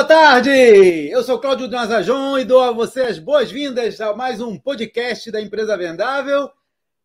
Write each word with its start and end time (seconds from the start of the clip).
boa 0.00 0.08
tarde! 0.08 1.10
Eu 1.10 1.22
sou 1.22 1.38
Cláudio 1.38 1.68
Nazajon 1.68 2.38
e 2.38 2.44
dou 2.44 2.62
a 2.62 2.72
você 2.72 3.02
as 3.02 3.18
boas-vindas 3.18 4.00
a 4.00 4.16
mais 4.16 4.40
um 4.40 4.58
podcast 4.58 5.30
da 5.30 5.42
Empresa 5.42 5.76
Vendável, 5.76 6.50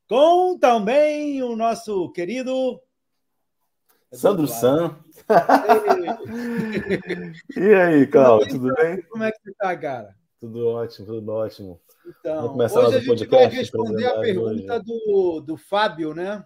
com 0.07 0.57
também 0.57 1.43
o 1.43 1.57
nosso 1.57 2.09
querido 2.13 2.79
Sandro 4.13 4.47
San. 4.47 4.97
e 7.57 7.73
aí, 7.73 8.07
Cláudio, 8.07 8.47
tudo 8.47 8.73
bem? 8.75 9.01
Como 9.09 9.25
é 9.25 9.31
que 9.33 9.41
você 9.41 9.51
está, 9.51 9.75
cara? 9.75 10.15
Tudo 10.39 10.65
ótimo, 10.65 11.05
tudo 11.05 11.33
ótimo. 11.33 11.81
Então, 12.07 12.55
hoje 12.55 12.95
a 12.95 12.99
gente 13.01 13.25
vai 13.25 13.47
responder 13.47 14.05
a 14.05 14.21
pergunta 14.21 14.79
do, 14.79 15.41
do 15.41 15.57
Fábio, 15.57 16.13
né? 16.13 16.45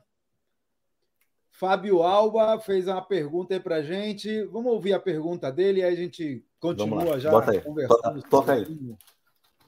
Fábio 1.59 2.01
Alba 2.01 2.57
fez 2.57 2.87
uma 2.87 3.01
pergunta 3.01 3.53
aí 3.53 3.59
para 3.59 3.83
gente. 3.83 4.45
Vamos 4.45 4.71
ouvir 4.71 4.93
a 4.93 4.99
pergunta 4.99 5.51
dele 5.51 5.81
e 5.81 5.83
aí 5.83 5.93
a 5.93 5.97
gente 5.97 6.41
continua 6.57 7.19
já 7.19 7.29
Bota 7.29 7.51
aí. 7.51 7.59
conversando. 7.59 8.21
Toca 8.29 8.53
aí. 8.53 8.95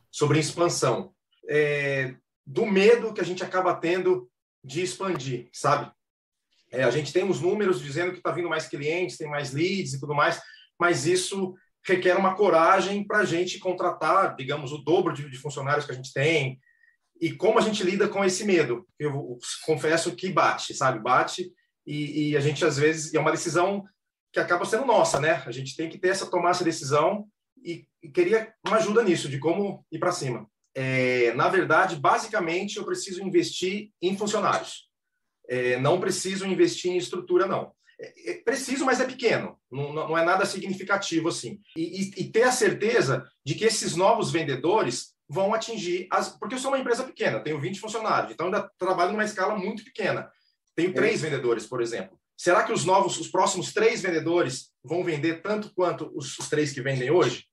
Sobre 0.10 0.40
expansão. 0.40 1.14
É, 1.50 2.16
do 2.48 2.66
medo 2.66 3.14
que 3.14 3.20
a 3.20 3.26
gente 3.26 3.44
acaba 3.44 3.76
tendo 3.76 4.32
de 4.64 4.82
expandir, 4.82 5.50
sabe? 5.52 5.92
É, 6.72 6.84
a 6.84 6.92
gente 6.92 7.12
tem 7.12 7.30
os 7.30 7.42
números 7.42 7.82
dizendo 7.82 8.14
que 8.14 8.20
está 8.20 8.32
vindo 8.32 8.48
mais 8.48 8.70
clientes, 8.70 9.18
tem 9.18 9.30
mais 9.30 9.52
leads 9.52 9.96
e 9.96 10.00
tudo 10.00 10.16
mais, 10.16 10.42
mas 10.80 11.06
isso 11.06 11.54
requer 11.86 12.16
uma 12.16 12.36
coragem 12.36 13.06
para 13.06 13.18
a 13.18 13.26
gente 13.26 13.60
contratar, 13.60 14.34
digamos, 14.38 14.72
o 14.72 14.78
dobro 14.78 15.12
de, 15.12 15.30
de 15.30 15.38
funcionários 15.38 15.86
que 15.86 15.92
a 15.92 15.96
gente 15.96 16.14
tem. 16.14 16.58
E 17.20 17.34
como 17.34 17.60
a 17.60 17.62
gente 17.62 17.84
lida 17.84 18.08
com 18.08 18.24
esse 18.24 18.46
medo? 18.46 18.88
Eu 18.98 19.38
confesso 19.66 20.16
que 20.16 20.30
bate, 20.30 20.74
sabe? 20.74 20.98
Bate 20.98 21.52
e, 21.86 22.32
e, 22.32 22.38
a 22.38 22.40
gente 22.40 22.64
às 22.64 22.78
vezes 22.78 23.14
é 23.14 23.20
uma 23.20 23.32
decisão 23.32 23.84
que 24.32 24.40
acaba 24.40 24.66
sendo 24.66 24.86
nossa, 24.86 25.20
né? 25.20 25.44
A 25.46 25.52
gente 25.52 25.76
tem 25.76 25.90
que 25.90 25.98
ter 25.98 26.10
essa 26.10 26.30
tomar 26.30 26.52
essa 26.52 26.64
decisão 26.64 27.28
e, 27.64 27.86
e 28.02 28.10
queria 28.10 28.54
uma 28.66 28.78
ajuda 28.78 29.04
nisso 29.04 29.28
de 29.28 29.40
como 29.40 29.86
ir 29.92 30.00
para 30.00 30.12
cima. 30.12 30.48
É, 30.74 31.34
na 31.34 31.50
verdade, 31.50 31.96
basicamente, 31.98 32.78
eu 32.78 32.86
preciso 32.86 33.22
investir 33.22 33.92
em 34.02 34.16
funcionários. 34.18 34.90
É, 35.50 35.78
não 35.80 36.00
preciso 36.00 36.46
investir 36.46 36.92
em 36.92 36.98
estrutura, 36.98 37.46
não. 37.46 37.74
É, 38.00 38.32
é 38.32 38.34
preciso, 38.36 38.86
mas 38.86 39.00
é 39.00 39.06
pequeno. 39.06 39.60
Não, 39.70 39.92
não 39.94 40.18
é 40.18 40.24
nada 40.24 40.46
significativo 40.46 41.28
assim. 41.28 41.60
E, 41.76 42.12
e, 42.18 42.32
ter 42.32 42.44
a 42.44 42.52
certeza 42.52 43.28
de 43.46 43.56
que 43.56 43.66
esses 43.66 43.96
novos 43.96 44.32
vendedores 44.32 45.14
vão 45.30 45.54
atingir 45.54 46.08
as. 46.10 46.30
Porque 46.30 46.56
eu 46.56 46.60
sou 46.60 46.72
uma 46.72 46.80
empresa 46.80 47.04
pequena, 47.04 47.40
tenho 47.40 47.60
20 47.60 47.80
funcionários, 47.80 48.32
então 48.32 48.48
ainda 48.48 48.70
trabalho 48.78 49.12
numa 49.12 49.24
escala 49.24 49.56
muito 49.56 49.84
pequena. 49.84 50.32
Tenho 50.76 50.94
três 50.94 51.24
é. 51.24 51.30
vendedores, 51.30 51.66
por 51.66 51.82
exemplo. 51.82 52.18
Será 52.38 52.64
que 52.64 52.74
os 52.74 52.86
novos, 52.86 53.20
os 53.20 53.28
próximos 53.28 53.74
três 53.74 54.02
vendedores 54.02 54.72
vão 54.84 55.04
vender 55.04 55.42
tanto 55.42 55.72
quanto 55.76 56.12
os, 56.16 56.38
os 56.40 56.50
três 56.50 56.72
que 56.74 56.82
vendem 56.82 57.12
hoje? 57.12 57.46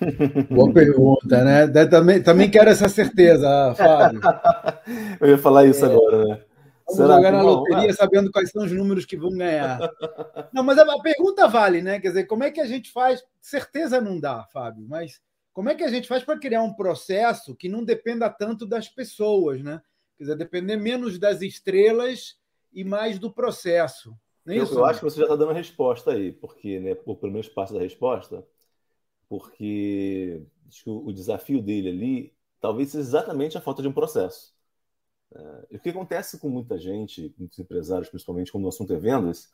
Boa 0.50 0.72
pergunta, 0.72 1.44
né? 1.44 1.86
Também, 1.86 2.22
também 2.22 2.50
quero 2.50 2.70
essa 2.70 2.88
certeza, 2.88 3.74
Fábio. 3.76 4.20
Eu 5.20 5.28
ia 5.28 5.38
falar 5.38 5.66
isso 5.66 5.84
é, 5.84 5.88
agora, 5.88 6.24
né? 6.24 6.44
Vamos 6.86 6.96
Será 6.96 7.14
jogar 7.16 7.32
na 7.32 7.42
loteria 7.42 7.92
sabendo 7.94 8.30
quais 8.30 8.50
são 8.50 8.64
os 8.64 8.72
números 8.72 9.06
que 9.06 9.16
vão 9.16 9.30
ganhar. 9.30 9.78
Não, 10.52 10.62
mas 10.62 10.78
a 10.78 10.98
pergunta 11.00 11.48
vale, 11.48 11.80
né? 11.80 11.98
Quer 11.98 12.08
dizer, 12.08 12.24
como 12.24 12.44
é 12.44 12.50
que 12.50 12.60
a 12.60 12.66
gente 12.66 12.90
faz? 12.92 13.22
Certeza 13.40 14.00
não 14.00 14.18
dá, 14.20 14.46
Fábio, 14.52 14.84
mas 14.88 15.20
como 15.52 15.70
é 15.70 15.74
que 15.74 15.84
a 15.84 15.88
gente 15.88 16.08
faz 16.08 16.24
para 16.24 16.38
criar 16.38 16.62
um 16.62 16.74
processo 16.74 17.54
que 17.54 17.68
não 17.68 17.84
dependa 17.84 18.28
tanto 18.28 18.66
das 18.66 18.88
pessoas, 18.88 19.62
né? 19.62 19.80
Quer 20.16 20.24
dizer, 20.24 20.36
depender 20.36 20.76
menos 20.76 21.18
das 21.18 21.42
estrelas 21.42 22.38
e 22.72 22.84
mais 22.84 23.18
do 23.18 23.32
processo. 23.32 24.16
É 24.46 24.58
eu, 24.58 24.64
eu 24.66 24.84
acho 24.84 25.00
que 25.00 25.04
você 25.04 25.16
já 25.16 25.24
está 25.24 25.36
dando 25.36 25.50
a 25.50 25.54
resposta 25.54 26.12
aí, 26.12 26.32
porque, 26.32 26.78
né, 26.78 26.94
por 26.94 27.16
pelo 27.16 27.32
menos 27.32 27.48
parte 27.48 27.72
da 27.72 27.80
resposta, 27.80 28.46
porque 29.28 30.42
o 30.86 31.12
desafio 31.12 31.62
dele 31.62 31.88
ali 31.88 32.34
talvez 32.60 32.90
seja 32.90 33.02
exatamente 33.02 33.56
a 33.56 33.60
falta 33.60 33.82
de 33.82 33.88
um 33.88 33.92
processo. 33.92 34.54
É, 35.34 35.76
o 35.76 35.78
que 35.80 35.90
acontece 35.90 36.38
com 36.38 36.48
muita 36.48 36.78
gente, 36.78 37.34
muitos 37.38 37.58
empresários, 37.58 38.08
principalmente 38.08 38.52
quando 38.52 38.64
o 38.64 38.68
assunto 38.68 38.92
é 38.92 38.98
vendas, 38.98 39.52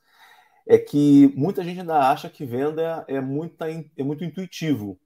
é 0.66 0.78
que 0.78 1.32
muita 1.36 1.64
gente 1.64 1.80
ainda 1.80 2.10
acha 2.10 2.28
que 2.28 2.44
venda 2.44 3.04
é, 3.08 3.20
muita, 3.20 3.70
é 3.70 4.02
muito 4.02 4.24
intuitivo. 4.24 5.00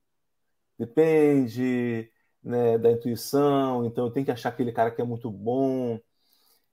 Depende, 0.79 2.11
né, 2.45 2.77
da 2.77 2.93
intuição, 2.93 3.87
então 3.87 4.05
eu 4.07 4.11
tenho 4.11 4.27
que 4.27 4.33
achar 4.33 4.51
aquele 4.51 4.71
cara 4.71 4.91
que 4.91 5.01
é 5.01 5.05
muito 5.05 5.31
bom. 5.31 5.99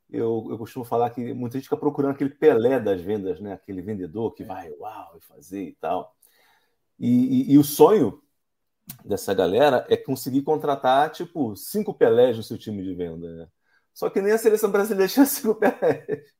Eu, 0.09 0.45
eu 0.49 0.57
costumo 0.57 0.83
falar 0.83 1.09
que 1.11 1.33
muita 1.33 1.57
gente 1.57 1.63
fica 1.63 1.77
procurando 1.77 2.11
aquele 2.11 2.31
Pelé 2.31 2.79
das 2.79 2.99
vendas, 3.01 3.39
né? 3.39 3.53
aquele 3.53 3.81
vendedor 3.81 4.33
que 4.33 4.43
vai, 4.43 4.69
uau, 4.71 5.15
e 5.17 5.21
fazer 5.21 5.63
e 5.63 5.77
tal. 5.79 6.13
E, 6.99 7.07
e, 7.07 7.53
e, 7.53 7.57
o 7.57 7.63
sonho 7.63 8.21
dessa 9.05 9.33
galera 9.33 9.85
é 9.89 9.95
conseguir 9.95 10.41
contratar, 10.41 11.09
tipo, 11.11 11.55
cinco 11.55 11.93
Pelés 11.93 12.35
no 12.35 12.43
seu 12.43 12.57
time 12.57 12.83
de 12.83 12.93
venda. 12.93 13.33
Né? 13.33 13.47
Só 13.93 14.09
que 14.09 14.21
nem 14.21 14.33
a 14.33 14.37
seleção 14.37 14.69
brasileira 14.69 15.11
tinha 15.11 15.25
cinco 15.25 15.55
Pelés. 15.55 16.33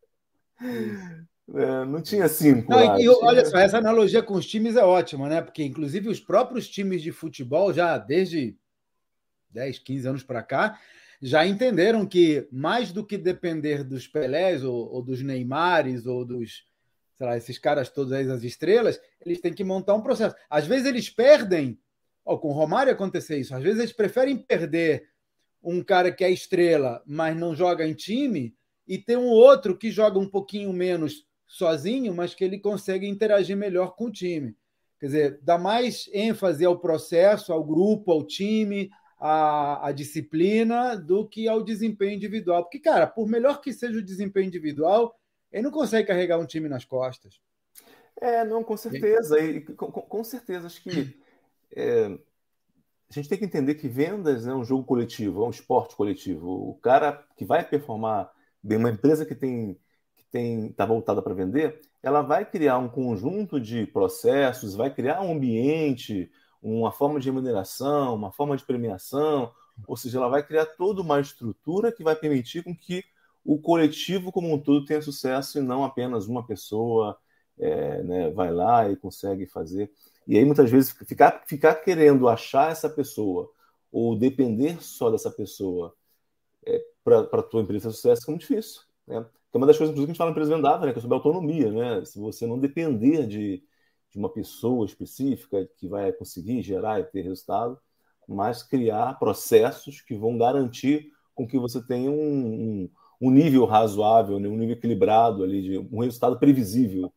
É, 1.53 1.85
não 1.85 2.01
tinha 2.01 2.27
cinco. 2.27 2.69
Não, 2.69 2.99
e, 2.99 3.07
olha 3.07 3.45
só, 3.45 3.57
essa 3.57 3.77
analogia 3.77 4.21
com 4.21 4.33
os 4.33 4.45
times 4.45 4.75
é 4.75 4.83
ótima, 4.83 5.29
né? 5.29 5.41
Porque, 5.41 5.63
inclusive, 5.63 6.09
os 6.09 6.19
próprios 6.19 6.67
times 6.67 7.01
de 7.01 7.11
futebol, 7.11 7.73
já 7.73 7.97
desde 7.97 8.57
10, 9.53 9.79
15 9.79 10.07
anos 10.07 10.23
para 10.23 10.41
cá, 10.41 10.79
já 11.21 11.45
entenderam 11.45 12.05
que 12.05 12.47
mais 12.51 12.91
do 12.91 13.05
que 13.05 13.17
depender 13.17 13.83
dos 13.83 14.07
Pelés 14.07 14.63
ou, 14.63 14.91
ou 14.91 15.03
dos 15.03 15.21
Neymares 15.21 16.05
ou 16.05 16.25
dos, 16.25 16.65
sei 17.17 17.27
lá, 17.27 17.37
esses 17.37 17.59
caras 17.59 17.89
todos 17.89 18.11
aí, 18.11 18.29
as 18.29 18.43
estrelas, 18.43 18.99
eles 19.23 19.39
têm 19.39 19.53
que 19.53 19.63
montar 19.63 19.93
um 19.93 20.01
processo. 20.01 20.35
Às 20.49 20.65
vezes 20.65 20.87
eles 20.87 21.09
perdem, 21.09 21.79
ó, 22.25 22.37
com 22.37 22.49
o 22.49 22.53
Romário 22.53 22.91
acontecer 22.91 23.37
isso, 23.37 23.53
às 23.53 23.61
vezes 23.61 23.79
eles 23.79 23.93
preferem 23.93 24.37
perder 24.37 25.09
um 25.63 25.83
cara 25.83 26.11
que 26.11 26.23
é 26.23 26.31
estrela, 26.31 27.03
mas 27.05 27.37
não 27.37 27.55
joga 27.55 27.87
em 27.87 27.93
time, 27.93 28.55
e 28.87 28.97
ter 28.97 29.17
um 29.17 29.27
outro 29.27 29.77
que 29.77 29.91
joga 29.91 30.17
um 30.17 30.27
pouquinho 30.27 30.73
menos 30.73 31.25
sozinho, 31.45 32.13
mas 32.13 32.33
que 32.33 32.43
ele 32.43 32.59
consegue 32.59 33.07
interagir 33.07 33.55
melhor 33.55 33.95
com 33.95 34.05
o 34.05 34.11
time. 34.11 34.55
Quer 34.99 35.05
dizer, 35.05 35.39
dá 35.41 35.57
mais 35.57 36.09
ênfase 36.13 36.65
ao 36.65 36.79
processo, 36.79 37.53
ao 37.53 37.63
grupo, 37.63 38.11
ao 38.11 38.25
time, 38.25 38.89
a, 39.21 39.89
a 39.89 39.91
disciplina 39.91 40.95
do 40.95 41.27
que 41.27 41.47
ao 41.47 41.63
desempenho 41.63 42.15
individual. 42.15 42.63
Porque, 42.63 42.79
cara, 42.79 43.05
por 43.05 43.27
melhor 43.27 43.61
que 43.61 43.71
seja 43.71 43.99
o 43.99 44.03
desempenho 44.03 44.47
individual, 44.47 45.15
ele 45.51 45.61
não 45.61 45.69
consegue 45.69 46.07
carregar 46.07 46.39
um 46.39 46.45
time 46.45 46.67
nas 46.67 46.83
costas. 46.83 47.39
É, 48.19 48.43
não, 48.43 48.63
com 48.63 48.75
certeza. 48.75 49.39
E, 49.39 49.61
com, 49.61 49.91
com 49.91 50.23
certeza, 50.23 50.65
acho 50.65 50.81
que 50.81 51.15
é, 51.75 52.05
a 52.05 53.13
gente 53.13 53.29
tem 53.29 53.37
que 53.37 53.45
entender 53.45 53.75
que 53.75 53.87
vendas 53.87 54.47
é 54.47 54.53
um 54.55 54.65
jogo 54.65 54.83
coletivo, 54.83 55.43
é 55.43 55.47
um 55.47 55.51
esporte 55.51 55.95
coletivo. 55.95 56.49
O 56.49 56.79
cara 56.81 57.23
que 57.37 57.45
vai 57.45 57.63
performar 57.63 58.31
bem, 58.63 58.79
uma 58.79 58.89
empresa 58.89 59.23
que 59.23 59.35
tem 59.35 59.79
que 60.15 60.25
tem 60.31 60.67
está 60.67 60.85
voltada 60.85 61.21
para 61.21 61.33
vender, 61.33 61.79
ela 62.01 62.21
vai 62.23 62.43
criar 62.43 62.79
um 62.79 62.89
conjunto 62.89 63.59
de 63.61 63.85
processos, 63.85 64.75
vai 64.75 64.91
criar 64.93 65.21
um 65.21 65.33
ambiente, 65.33 66.31
uma 66.61 66.91
forma 66.91 67.19
de 67.19 67.27
remuneração, 67.27 68.15
uma 68.15 68.31
forma 68.31 68.55
de 68.55 68.63
premiação, 68.63 69.51
ou 69.87 69.97
seja, 69.97 70.17
ela 70.17 70.29
vai 70.29 70.45
criar 70.45 70.65
toda 70.65 71.01
uma 71.01 71.19
estrutura 71.19 71.91
que 71.91 72.03
vai 72.03 72.15
permitir 72.15 72.63
com 72.63 72.75
que 72.75 73.03
o 73.43 73.59
coletivo 73.59 74.31
como 74.31 74.53
um 74.53 74.59
todo 74.59 74.85
tenha 74.85 75.01
sucesso 75.01 75.57
e 75.57 75.61
não 75.61 75.83
apenas 75.83 76.27
uma 76.27 76.45
pessoa 76.45 77.17
é, 77.57 78.03
né, 78.03 78.29
vai 78.31 78.51
lá 78.51 78.89
e 78.89 78.95
consegue 78.95 79.45
fazer. 79.45 79.91
E 80.27 80.37
aí, 80.37 80.45
muitas 80.45 80.69
vezes, 80.69 80.91
ficar, 81.05 81.43
ficar 81.47 81.75
querendo 81.75 82.27
achar 82.29 82.71
essa 82.71 82.89
pessoa 82.89 83.51
ou 83.91 84.15
depender 84.15 84.81
só 84.81 85.09
dessa 85.09 85.31
pessoa 85.31 85.93
é, 86.65 86.81
para 87.03 87.21
a 87.21 87.43
tua 87.43 87.61
empresa 87.61 87.89
ter 87.89 87.95
sucesso 87.95 88.23
é 88.27 88.31
muito 88.31 88.41
difícil. 88.41 88.81
Né? 89.07 89.25
É 89.53 89.57
uma 89.57 89.67
das 89.67 89.77
coisas, 89.77 89.93
que 89.93 90.01
a 90.01 90.05
gente 90.05 90.17
fala 90.17 90.29
na 90.29 90.31
empresa 90.31 90.55
vendável, 90.55 90.85
né, 90.85 90.93
que 90.93 90.99
é 90.99 91.01
sobre 91.01 91.15
autonomia. 91.15 91.71
Né? 91.71 92.05
Se 92.05 92.19
você 92.19 92.45
não 92.45 92.59
depender 92.59 93.25
de, 93.25 93.63
de 94.11 94.17
uma 94.17 94.29
pessoa 94.29 94.85
específica 94.85 95.67
que 95.77 95.87
vai 95.87 96.11
conseguir 96.11 96.61
gerar 96.61 96.99
e 96.99 97.05
ter 97.05 97.21
resultado, 97.21 97.79
mas 98.27 98.61
criar 98.61 99.17
processos 99.17 100.01
que 100.01 100.15
vão 100.15 100.37
garantir 100.37 101.11
com 101.33 101.47
que 101.47 101.57
você 101.57 101.81
tenha 101.81 102.11
um, 102.11 102.13
um, 102.13 102.89
um 103.21 103.31
nível 103.31 103.65
razoável, 103.65 104.39
né? 104.39 104.47
um 104.47 104.57
nível 104.57 104.75
equilibrado 104.75 105.43
ali, 105.43 105.61
de 105.61 105.77
um 105.77 106.01
resultado 106.01 106.37
previsível 106.37 107.11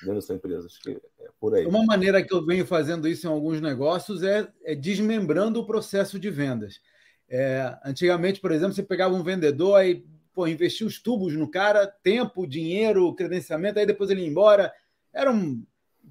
dentro 0.00 0.16
da 0.16 0.22
sua 0.22 0.36
empresa. 0.36 0.66
Acho 0.66 0.80
que 0.80 0.90
é 1.20 1.28
por 1.38 1.54
aí. 1.54 1.66
Uma 1.66 1.84
maneira 1.84 2.22
que 2.22 2.32
eu 2.32 2.44
venho 2.44 2.66
fazendo 2.66 3.06
isso 3.06 3.26
em 3.26 3.30
alguns 3.30 3.60
negócios 3.60 4.22
é, 4.22 4.48
é 4.64 4.74
desmembrando 4.74 5.60
o 5.60 5.66
processo 5.66 6.18
de 6.18 6.30
vendas. 6.30 6.80
É, 7.28 7.76
antigamente, 7.84 8.40
por 8.40 8.52
exemplo, 8.52 8.74
você 8.74 8.82
pegava 8.82 9.14
um 9.14 9.22
vendedor 9.22 9.84
e 9.84 10.06
pô, 10.32 10.46
investia 10.46 10.86
os 10.86 11.00
tubos 11.00 11.34
no 11.34 11.50
cara, 11.50 11.86
tempo, 11.86 12.46
dinheiro, 12.46 13.14
credenciamento, 13.14 13.78
aí 13.78 13.84
depois 13.84 14.08
ele 14.08 14.22
ia 14.22 14.28
embora. 14.28 14.72
Era 15.12 15.30
um 15.30 15.62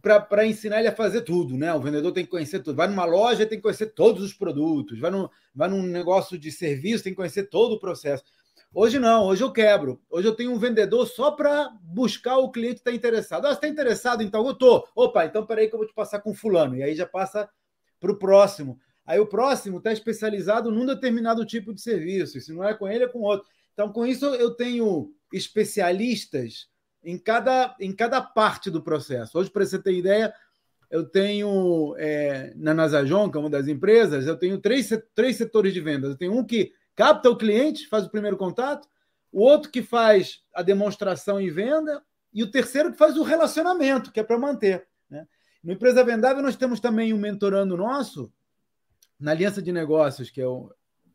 para 0.02 0.46
ensinar 0.46 0.80
ele 0.80 0.88
a 0.88 0.96
fazer 0.96 1.22
tudo, 1.22 1.58
né? 1.58 1.74
O 1.74 1.80
vendedor 1.80 2.12
tem 2.12 2.24
que 2.24 2.30
conhecer 2.30 2.60
tudo. 2.60 2.76
Vai 2.76 2.88
numa 2.88 3.06
loja, 3.06 3.46
tem 3.46 3.58
que 3.58 3.64
conhecer 3.64 3.88
todos 3.88 4.24
os 4.24 4.34
produtos. 4.34 5.00
Vai 5.00 5.12
num, 5.12 5.28
vai 5.54 5.70
num 5.70 5.84
negócio 5.84 6.38
de 6.38 6.52
serviço, 6.52 7.04
tem 7.04 7.14
que 7.14 7.18
conhecer 7.18 7.44
todo 7.50 7.74
o 7.74 7.80
processo. 7.80 8.24
Hoje 8.74 9.00
não, 9.00 9.26
hoje 9.26 9.44
eu 9.44 9.52
quebro. 9.52 10.02
Hoje 10.10 10.28
eu 10.28 10.36
tenho 10.36 10.52
um 10.52 10.60
vendedor 10.60 11.08
só 11.08 11.32
para 11.32 11.70
buscar 11.82 12.38
o 12.38 12.52
cliente 12.52 12.76
que 12.76 12.82
está 12.82 12.92
interessado. 12.92 13.46
Ah, 13.46 13.50
você 13.50 13.56
está 13.56 13.68
interessado? 13.68 14.22
Então 14.22 14.46
eu 14.46 14.52
estou. 14.52 14.88
Opa, 14.96 15.26
então 15.26 15.46
peraí 15.46 15.68
que 15.68 15.74
eu 15.74 15.80
vou 15.80 15.88
te 15.88 15.94
passar 15.94 16.20
com 16.20 16.34
fulano. 16.34 16.76
E 16.76 16.84
aí 16.84 16.96
já 16.96 17.06
passa 17.06 17.50
para 18.00 18.12
o 18.12 18.18
próximo. 18.18 18.78
Aí 19.06 19.20
o 19.20 19.26
próximo 19.26 19.78
está 19.78 19.92
especializado 19.92 20.70
num 20.70 20.86
determinado 20.86 21.46
tipo 21.46 21.74
de 21.74 21.82
serviço. 21.82 22.38
E 22.38 22.42
se 22.42 22.54
não 22.54 22.64
é 22.64 22.74
com 22.74 22.88
ele, 22.88 23.06
é 23.06 23.08
com 23.08 23.22
outro. 23.22 23.48
Então, 23.74 23.92
com 23.92 24.06
isso, 24.06 24.26
eu 24.26 24.52
tenho 24.52 25.14
especialistas 25.32 26.68
em 27.08 27.18
cada, 27.18 27.74
em 27.80 27.94
cada 27.94 28.22
parte 28.22 28.70
do 28.70 28.84
processo. 28.84 29.40
Hoje, 29.40 29.50
para 29.50 29.66
você 29.66 29.80
ter 29.80 29.94
ideia, 29.94 30.34
eu 30.92 31.06
tenho 31.06 31.96
é, 31.98 32.52
na 32.58 32.74
Nasajon, 32.74 33.32
que 33.32 33.38
é 33.38 33.40
uma 33.40 33.50
das 33.50 33.70
empresas, 33.70 34.28
eu 34.28 34.36
tenho 34.36 34.60
três, 34.60 34.90
três 35.16 35.38
setores 35.38 35.74
de 35.74 35.80
vendas. 35.80 36.10
Eu 36.10 36.18
tenho 36.18 36.38
um 36.38 36.44
que 36.44 36.74
capta 36.98 37.30
o 37.30 37.38
cliente, 37.38 37.88
faz 37.88 38.06
o 38.06 38.10
primeiro 38.10 38.36
contato, 38.36 38.90
o 39.32 39.42
outro 39.42 39.72
que 39.72 39.82
faz 39.82 40.44
a 40.54 40.62
demonstração 40.62 41.40
e 41.40 41.50
venda, 41.50 42.04
e 42.34 42.44
o 42.44 42.52
terceiro 42.52 42.92
que 42.92 42.98
faz 42.98 43.16
o 43.16 43.24
relacionamento, 43.24 44.12
que 44.12 44.20
é 44.20 44.24
para 44.24 44.38
manter. 44.38 44.86
Né? 45.10 45.26
No 45.64 45.72
Empresa 45.72 46.04
Vendável, 46.04 46.44
nós 46.44 46.58
temos 46.58 46.82
também 46.82 47.14
um 47.14 47.18
mentorando 47.18 47.78
nosso, 47.78 48.30
na 49.18 49.32
Aliança 49.32 49.62
de 49.62 49.72
Negócios, 49.72 50.30
que 50.30 50.42
é 50.42 50.48
o, 50.48 50.70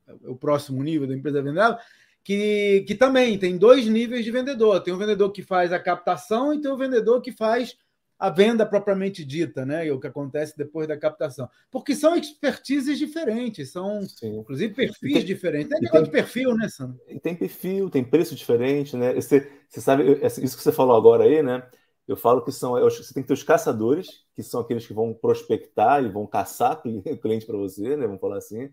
é 0.07 0.15
o 0.27 0.37
próximo 0.37 0.83
nível 0.83 1.07
da 1.07 1.15
Empresa 1.15 1.43
Vendável, 1.43 1.79
que, 2.25 2.85
que 2.87 2.95
também 2.95 3.39
tem 3.39 3.57
dois 3.57 3.87
níveis 3.87 4.25
de 4.25 4.31
vendedor. 4.31 4.81
Tem 4.81 4.95
o 4.95 4.99
vendedor 4.99 5.31
que 5.33 5.43
faz 5.43 5.73
a 5.73 5.81
captação 5.81 6.55
e 6.55 6.61
tem 6.61 6.71
o 6.71 6.77
vendedor 6.77 7.21
que 7.21 7.33
faz 7.33 7.77
a 8.23 8.31
venda 8.31 8.65
propriamente 8.65 9.25
dita, 9.25 9.67
né? 9.67 9.91
o 9.91 9.99
que 9.99 10.07
acontece 10.07 10.57
depois 10.57 10.87
da 10.87 10.97
captação. 10.97 11.51
Porque 11.69 11.93
são 11.93 12.15
expertises 12.15 12.97
diferentes, 12.97 13.73
são, 13.73 14.01
Sim. 14.03 14.39
inclusive, 14.39 14.73
perfis 14.73 15.13
tem, 15.15 15.25
diferentes. 15.25 15.71
Tem 15.71 15.81
negócio 15.81 16.05
tem, 16.05 16.05
de 16.05 16.11
perfil, 16.11 16.55
né, 16.55 16.69
Sandro? 16.69 17.01
Tem 17.21 17.35
perfil, 17.35 17.91
tem 17.91 18.05
preço 18.05 18.37
diferente, 18.37 18.97
né? 18.97 19.13
Você, 19.15 19.51
você 19.69 19.81
sabe, 19.81 20.05
isso 20.25 20.57
que 20.57 20.63
você 20.63 20.71
falou 20.71 20.97
agora 20.97 21.25
aí, 21.25 21.43
né? 21.43 21.69
Eu 22.07 22.17
falo 22.17 22.43
que 22.43 22.53
são. 22.53 22.73
Você 22.81 23.13
tem 23.13 23.25
que 23.25 23.29
ter 23.29 23.35
os 23.35 23.43
caçadores, 23.43 24.25
que 24.35 24.43
são 24.45 24.61
aqueles 24.61 24.87
que 24.87 24.93
vão 24.93 25.13
prospectar 25.13 26.05
e 26.05 26.09
vão 26.09 26.25
caçar 26.25 26.81
o 26.85 27.03
cliente 27.19 27.45
para 27.45 27.57
você, 27.57 27.97
né? 27.97 28.07
Vamos 28.07 28.21
falar 28.21 28.39
assim. 28.39 28.73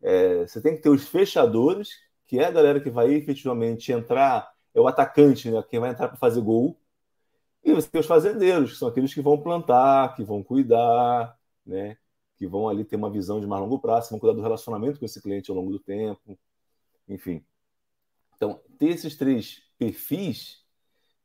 É, 0.00 0.46
você 0.46 0.58
tem 0.60 0.74
que 0.74 0.80
ter 0.80 0.88
os 0.88 1.06
fechadores, 1.06 1.90
que 2.30 2.38
é 2.38 2.44
a 2.44 2.50
galera 2.52 2.80
que 2.80 2.88
vai 2.88 3.12
efetivamente 3.12 3.90
entrar, 3.90 4.54
é 4.72 4.80
o 4.80 4.86
atacante, 4.86 5.50
né? 5.50 5.60
Quem 5.68 5.80
vai 5.80 5.90
entrar 5.90 6.06
para 6.06 6.16
fazer 6.16 6.40
gol. 6.40 6.78
E 7.64 7.72
você 7.72 7.90
tem 7.90 8.00
os 8.00 8.06
fazendeiros, 8.06 8.70
que 8.70 8.78
são 8.78 8.86
aqueles 8.86 9.12
que 9.12 9.20
vão 9.20 9.36
plantar, 9.42 10.14
que 10.14 10.22
vão 10.22 10.40
cuidar, 10.40 11.36
né? 11.66 11.96
que 12.36 12.46
vão 12.46 12.68
ali 12.68 12.84
ter 12.84 12.94
uma 12.94 13.10
visão 13.10 13.40
de 13.40 13.48
mais 13.48 13.60
longo 13.60 13.80
prazo, 13.80 14.10
vão 14.10 14.20
cuidar 14.20 14.36
do 14.36 14.42
relacionamento 14.42 15.00
com 15.00 15.04
esse 15.04 15.20
cliente 15.20 15.50
ao 15.50 15.56
longo 15.56 15.72
do 15.72 15.80
tempo, 15.80 16.38
enfim. 17.08 17.44
Então, 18.36 18.60
ter 18.78 18.90
esses 18.90 19.16
três 19.16 19.64
perfis 19.76 20.64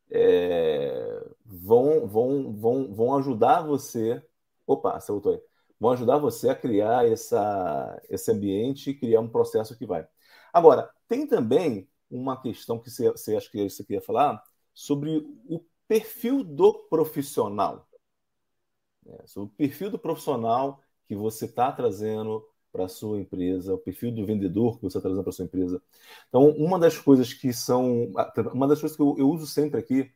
é, 0.09 1.23
vão, 1.45 2.07
vão, 2.07 2.51
vão, 2.51 2.95
vão 2.95 3.15
ajudar 3.17 3.61
você. 3.61 4.23
Opa, 4.65 4.99
você 4.99 5.11
voltou 5.11 5.33
aí. 5.33 5.41
Vão 5.79 5.91
ajudar 5.91 6.17
você 6.17 6.49
a 6.49 6.55
criar 6.55 7.07
essa, 7.07 8.01
esse 8.09 8.31
ambiente 8.31 8.89
e 8.89 8.95
criar 8.95 9.21
um 9.21 9.29
processo 9.29 9.77
que 9.77 9.85
vai. 9.85 10.07
Agora, 10.55 10.89
tem 11.07 11.27
também 11.27 11.87
uma 12.09 12.39
questão 12.41 12.79
que 12.79 12.89
você, 12.89 13.35
acha 13.35 13.49
que 13.49 13.69
você 13.69 13.83
queria 13.83 14.01
falar 14.01 14.41
sobre 14.73 15.25
o 15.47 15.63
perfil 15.87 16.43
do 16.43 16.73
profissional. 16.89 17.87
É, 19.07 19.27
sobre 19.27 19.53
o 19.53 19.55
perfil 19.55 19.91
do 19.91 19.99
profissional 19.99 20.81
que 21.07 21.15
você 21.15 21.45
está 21.45 21.71
trazendo 21.71 22.43
para 22.71 22.85
a 22.85 22.89
sua 22.89 23.19
empresa, 23.19 23.73
o 23.73 23.77
perfil 23.77 24.11
do 24.11 24.25
vendedor 24.25 24.75
que 24.77 24.83
você 24.83 24.97
está 24.97 25.01
trazendo 25.01 25.23
para 25.23 25.29
a 25.29 25.33
sua 25.33 25.45
empresa. 25.45 25.81
Então, 26.27 26.49
uma 26.51 26.77
das 26.77 26.97
coisas 26.97 27.33
que 27.33 27.53
são. 27.53 28.11
Uma 28.53 28.67
das 28.67 28.79
coisas 28.79 28.95
que 28.95 29.01
eu, 29.01 29.15
eu 29.17 29.29
uso 29.29 29.47
sempre 29.47 29.79
aqui 29.79 30.11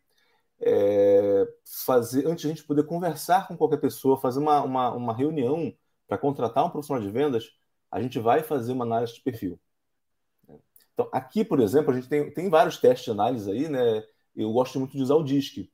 é 0.59 1.47
fazer, 1.85 2.27
antes 2.27 2.41
de 2.41 2.47
a 2.47 2.49
gente 2.49 2.65
poder 2.65 2.83
conversar 2.83 3.47
com 3.47 3.55
qualquer 3.55 3.77
pessoa, 3.77 4.19
fazer 4.19 4.39
uma, 4.39 4.61
uma, 4.63 4.91
uma 4.93 5.13
reunião 5.15 5.73
para 6.07 6.17
contratar 6.17 6.65
um 6.65 6.69
profissional 6.69 7.01
de 7.01 7.09
vendas, 7.09 7.51
a 7.89 8.01
gente 8.01 8.19
vai 8.19 8.43
fazer 8.43 8.73
uma 8.73 8.83
análise 8.85 9.13
de 9.15 9.21
perfil. 9.21 9.59
Então, 10.99 11.09
aqui, 11.13 11.45
por 11.45 11.61
exemplo, 11.61 11.91
a 11.91 11.95
gente 11.95 12.09
tem, 12.09 12.29
tem 12.29 12.49
vários 12.49 12.77
testes 12.77 13.05
de 13.05 13.11
análise 13.11 13.49
aí, 13.49 13.69
né? 13.69 14.03
eu 14.35 14.51
gosto 14.51 14.77
muito 14.79 14.97
de 14.97 15.01
usar 15.01 15.15
o 15.15 15.23
DISC. 15.23 15.71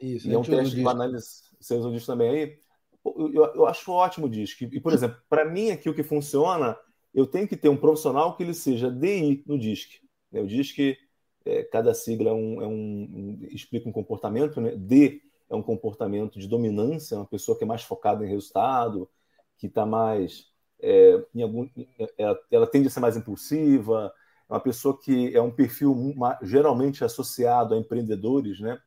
Isso, 0.00 0.28
e 0.28 0.32
é 0.32 0.38
um 0.38 0.42
teste 0.42 0.76
de 0.76 0.86
análise. 0.86 1.42
Você 1.60 1.74
usa 1.74 1.88
o 1.88 1.92
DISC 1.92 2.06
também 2.06 2.30
aí? 2.30 2.58
Eu, 3.04 3.34
eu, 3.34 3.44
eu 3.56 3.66
acho 3.66 3.90
ótimo 3.90 4.26
o 4.26 4.30
DISC. 4.30 4.62
E, 4.62 4.80
por 4.80 4.92
exemplo, 4.92 5.20
para 5.28 5.44
mim 5.44 5.72
aqui 5.72 5.90
o 5.90 5.94
que 5.94 6.04
funciona, 6.04 6.78
eu 7.12 7.26
tenho 7.26 7.48
que 7.48 7.56
ter 7.56 7.68
um 7.68 7.76
profissional 7.76 8.36
que 8.36 8.44
ele 8.44 8.54
seja 8.54 8.88
DI 8.88 9.42
no 9.48 9.58
DISC. 9.58 10.00
Né? 10.30 10.40
O 10.40 10.46
DISC, 10.46 10.96
é, 11.44 11.64
cada 11.64 11.92
sigla 11.92 12.30
é 12.30 12.32
um, 12.32 12.62
é 12.62 12.66
um, 12.68 13.38
explica 13.50 13.88
um 13.88 13.92
comportamento, 13.92 14.60
né? 14.60 14.76
D 14.76 15.22
é 15.50 15.56
um 15.56 15.62
comportamento 15.62 16.38
de 16.38 16.46
dominância, 16.46 17.16
uma 17.16 17.26
pessoa 17.26 17.58
que 17.58 17.64
é 17.64 17.66
mais 17.66 17.82
focada 17.82 18.24
em 18.24 18.28
resultado, 18.28 19.10
que 19.58 19.66
está 19.66 19.84
mais. 19.84 20.46
É, 20.80 21.20
em 21.34 21.42
algum, 21.42 21.68
ela, 22.16 22.38
ela 22.48 22.66
tende 22.68 22.86
a 22.86 22.90
ser 22.90 23.00
mais 23.00 23.16
impulsiva, 23.16 24.12
uma 24.52 24.60
pessoa 24.60 24.98
que 24.98 25.34
é 25.34 25.40
um 25.40 25.50
perfil 25.50 26.14
geralmente 26.42 27.04
associado 27.04 27.74
a 27.74 27.78
empreendedores, 27.78 28.60
né? 28.60 28.78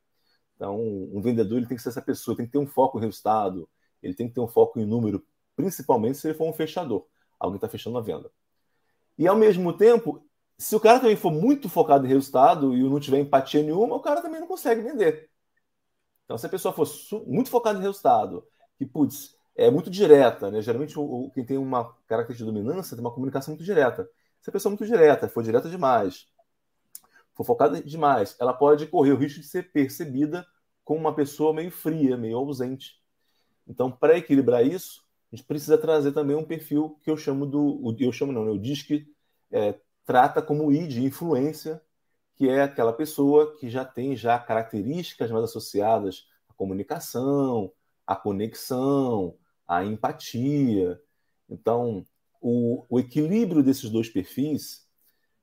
Então, 0.55 0.79
um 0.79 1.19
vendedor 1.21 1.57
ele 1.57 1.67
tem 1.67 1.75
que 1.75 1.83
ser 1.83 1.89
essa 1.89 2.01
pessoa, 2.01 2.37
tem 2.37 2.45
que 2.45 2.51
ter 2.51 2.59
um 2.59 2.67
foco 2.67 2.97
em 2.97 3.01
resultado, 3.01 3.67
ele 4.01 4.13
tem 4.13 4.27
que 4.27 4.35
ter 4.35 4.39
um 4.39 4.47
foco 4.47 4.79
em 4.79 4.85
número, 4.85 5.25
principalmente 5.55 6.17
se 6.17 6.27
ele 6.27 6.37
for 6.37 6.47
um 6.47 6.53
fechador, 6.53 7.05
alguém 7.39 7.57
está 7.57 7.67
fechando 7.67 7.97
a 7.97 8.01
venda. 8.01 8.31
E 9.17 9.27
ao 9.27 9.35
mesmo 9.35 9.73
tempo, 9.73 10.23
se 10.57 10.75
o 10.75 10.79
cara 10.79 10.99
também 10.99 11.15
for 11.15 11.31
muito 11.31 11.67
focado 11.67 12.05
em 12.05 12.09
resultado 12.09 12.75
e 12.75 12.83
não 12.83 12.99
tiver 12.99 13.19
empatia 13.19 13.63
nenhuma, 13.63 13.95
o 13.95 14.01
cara 14.01 14.21
também 14.21 14.39
não 14.39 14.47
consegue 14.47 14.81
vender. 14.81 15.29
Então, 16.25 16.37
se 16.37 16.45
a 16.45 16.49
pessoa 16.49 16.73
for 16.73 16.87
muito 17.25 17.49
focada 17.49 17.79
em 17.79 17.81
resultado, 17.81 18.45
que, 18.77 18.85
putz, 18.85 19.35
é 19.55 19.71
muito 19.71 19.89
direta, 19.89 20.51
né? 20.51 20.61
Geralmente, 20.61 20.97
o, 20.97 21.31
quem 21.33 21.45
tem 21.45 21.57
uma 21.57 21.93
característica 22.07 22.49
de 22.49 22.57
dominância 22.57 22.95
tem 22.95 23.03
uma 23.03 23.13
comunicação 23.13 23.53
muito 23.53 23.63
direta. 23.63 24.07
Se 24.45 24.51
a 24.51 24.53
pessoa 24.53 24.69
é 24.69 24.77
muito 24.77 24.85
direta, 24.85 25.27
for 25.27 25.43
direta 25.43 25.67
demais, 25.67 26.27
for 27.33 27.43
focada 27.43 27.81
demais, 27.81 28.35
ela 28.39 28.53
pode 28.53 28.85
correr 28.85 29.11
o 29.11 29.17
risco 29.17 29.39
de 29.39 29.47
ser 29.47 29.71
percebida 29.71 30.45
como 30.83 30.99
uma 30.99 31.15
pessoa 31.15 31.51
meio 31.51 31.71
fria, 31.71 32.15
meio 32.15 32.37
ausente. 32.37 33.01
Então, 33.67 33.89
para 33.89 34.15
equilibrar 34.15 34.63
isso, 34.63 35.03
a 35.33 35.35
gente 35.35 35.47
precisa 35.47 35.79
trazer 35.79 36.11
também 36.11 36.35
um 36.35 36.45
perfil 36.45 36.99
que 37.01 37.09
eu 37.09 37.17
chamo 37.17 37.43
do. 37.43 37.95
Eu 37.99 38.11
chamo 38.11 38.31
não, 38.31 38.45
né? 38.45 38.51
o 38.51 38.59
DISC 38.59 39.07
é, 39.51 39.79
trata 40.05 40.43
como 40.43 40.71
I 40.71 40.87
de 40.87 41.03
influência, 41.03 41.81
que 42.35 42.47
é 42.47 42.61
aquela 42.61 42.93
pessoa 42.93 43.57
que 43.57 43.67
já 43.67 43.83
tem 43.83 44.15
já 44.15 44.37
características 44.37 45.31
mais 45.31 45.45
associadas 45.45 46.27
à 46.47 46.53
comunicação, 46.53 47.71
à 48.05 48.15
conexão, 48.15 49.35
à 49.67 49.83
empatia. 49.83 51.01
Então, 51.49 52.05
o, 52.47 52.85
o 52.87 52.99
equilíbrio 52.99 53.63
desses 53.63 53.89
dois 53.89 54.07
perfis, 54.07 54.85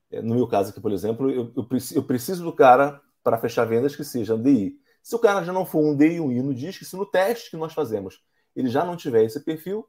é, 0.09 0.21
no 0.21 0.35
meu 0.35 0.47
caso 0.47 0.69
aqui, 0.69 0.79
por 0.79 0.93
exemplo, 0.93 1.29
eu, 1.29 1.51
eu, 1.53 1.67
eu 1.95 2.03
preciso 2.03 2.45
do 2.45 2.53
cara 2.53 3.01
para 3.21 3.37
fechar 3.37 3.65
vendas 3.65 3.93
que 3.93 4.05
seja 4.05 4.37
DI. 4.37 4.79
Se 5.01 5.13
o 5.13 5.19
cara 5.19 5.43
já 5.43 5.51
não 5.51 5.65
for 5.65 5.83
um 5.83 5.93
D 5.93 6.13
e 6.13 6.21
um 6.21 6.31
I 6.31 6.41
no 6.41 6.53
disco, 6.53 6.85
se 6.85 6.95
no 6.95 7.05
teste 7.05 7.51
que 7.51 7.57
nós 7.57 7.73
fazemos 7.73 8.21
ele 8.55 8.69
já 8.69 8.85
não 8.85 8.95
tiver 8.95 9.25
esse 9.25 9.43
perfil, 9.43 9.85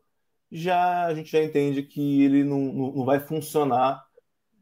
já 0.50 1.06
a 1.06 1.14
gente 1.14 1.30
já 1.30 1.40
entende 1.40 1.84
que 1.84 2.22
ele 2.24 2.42
não, 2.42 2.58
não, 2.58 2.92
não 2.92 3.04
vai 3.04 3.20
funcionar 3.20 4.04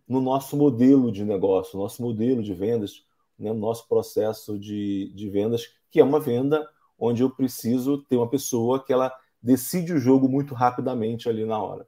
no 0.07 0.21
nosso 0.21 0.55
modelo 0.55 1.11
de 1.11 1.25
negócio, 1.25 1.79
no 1.79 1.85
nosso 1.85 2.03
modelo 2.03 2.43
de 2.43 2.53
vendas, 2.53 3.07
né, 3.39 3.51
no 3.51 3.61
nosso 3.61 3.89
processo 3.89 4.59
de, 4.59 5.11
de 5.15 5.31
vendas, 5.31 5.69
que 5.91 6.01
é 6.01 6.05
uma 6.05 6.21
venda 6.21 6.69
onde 6.99 7.23
eu 7.23 7.31
preciso 7.31 8.03
ter 8.03 8.17
uma 8.17 8.29
pessoa 8.29 8.85
que 8.85 8.93
ela 8.93 9.11
decide 9.41 9.93
o 9.95 9.99
jogo 9.99 10.29
muito 10.29 10.55
rapidamente 10.55 11.29
ali 11.29 11.47
na 11.47 11.63
hora. 11.63 11.87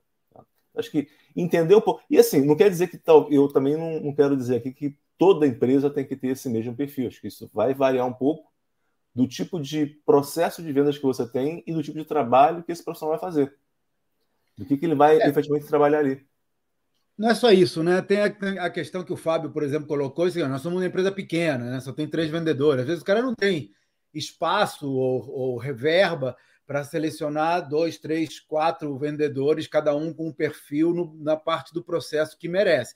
Acho 0.77 0.91
que 0.91 1.09
entender 1.37 1.75
um 1.75 1.81
pouco. 1.81 2.03
E 2.11 2.19
assim, 2.19 2.45
não 2.45 2.57
quer 2.57 2.71
dizer 2.71 2.89
que 2.89 2.99
tal. 2.99 3.31
Eu 3.31 3.49
também 3.49 3.77
não, 3.77 4.01
não 4.01 4.15
quero 4.15 4.37
dizer 4.37 4.57
aqui 4.57 4.73
que 4.73 4.97
toda 5.17 5.47
empresa 5.47 5.91
tem 5.91 6.05
que 6.05 6.17
ter 6.17 6.29
esse 6.29 6.49
mesmo 6.49 6.75
perfil. 6.75 7.09
Acho 7.09 7.21
que 7.21 7.29
isso 7.29 7.51
vai 7.53 7.75
variar 7.75 8.07
um 8.07 8.13
pouco 8.13 8.53
do 9.15 9.29
tipo 9.29 9.61
de 9.61 9.87
processo 10.05 10.63
de 10.63 10.73
vendas 10.73 10.99
que 10.99 11.05
você 11.05 11.27
tem 11.27 11.63
e 11.67 11.73
do 11.73 11.83
tipo 11.83 11.97
de 11.97 12.05
trabalho 12.05 12.65
que 12.65 12.73
esse 12.73 12.83
profissional 12.83 13.17
vai 13.17 13.21
fazer. 13.21 13.55
Do 14.59 14.65
que, 14.65 14.77
que 14.77 14.85
ele 14.85 14.95
vai 14.95 15.21
é. 15.21 15.29
efetivamente 15.29 15.69
trabalhar 15.69 16.01
ali. 16.01 16.25
Não 17.17 17.31
é 17.31 17.35
só 17.35 17.53
isso, 17.53 17.83
né? 17.83 18.03
Tem 18.03 18.21
a, 18.21 18.71
questão 18.71 19.05
que 19.05 19.13
o 19.13 19.17
Fábio, 19.17 19.51
por 19.51 19.63
exemplo, 19.63 19.87
colocou: 19.87 20.25
assim, 20.25 20.43
nós 20.43 20.63
somos 20.63 20.81
uma 20.81 20.87
empresa 20.87 21.13
pequena, 21.13 21.71
né? 21.71 21.81
só 21.81 21.93
tem 21.93 22.09
três 22.09 22.29
vendedores. 22.29 22.83
Às 22.83 22.89
vezes 22.89 23.03
o 23.03 23.07
cara 23.07 23.23
não 23.23 23.35
tem 23.35 23.71
espaço 24.13 24.91
ou, 24.91 25.29
ou 25.31 25.59
reverba 25.59 26.37
para 26.67 26.85
selecionar 26.85 27.69
dois, 27.69 27.99
três, 27.99 28.41
quatro 28.41 28.97
vendedores, 28.97 29.67
cada 29.67 29.95
um 29.95 30.13
com 30.13 30.29
um 30.29 30.33
perfil 30.33 30.95
no, 30.95 31.15
na 31.21 31.37
parte 31.37 31.75
do 31.75 31.85
processo 31.85 32.39
que 32.39 32.49
merece. 32.49 32.95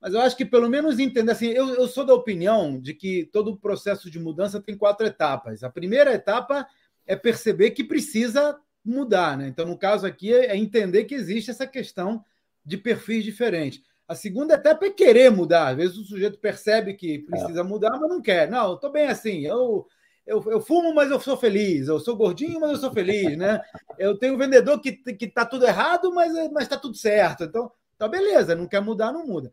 Mas 0.00 0.12
eu 0.12 0.20
acho 0.20 0.36
que 0.36 0.44
pelo 0.44 0.68
menos 0.68 0.98
entender 0.98 1.32
assim, 1.32 1.48
eu, 1.48 1.68
eu 1.74 1.88
sou 1.88 2.04
da 2.04 2.12
opinião 2.12 2.78
de 2.78 2.92
que 2.92 3.24
todo 3.32 3.56
processo 3.56 4.10
de 4.10 4.18
mudança 4.18 4.60
tem 4.60 4.76
quatro 4.76 5.06
etapas. 5.06 5.62
A 5.62 5.70
primeira 5.70 6.12
etapa 6.12 6.66
é 7.06 7.16
perceber 7.16 7.70
que 7.70 7.84
precisa 7.84 8.58
mudar, 8.84 9.38
né? 9.38 9.48
Então, 9.48 9.64
no 9.64 9.78
caso 9.78 10.06
aqui, 10.06 10.34
é 10.34 10.56
entender 10.56 11.04
que 11.04 11.14
existe 11.14 11.50
essa 11.50 11.66
questão 11.66 12.22
de 12.64 12.76
perfis 12.76 13.24
diferentes. 13.24 13.82
A 14.06 14.14
segunda 14.14 14.54
etapa 14.54 14.84
é 14.84 14.90
querer 14.90 15.30
mudar. 15.30 15.68
Às 15.68 15.76
vezes 15.76 15.96
o 15.96 16.04
sujeito 16.04 16.38
percebe 16.38 16.92
que 16.94 17.20
precisa 17.20 17.60
é. 17.60 17.62
mudar, 17.62 17.98
mas 17.98 18.10
não 18.10 18.20
quer. 18.20 18.50
Não, 18.50 18.74
estou 18.74 18.92
bem 18.92 19.06
assim. 19.06 19.40
Eu, 19.46 19.86
eu, 20.26 20.42
eu, 20.50 20.60
fumo, 20.60 20.94
mas 20.94 21.10
eu 21.10 21.20
sou 21.20 21.36
feliz. 21.36 21.88
Eu 21.88 22.00
sou 22.00 22.16
gordinho, 22.16 22.60
mas 22.60 22.70
eu 22.70 22.76
sou 22.76 22.92
feliz, 22.92 23.36
né? 23.36 23.60
Eu 23.98 24.18
tenho 24.18 24.34
um 24.34 24.38
vendedor 24.38 24.80
que 24.80 24.92
que 24.92 25.24
está 25.26 25.44
tudo 25.44 25.66
errado, 25.66 26.12
mas 26.12 26.32
mas 26.50 26.64
está 26.64 26.76
tudo 26.76 26.96
certo. 26.96 27.44
Então, 27.44 27.70
tá 27.98 28.08
beleza. 28.08 28.54
Não 28.54 28.66
quer 28.66 28.80
mudar, 28.80 29.12
não 29.12 29.26
muda. 29.26 29.52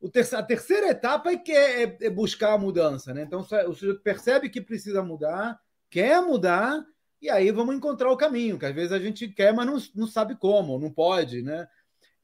O 0.00 0.08
ter, 0.08 0.26
a 0.34 0.42
terceira 0.42 0.88
etapa 0.88 1.30
é, 1.30 1.36
que 1.36 1.52
é, 1.52 1.84
é, 1.84 1.96
é 2.02 2.10
buscar 2.10 2.54
a 2.54 2.58
mudança, 2.58 3.14
né? 3.14 3.22
Então 3.22 3.40
o 3.40 3.74
sujeito 3.74 4.00
percebe 4.00 4.50
que 4.50 4.60
precisa 4.60 5.02
mudar, 5.02 5.60
quer 5.88 6.20
mudar 6.20 6.84
e 7.22 7.30
aí 7.30 7.52
vamos 7.52 7.76
encontrar 7.76 8.10
o 8.10 8.16
caminho, 8.16 8.58
que 8.58 8.66
às 8.66 8.74
vezes 8.74 8.90
a 8.90 8.98
gente 8.98 9.28
quer, 9.28 9.54
mas 9.54 9.64
não, 9.64 9.78
não 9.94 10.08
sabe 10.08 10.34
como, 10.34 10.76
não 10.76 10.90
pode, 10.90 11.40
né? 11.40 11.68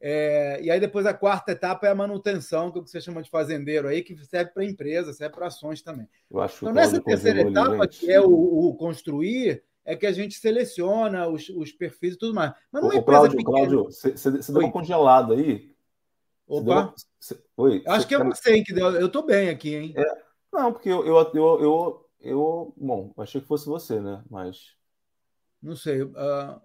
É, 0.01 0.61
e 0.61 0.71
aí 0.71 0.79
depois 0.79 1.05
a 1.05 1.13
quarta 1.13 1.51
etapa 1.51 1.85
é 1.85 1.89
a 1.89 1.95
manutenção, 1.95 2.71
que, 2.71 2.77
é 2.77 2.81
o 2.81 2.83
que 2.83 2.89
você 2.89 3.01
chama 3.01 3.21
de 3.21 3.29
fazendeiro 3.29 3.87
aí, 3.87 4.01
que 4.01 4.15
serve 4.25 4.51
para 4.51 4.63
empresa, 4.63 5.11
serve 5.11 5.35
para 5.35 5.47
ações 5.47 5.81
também. 5.81 6.07
Eu 6.31 6.39
acho 6.39 6.63
então, 6.63 6.73
nessa 6.73 7.01
terceira 7.01 7.41
etapa, 7.41 7.85
que 7.87 8.09
é 8.09 8.21
o, 8.21 8.31
o, 8.31 8.75
construir, 8.75 9.61
é 9.83 9.97
que 9.97 10.05
a 10.05 10.11
gente 10.13 10.35
seleciona 10.35 11.27
os, 11.27 11.49
os 11.49 11.71
perfis 11.73 12.13
e 12.13 12.17
tudo 12.17 12.33
mais. 12.33 12.53
Mas 12.71 12.81
não 12.81 12.93
é 12.93 13.01
Cláudio, 13.01 13.37
pequena... 13.37 13.57
Cláudio, 13.57 13.83
você, 13.85 14.11
você 14.11 14.51
deu 14.53 14.61
uma 14.61 14.71
congelada 14.71 15.33
aí? 15.33 15.69
Opa! 16.47 16.93
Você, 17.19 17.37
oi, 17.57 17.83
Acho 17.85 18.07
que 18.07 18.15
é 18.15 18.23
você 18.23 18.63
que 18.63 18.73
deu. 18.73 18.91
Eu 18.95 19.07
estou 19.07 19.23
bem 19.23 19.49
aqui, 19.49 19.75
hein? 19.75 19.93
É, 19.97 20.23
não, 20.53 20.71
porque 20.71 20.89
eu, 20.89 21.05
eu, 21.05 21.17
eu, 21.33 21.59
eu, 21.61 22.09
eu, 22.21 22.73
Bom, 22.77 23.13
achei 23.17 23.41
que 23.41 23.47
fosse 23.47 23.65
você, 23.67 23.99
né? 23.99 24.23
Mas. 24.29 24.75
Não 25.61 25.75
sei. 25.75 26.03
Uh, 26.03 26.61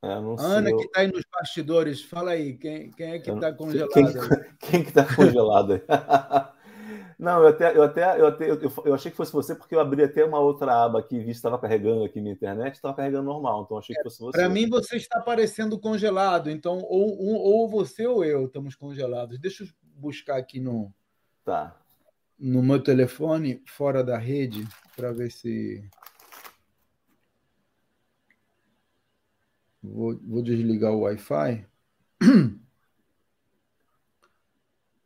Ana, 0.00 0.68
sei, 0.68 0.76
que 0.76 0.84
está 0.84 1.00
aí 1.00 1.08
nos 1.08 1.24
bastidores, 1.32 2.02
fala 2.02 2.30
aí, 2.30 2.56
quem, 2.56 2.90
quem 2.92 3.12
é 3.12 3.18
que 3.18 3.30
está 3.30 3.52
congelado? 3.52 3.90
Quem, 3.90 4.04
quem 4.60 4.82
que 4.84 4.88
está 4.90 5.04
congelado 5.04 5.72
aí? 5.72 5.82
não, 7.18 7.42
eu 7.42 7.48
até, 7.48 7.76
eu 7.76 7.82
até, 7.82 8.20
eu 8.20 8.26
até 8.28 8.48
eu, 8.48 8.60
eu, 8.84 8.94
achei 8.94 9.10
que 9.10 9.16
fosse 9.16 9.32
você, 9.32 9.56
porque 9.56 9.74
eu 9.74 9.80
abri 9.80 10.04
até 10.04 10.24
uma 10.24 10.38
outra 10.38 10.84
aba 10.84 11.00
aqui, 11.00 11.18
vi 11.18 11.32
estava 11.32 11.58
carregando 11.58 12.04
aqui 12.04 12.20
minha 12.20 12.32
internet, 12.32 12.76
estava 12.76 12.94
carregando 12.94 13.24
normal, 13.24 13.64
então 13.64 13.76
achei 13.76 13.96
que 13.96 14.02
fosse 14.04 14.20
você. 14.20 14.38
Para 14.38 14.48
mim, 14.48 14.68
você 14.68 14.96
está 14.96 15.20
parecendo 15.20 15.76
congelado, 15.80 16.48
então 16.48 16.78
ou, 16.78 17.20
um, 17.20 17.34
ou 17.34 17.68
você 17.68 18.06
ou 18.06 18.24
eu 18.24 18.46
estamos 18.46 18.76
congelados. 18.76 19.36
Deixa 19.40 19.64
eu 19.64 19.68
buscar 19.96 20.36
aqui 20.36 20.60
no, 20.60 20.94
tá. 21.44 21.76
no 22.38 22.62
meu 22.62 22.80
telefone, 22.80 23.60
fora 23.66 24.04
da 24.04 24.16
rede, 24.16 24.64
para 24.94 25.10
ver 25.10 25.32
se. 25.32 25.82
Vou, 29.82 30.18
vou 30.18 30.42
desligar 30.42 30.92
o 30.92 31.00
Wi-Fi. 31.00 31.66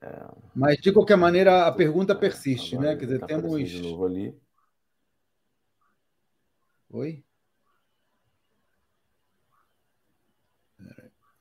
É... 0.01 0.29
Mas, 0.55 0.79
de 0.79 0.93
qualquer 0.93 1.17
maneira, 1.17 1.67
a 1.67 1.73
pergunta 1.73 2.15
persiste, 2.15 2.75
Agora 2.75 2.91
né? 2.91 2.97
Quer 2.99 3.05
dizer, 3.07 3.21
tá 3.21 3.27
temos. 3.27 3.71
De 3.71 3.81
novo 3.81 4.05
ali. 4.05 4.37
Oi? 6.91 7.25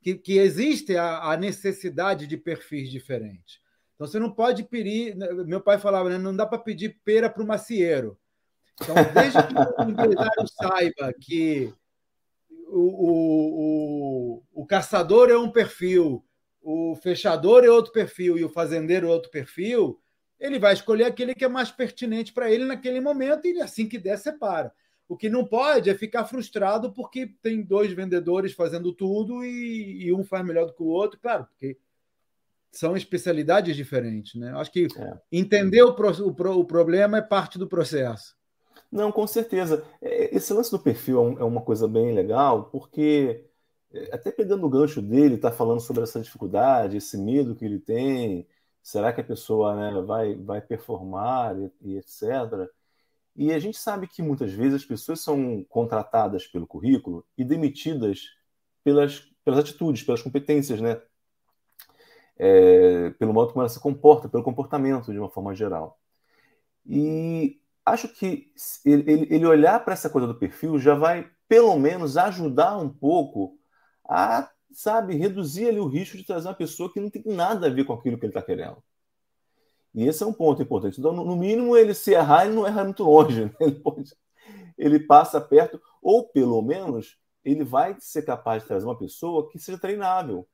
que, 0.00 0.14
que 0.14 0.38
existe 0.38 0.94
a, 0.96 1.32
a 1.32 1.36
necessidade 1.38 2.26
de 2.26 2.36
perfis 2.36 2.90
diferentes. 2.90 3.60
Então 3.94 4.06
você 4.06 4.18
não 4.18 4.30
pode 4.30 4.62
pedir. 4.64 5.16
Meu 5.46 5.60
pai 5.60 5.78
falava, 5.78 6.10
né, 6.10 6.18
não 6.18 6.36
dá 6.36 6.44
para 6.44 6.58
pedir 6.58 7.00
pera 7.02 7.30
para 7.30 7.42
o 7.42 7.46
macieiro. 7.46 8.18
Então, 8.80 8.94
desde 9.14 9.42
que 9.46 9.54
o 9.54 9.90
empresário 9.90 10.48
saiba 10.48 11.12
que 11.20 11.72
o, 12.68 12.80
o, 12.80 14.42
o, 14.54 14.62
o, 14.62 14.66
caçador 14.66 15.30
é 15.30 15.36
um 15.36 15.50
perfil, 15.50 16.24
o 16.62 16.96
fechador 16.96 17.64
é 17.64 17.70
outro 17.70 17.92
perfil 17.92 18.38
e 18.38 18.44
o 18.44 18.48
fazendeiro 18.48 19.06
é 19.06 19.10
outro 19.10 19.30
perfil, 19.30 20.00
ele 20.40 20.58
vai 20.58 20.72
escolher 20.72 21.04
aquele 21.04 21.34
que 21.34 21.44
é 21.44 21.48
mais 21.48 21.70
pertinente 21.70 22.32
para 22.32 22.50
ele 22.50 22.64
naquele 22.64 23.00
momento 23.00 23.46
e 23.46 23.60
assim 23.60 23.88
que 23.88 23.98
der, 23.98 24.18
separa. 24.18 24.72
O 25.08 25.16
que 25.16 25.28
não 25.28 25.44
pode 25.44 25.90
é 25.90 25.94
ficar 25.94 26.24
frustrado 26.24 26.92
porque 26.92 27.26
tem 27.42 27.62
dois 27.62 27.92
vendedores 27.92 28.52
fazendo 28.52 28.92
tudo 28.92 29.44
e, 29.44 30.06
e 30.06 30.12
um 30.12 30.24
faz 30.24 30.44
melhor 30.44 30.66
do 30.66 30.74
que 30.74 30.82
o 30.82 30.86
outro, 30.86 31.20
claro, 31.20 31.44
porque 31.44 31.76
são 32.72 32.96
especialidades 32.96 33.76
diferentes. 33.76 34.34
Né? 34.34 34.52
Acho 34.56 34.72
que 34.72 34.88
é. 34.96 35.18
entender 35.30 35.82
o, 35.82 35.94
o, 35.94 36.58
o 36.58 36.64
problema 36.64 37.18
é 37.18 37.22
parte 37.22 37.58
do 37.58 37.68
processo. 37.68 38.34
Não, 38.92 39.10
com 39.10 39.26
certeza. 39.26 39.84
É, 40.02 40.36
esse 40.36 40.52
lance 40.52 40.70
do 40.70 40.78
perfil 40.78 41.38
é, 41.38 41.42
é 41.42 41.44
uma 41.44 41.62
coisa 41.62 41.88
bem 41.88 42.14
legal, 42.14 42.64
porque 42.66 43.46
é, 43.92 44.14
até 44.14 44.30
pegando 44.30 44.66
o 44.66 44.70
gancho 44.70 45.00
dele, 45.00 45.36
está 45.36 45.50
falando 45.50 45.80
sobre 45.80 46.02
essa 46.02 46.20
dificuldade, 46.20 46.98
esse 46.98 47.16
medo 47.16 47.54
que 47.56 47.64
ele 47.64 47.78
tem, 47.80 48.46
será 48.82 49.12
que 49.12 49.20
a 49.22 49.24
pessoa 49.24 49.74
né, 49.76 50.02
vai, 50.02 50.34
vai 50.36 50.60
performar 50.60 51.56
e, 51.58 51.72
e, 51.82 51.96
etc. 51.98 52.68
E 53.36 53.52
a 53.52 53.58
gente 53.58 53.78
sabe 53.78 54.06
que 54.06 54.22
muitas 54.22 54.52
vezes 54.52 54.82
as 54.82 54.84
pessoas 54.84 55.20
são 55.20 55.64
contratadas 55.70 56.46
pelo 56.46 56.66
currículo 56.66 57.24
e 57.38 57.44
demitidas 57.44 58.20
pelas, 58.84 59.20
pelas 59.44 59.60
atitudes, 59.60 60.02
pelas 60.02 60.22
competências, 60.22 60.80
né? 60.80 61.00
É, 62.38 63.10
pelo 63.10 63.32
modo 63.32 63.52
como 63.52 63.62
ela 63.62 63.68
se 63.68 63.80
comporta, 63.80 64.28
pelo 64.28 64.42
comportamento 64.42 65.12
de 65.12 65.18
uma 65.18 65.30
forma 65.30 65.54
geral. 65.54 65.98
E 66.86 67.61
acho 67.84 68.08
que 68.08 68.52
ele, 68.84 69.26
ele 69.30 69.46
olhar 69.46 69.84
para 69.84 69.94
essa 69.94 70.10
coisa 70.10 70.26
do 70.26 70.38
perfil 70.38 70.78
já 70.78 70.94
vai, 70.94 71.30
pelo 71.48 71.78
menos, 71.78 72.16
ajudar 72.16 72.78
um 72.78 72.88
pouco 72.88 73.58
a, 74.04 74.50
sabe, 74.72 75.16
reduzir 75.16 75.68
ali 75.68 75.80
o 75.80 75.88
risco 75.88 76.16
de 76.16 76.24
trazer 76.24 76.48
uma 76.48 76.54
pessoa 76.54 76.92
que 76.92 77.00
não 77.00 77.10
tem 77.10 77.22
nada 77.26 77.66
a 77.66 77.70
ver 77.70 77.84
com 77.84 77.92
aquilo 77.92 78.18
que 78.18 78.26
ele 78.26 78.30
está 78.30 78.42
querendo. 78.42 78.82
E 79.94 80.06
esse 80.06 80.22
é 80.22 80.26
um 80.26 80.32
ponto 80.32 80.62
importante. 80.62 80.98
Então, 80.98 81.12
no 81.12 81.36
mínimo, 81.36 81.76
ele 81.76 81.92
se 81.92 82.12
errar, 82.12 82.46
ele 82.46 82.54
não 82.54 82.66
erra 82.66 82.84
muito 82.84 83.04
longe. 83.04 83.44
Né? 83.44 83.52
Ele, 83.60 83.80
pode, 83.80 84.16
ele 84.78 85.00
passa 85.00 85.40
perto, 85.40 85.80
ou 86.00 86.28
pelo 86.28 86.62
menos, 86.62 87.18
ele 87.44 87.62
vai 87.62 87.94
ser 88.00 88.22
capaz 88.22 88.62
de 88.62 88.68
trazer 88.68 88.86
uma 88.86 88.98
pessoa 88.98 89.48
que 89.50 89.58
seja 89.58 89.78
treinável. 89.78 90.48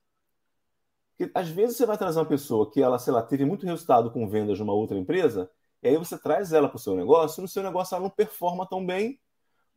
Porque, 1.16 1.30
às 1.34 1.48
vezes, 1.48 1.76
você 1.76 1.86
vai 1.86 1.96
trazer 1.96 2.18
uma 2.18 2.26
pessoa 2.26 2.70
que 2.70 2.82
ela, 2.82 2.98
sei 2.98 3.12
lá, 3.12 3.22
teve 3.22 3.44
muito 3.44 3.64
resultado 3.64 4.10
com 4.10 4.28
vendas 4.28 4.56
de 4.56 4.62
uma 4.62 4.72
outra 4.72 4.98
empresa, 4.98 5.50
e 5.82 5.88
aí 5.88 5.96
você 5.96 6.18
traz 6.18 6.52
ela 6.52 6.68
para 6.68 6.76
o 6.76 6.80
seu 6.80 6.94
negócio, 6.94 7.40
e 7.40 7.42
no 7.42 7.48
seu 7.48 7.62
negócio 7.62 7.94
ela 7.94 8.04
não 8.04 8.10
performa 8.10 8.66
tão 8.68 8.84
bem, 8.84 9.20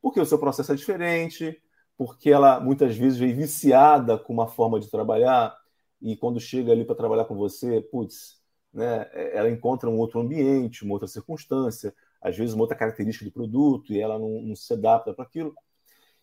porque 0.01 0.19
o 0.19 0.25
seu 0.25 0.39
processo 0.39 0.71
é 0.71 0.75
diferente, 0.75 1.61
porque 1.97 2.31
ela 2.31 2.59
muitas 2.59 2.97
vezes 2.97 3.19
vem 3.19 3.33
viciada 3.35 4.17
com 4.17 4.33
uma 4.33 4.47
forma 4.47 4.79
de 4.79 4.89
trabalhar, 4.89 5.55
e 6.01 6.15
quando 6.17 6.39
chega 6.39 6.71
ali 6.71 6.83
para 6.83 6.95
trabalhar 6.95 7.25
com 7.25 7.35
você, 7.35 7.81
putz, 7.81 8.41
né, 8.73 9.07
ela 9.33 9.49
encontra 9.49 9.89
um 9.89 9.97
outro 9.97 10.19
ambiente, 10.19 10.83
uma 10.83 10.93
outra 10.93 11.07
circunstância, 11.07 11.93
às 12.21 12.35
vezes 12.37 12.53
uma 12.53 12.63
outra 12.63 12.77
característica 12.77 13.25
do 13.25 13.31
produto, 13.31 13.93
e 13.93 13.99
ela 13.99 14.17
não, 14.17 14.41
não 14.41 14.55
se 14.55 14.73
adapta 14.73 15.13
para 15.13 15.25
aquilo. 15.25 15.53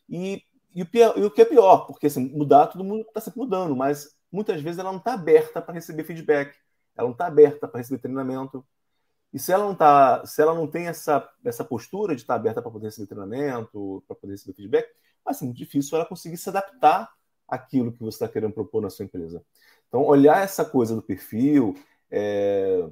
E, 0.08 0.42
e, 0.74 0.82
o, 0.82 0.86
pior, 0.86 1.16
e 1.16 1.22
o 1.22 1.30
que 1.30 1.42
é 1.42 1.44
pior, 1.44 1.86
porque 1.86 2.06
assim, 2.06 2.28
mudar, 2.30 2.68
todo 2.68 2.84
mundo 2.84 3.02
está 3.02 3.20
sempre 3.20 3.40
mudando, 3.40 3.76
mas 3.76 4.16
muitas 4.32 4.60
vezes 4.60 4.78
ela 4.78 4.90
não 4.90 4.98
está 4.98 5.14
aberta 5.14 5.62
para 5.62 5.74
receber 5.74 6.04
feedback, 6.04 6.56
ela 6.96 7.06
não 7.08 7.12
está 7.12 7.26
aberta 7.26 7.68
para 7.68 7.78
receber 7.78 8.00
treinamento. 8.00 8.64
E 9.32 9.38
se 9.38 9.52
ela 9.52 9.64
não 9.64 9.74
tá, 9.74 10.24
se 10.24 10.40
ela 10.40 10.54
não 10.54 10.66
tem 10.66 10.86
essa, 10.86 11.28
essa 11.44 11.64
postura 11.64 12.14
de 12.14 12.22
estar 12.22 12.34
tá 12.34 12.40
aberta 12.40 12.62
para 12.62 12.70
poder 12.70 12.86
receber 12.86 13.06
treinamento, 13.06 14.02
para 14.06 14.16
poder 14.16 14.32
receber 14.32 14.54
feedback, 14.54 14.88
vai 15.24 15.34
ser 15.34 15.44
muito 15.44 15.58
difícil 15.58 15.96
ela 15.96 16.06
conseguir 16.06 16.36
se 16.38 16.48
adaptar 16.48 17.10
àquilo 17.46 17.92
que 17.92 18.00
você 18.00 18.16
está 18.16 18.28
querendo 18.28 18.52
propor 18.52 18.80
na 18.80 18.90
sua 18.90 19.04
empresa. 19.04 19.44
Então, 19.88 20.02
olhar 20.04 20.42
essa 20.42 20.64
coisa 20.64 20.94
do 20.94 21.02
perfil, 21.02 21.74
é, 22.10 22.88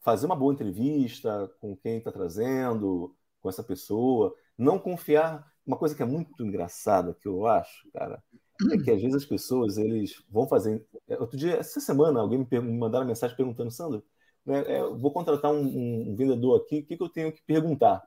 fazer 0.00 0.26
uma 0.26 0.36
boa 0.36 0.52
entrevista 0.52 1.50
com 1.60 1.76
quem 1.76 1.98
está 1.98 2.12
trazendo, 2.12 3.14
com 3.40 3.48
essa 3.48 3.62
pessoa, 3.62 4.34
não 4.56 4.78
confiar. 4.78 5.52
Uma 5.66 5.76
coisa 5.76 5.94
que 5.94 6.02
é 6.02 6.06
muito 6.06 6.44
engraçada 6.44 7.14
que 7.14 7.26
eu 7.26 7.46
acho, 7.46 7.88
cara, 7.90 8.22
é 8.70 8.76
que 8.76 8.90
às 8.90 9.00
vezes 9.00 9.14
as 9.14 9.24
pessoas 9.24 9.78
eles 9.78 10.22
vão 10.30 10.46
fazer. 10.46 10.86
Outro 11.18 11.38
dia, 11.38 11.56
essa 11.56 11.80
semana, 11.80 12.20
alguém 12.20 12.38
me, 12.38 12.60
me 12.60 12.78
mandaram 12.78 13.06
mensagem 13.06 13.36
perguntando, 13.36 13.70
Sandro, 13.70 14.04
né, 14.44 14.64
é, 14.66 14.82
vou 14.82 15.10
contratar 15.10 15.52
um, 15.52 16.10
um, 16.10 16.16
vendedor 16.16 16.60
aqui, 16.60 16.80
o 16.80 16.86
que, 16.86 16.96
que 16.96 17.02
eu 17.02 17.08
tenho 17.08 17.32
que 17.32 17.42
perguntar? 17.42 18.02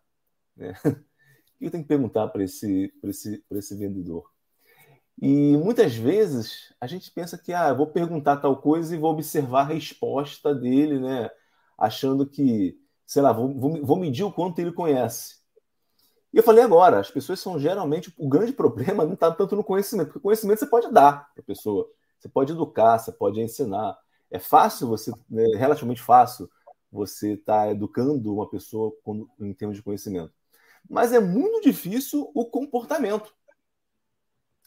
Né? 0.56 0.74
O 1.56 1.60
que 1.60 1.66
eu 1.66 1.72
tenho 1.72 1.84
que 1.84 1.88
perguntar 1.88 2.28
para 2.28 2.44
esse, 2.44 2.94
esse, 3.04 3.44
esse 3.50 3.76
vendedor? 3.76 4.30
E 5.20 5.58
muitas 5.58 5.96
vezes 5.96 6.72
a 6.80 6.86
gente 6.86 7.10
pensa 7.10 7.36
que 7.36 7.52
ah, 7.52 7.74
vou 7.74 7.88
perguntar 7.88 8.38
tal 8.38 8.62
coisa 8.62 8.94
e 8.94 9.00
vou 9.00 9.12
observar 9.12 9.62
a 9.62 9.74
resposta 9.74 10.54
dele, 10.54 11.00
né? 11.00 11.32
Achando 11.76 12.28
que, 12.28 12.80
sei 13.08 13.24
lá, 13.24 13.32
vou, 13.32 13.52
vou, 13.56 13.84
vou 13.84 13.98
medir 13.98 14.24
o 14.24 14.32
quanto 14.32 14.60
ele 14.60 14.72
conhece. 14.72 15.38
E 16.32 16.38
eu 16.38 16.44
falei 16.44 16.64
agora, 16.64 17.00
as 17.00 17.10
pessoas 17.10 17.40
são 17.40 17.58
geralmente. 17.60 18.14
O 18.18 18.30
grande 18.30 18.54
problema 18.54 19.04
não 19.04 19.14
está 19.14 19.32
tanto 19.32 19.56
no 19.56 19.64
conhecimento, 19.64 20.08
porque 20.08 20.20
conhecimento 20.20 20.60
você 20.60 20.68
pode 20.68 20.92
dar 20.92 21.34
para 21.34 21.42
a 21.42 21.46
pessoa. 21.46 21.90
Você 22.20 22.30
pode 22.30 22.52
educar, 22.52 23.00
você 23.00 23.12
pode 23.12 23.42
ensinar. 23.42 23.98
É 24.30 24.40
fácil 24.40 24.88
você, 24.88 25.12
né, 25.30 25.46
relativamente 25.58 26.02
fácil, 26.02 26.50
você 26.92 27.34
estar 27.34 27.66
tá 27.66 27.72
educando 27.72 28.34
uma 28.34 28.50
pessoa 28.50 28.94
em 29.40 29.54
termos 29.54 29.78
de 29.78 29.84
conhecimento. 29.84 30.34
Mas 30.90 31.12
é 31.14 31.20
muito 31.20 31.62
difícil 31.62 32.32
o 32.34 32.46
comportamento, 32.46 33.34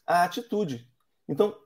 a 0.06 0.24
atitude. 0.24 0.88
Então, 1.28 1.56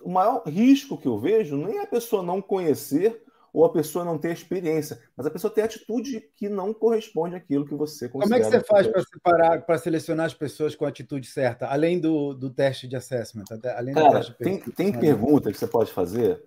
o 0.00 0.10
maior 0.10 0.42
risco 0.46 0.96
que 0.96 1.08
eu 1.08 1.18
vejo 1.18 1.56
nem 1.56 1.78
é 1.78 1.82
a 1.82 1.86
pessoa 1.86 2.22
não 2.22 2.40
conhecer 2.40 3.22
ou 3.52 3.64
a 3.64 3.72
pessoa 3.72 4.04
não 4.04 4.18
ter 4.18 4.32
experiência, 4.32 5.00
mas 5.16 5.26
a 5.26 5.30
pessoa 5.30 5.52
ter 5.52 5.62
atitude 5.62 6.20
que 6.36 6.48
não 6.48 6.72
corresponde 6.72 7.34
àquilo 7.34 7.66
que 7.66 7.74
você 7.74 8.08
considera. 8.08 8.44
Como 8.44 8.54
é 8.54 8.60
que 8.60 8.64
você 8.64 8.66
faz 8.66 8.86
para 8.86 9.02
separar, 9.02 9.62
para 9.62 9.78
selecionar 9.78 10.26
as 10.26 10.34
pessoas 10.34 10.76
com 10.76 10.84
a 10.84 10.88
atitude 10.88 11.26
certa, 11.26 11.66
além 11.66 11.98
do, 11.98 12.34
do 12.34 12.50
teste 12.50 12.86
de 12.86 12.94
assessment? 12.94 13.44
Além 13.76 13.94
Cara, 13.94 14.22
tem, 14.38 14.60
tem 14.60 14.92
perguntas 14.92 15.52
que 15.52 15.58
você 15.58 15.66
pode 15.66 15.90
fazer 15.90 16.42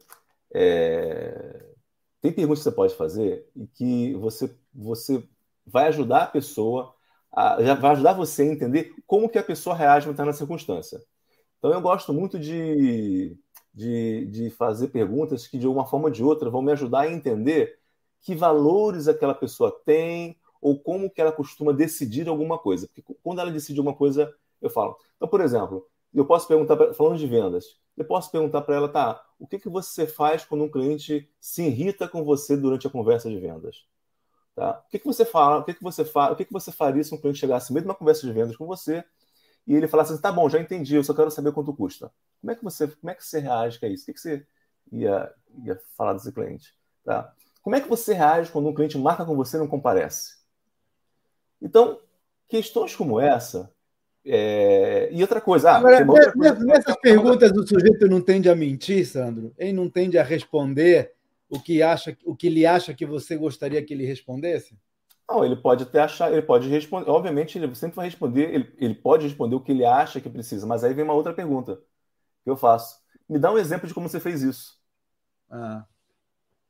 é... 0.54 1.66
Tem 2.22 2.32
perguntas 2.32 2.60
que 2.60 2.64
você 2.66 2.76
pode 2.76 2.96
fazer 2.96 3.50
e 3.56 3.66
que 3.68 4.14
você, 4.16 4.56
você 4.74 5.28
vai 5.66 5.88
ajudar 5.88 6.24
a 6.24 6.28
pessoa, 6.28 6.94
a, 7.32 7.62
já 7.64 7.74
vai 7.74 7.92
ajudar 7.92 8.14
você 8.14 8.44
a 8.44 8.46
entender 8.46 8.94
como 9.08 9.30
que 9.30 9.40
a 9.40 9.44
pessoa 9.44 9.76
reage 9.76 10.08
em 10.10 10.14
na 10.14 10.34
circunstância. 10.34 11.02
Então 11.58 11.72
eu 11.72 11.82
gosto 11.82 12.14
muito 12.14 12.38
de, 12.38 13.36
de, 13.74 14.26
de 14.28 14.50
fazer 14.52 14.90
perguntas 14.90 15.48
que 15.48 15.58
de 15.58 15.68
uma 15.68 15.86
forma 15.86 16.06
ou 16.08 16.12
de 16.12 16.24
outra 16.24 16.50
vão 16.50 16.62
me 16.62 16.72
ajudar 16.72 17.02
a 17.02 17.12
entender 17.12 17.80
que 18.22 18.36
valores 18.36 19.08
aquela 19.08 19.34
pessoa 19.34 19.72
tem 19.86 20.38
ou 20.62 20.80
como 20.80 21.10
que 21.10 21.20
ela 21.20 21.32
costuma 21.32 21.72
decidir 21.72 22.28
alguma 22.28 22.58
coisa. 22.58 22.88
Porque 22.88 23.16
quando 23.24 23.42
ela 23.42 23.52
decide 23.52 23.80
alguma 23.80 23.96
coisa, 23.96 24.32
eu 24.62 24.70
falo. 24.70 24.96
Então, 25.16 25.28
por 25.28 25.42
exemplo, 25.42 25.88
eu 26.14 26.26
posso 26.26 26.48
perguntar, 26.48 26.94
falando 26.94 27.18
de 27.18 27.28
vendas, 27.28 27.66
eu 27.98 28.06
posso 28.06 28.32
perguntar 28.32 28.62
para 28.62 28.76
ela, 28.76 28.90
tá, 28.90 29.24
o 29.42 29.48
que, 29.48 29.58
que 29.58 29.70
você 29.70 30.06
faz 30.06 30.46
quando 30.46 30.64
um 30.64 30.70
cliente 30.70 31.28
se 31.40 31.64
irrita 31.64 32.08
com 32.08 32.24
você 32.24 32.56
durante 32.56 32.86
a 32.86 32.92
conversa 32.92 33.28
de 33.28 33.40
vendas? 33.40 33.88
Tá? 34.56 34.84
O 34.86 34.90
que, 34.92 35.00
que 35.00 35.06
você 35.06 35.26
fala? 35.26 35.58
O 35.58 35.64
que, 35.64 35.74
que 35.74 35.82
você 35.82 36.06
fala? 36.06 36.34
O 36.34 36.36
que, 36.36 36.46
que 36.46 36.54
você 36.54 36.72
faria 36.72 37.04
se 37.04 37.12
um 37.14 37.18
cliente 37.18 37.40
chegasse 37.40 37.74
mesmo 37.74 37.88
na 37.88 37.96
conversa 37.96 38.28
de 38.28 38.32
vendas 38.32 38.56
com 38.56 38.68
você 38.68 39.04
e 39.66 39.74
ele 39.74 39.88
falasse 39.88 40.14
assim, 40.14 40.22
tá 40.22 40.32
bom, 40.32 40.48
já 40.48 40.60
entendi, 40.60 40.96
eu 40.96 41.04
só 41.04 41.14
quero 41.14 41.32
saber 41.32 41.52
quanto 41.54 41.74
custa. 41.74 42.14
Como 42.40 42.52
é 42.52 42.56
que 42.56 42.64
você, 42.64 42.88
como 42.88 43.10
é 43.10 43.16
que 43.16 43.26
você 43.26 43.40
reage 43.40 43.80
a 43.82 43.88
isso? 43.88 44.04
O 44.04 44.06
que, 44.06 44.14
que 44.14 44.22
você 44.22 44.46
ia, 44.92 45.34
ia 45.66 45.82
falar 45.98 46.14
desse 46.14 46.32
cliente? 46.32 46.76
Tá? 47.04 47.34
Como 47.64 47.76
é 47.76 47.82
que 47.82 47.90
você 47.90 48.14
reage 48.14 48.52
quando 48.52 48.70
um 48.70 48.76
cliente 48.76 48.98
marca 49.00 49.26
com 49.26 49.36
você 49.36 49.58
e 49.58 49.60
não 49.60 49.68
comparece? 49.68 50.36
Então, 51.60 52.00
questões 52.48 52.96
como 52.96 53.20
essa 53.20 53.74
é... 54.26 55.10
E 55.12 55.22
outra 55.22 55.42
coisa. 55.42 55.72
Ah, 55.72 55.78
Agora, 55.78 56.06
outra 56.06 56.32
coisa 56.32 56.64
nessas 56.64 56.96
perguntas 56.98 57.52
o 57.52 57.68
sujeito 57.68 58.08
não 58.08 58.22
tende 58.22 58.50
a 58.50 58.56
mentir, 58.56 59.06
Sandro? 59.06 59.54
Ele 59.58 59.74
não 59.74 59.90
tende 59.90 60.18
a 60.18 60.24
responder 60.24 61.14
o 61.50 61.60
que, 61.60 61.82
acha, 61.82 62.18
o 62.26 62.36
que 62.36 62.48
ele 62.48 62.66
acha 62.66 62.94
que 62.94 63.06
você 63.06 63.36
gostaria 63.36 63.84
que 63.84 63.94
ele 63.94 64.06
respondesse? 64.06 64.78
Não, 65.30 65.46
ele 65.46 65.56
pode 65.56 65.84
até 65.84 66.02
achar, 66.02 66.32
ele 66.32 66.42
pode 66.42 66.68
responder. 66.70 67.10
Obviamente, 67.10 67.58
ele 67.58 67.74
sempre 67.76 67.96
vai 67.96 68.06
responder, 68.06 68.54
ele, 68.54 68.74
ele 68.78 68.96
pode 68.96 69.26
responder 69.26 69.56
o 69.56 69.62
que 69.62 69.72
ele 69.72 69.86
acha 69.86 70.22
que 70.22 70.30
precisa, 70.30 70.66
mas 70.68 70.84
aí 70.84 70.94
vem 70.94 71.04
uma 71.04 71.14
outra 71.14 71.34
pergunta 71.34 71.80
que 72.44 72.50
eu 72.50 72.56
faço. 72.56 73.00
Me 73.28 73.40
dá 73.40 73.52
um 73.52 73.58
exemplo 73.58 73.88
de 73.88 73.94
como 73.94 74.10
você 74.10 74.20
fez 74.20 74.42
isso. 74.42 74.80
Ah. 75.50 75.86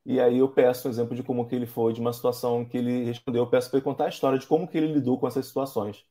E 0.06 0.20
aí 0.20 0.40
eu 0.40 0.50
peço 0.50 0.88
um 0.88 0.92
exemplo 0.92 1.16
de 1.16 1.24
como 1.24 1.48
que 1.48 1.56
ele 1.56 1.66
foi, 1.66 1.94
de 1.94 2.02
uma 2.02 2.14
situação 2.14 2.66
que 2.66 2.78
ele 2.78 3.04
respondeu. 3.04 3.44
Eu 3.44 3.50
peço 3.50 3.70
para 3.70 3.78
ele 3.78 3.84
contar 3.84 4.06
a 4.06 4.10
história 4.10 4.40
de 4.40 4.48
como 4.48 4.68
que 4.68 4.78
ele 4.78 4.94
lidou 4.94 5.20
com 5.20 5.28
essas 5.28 5.46
situações. 5.46 6.06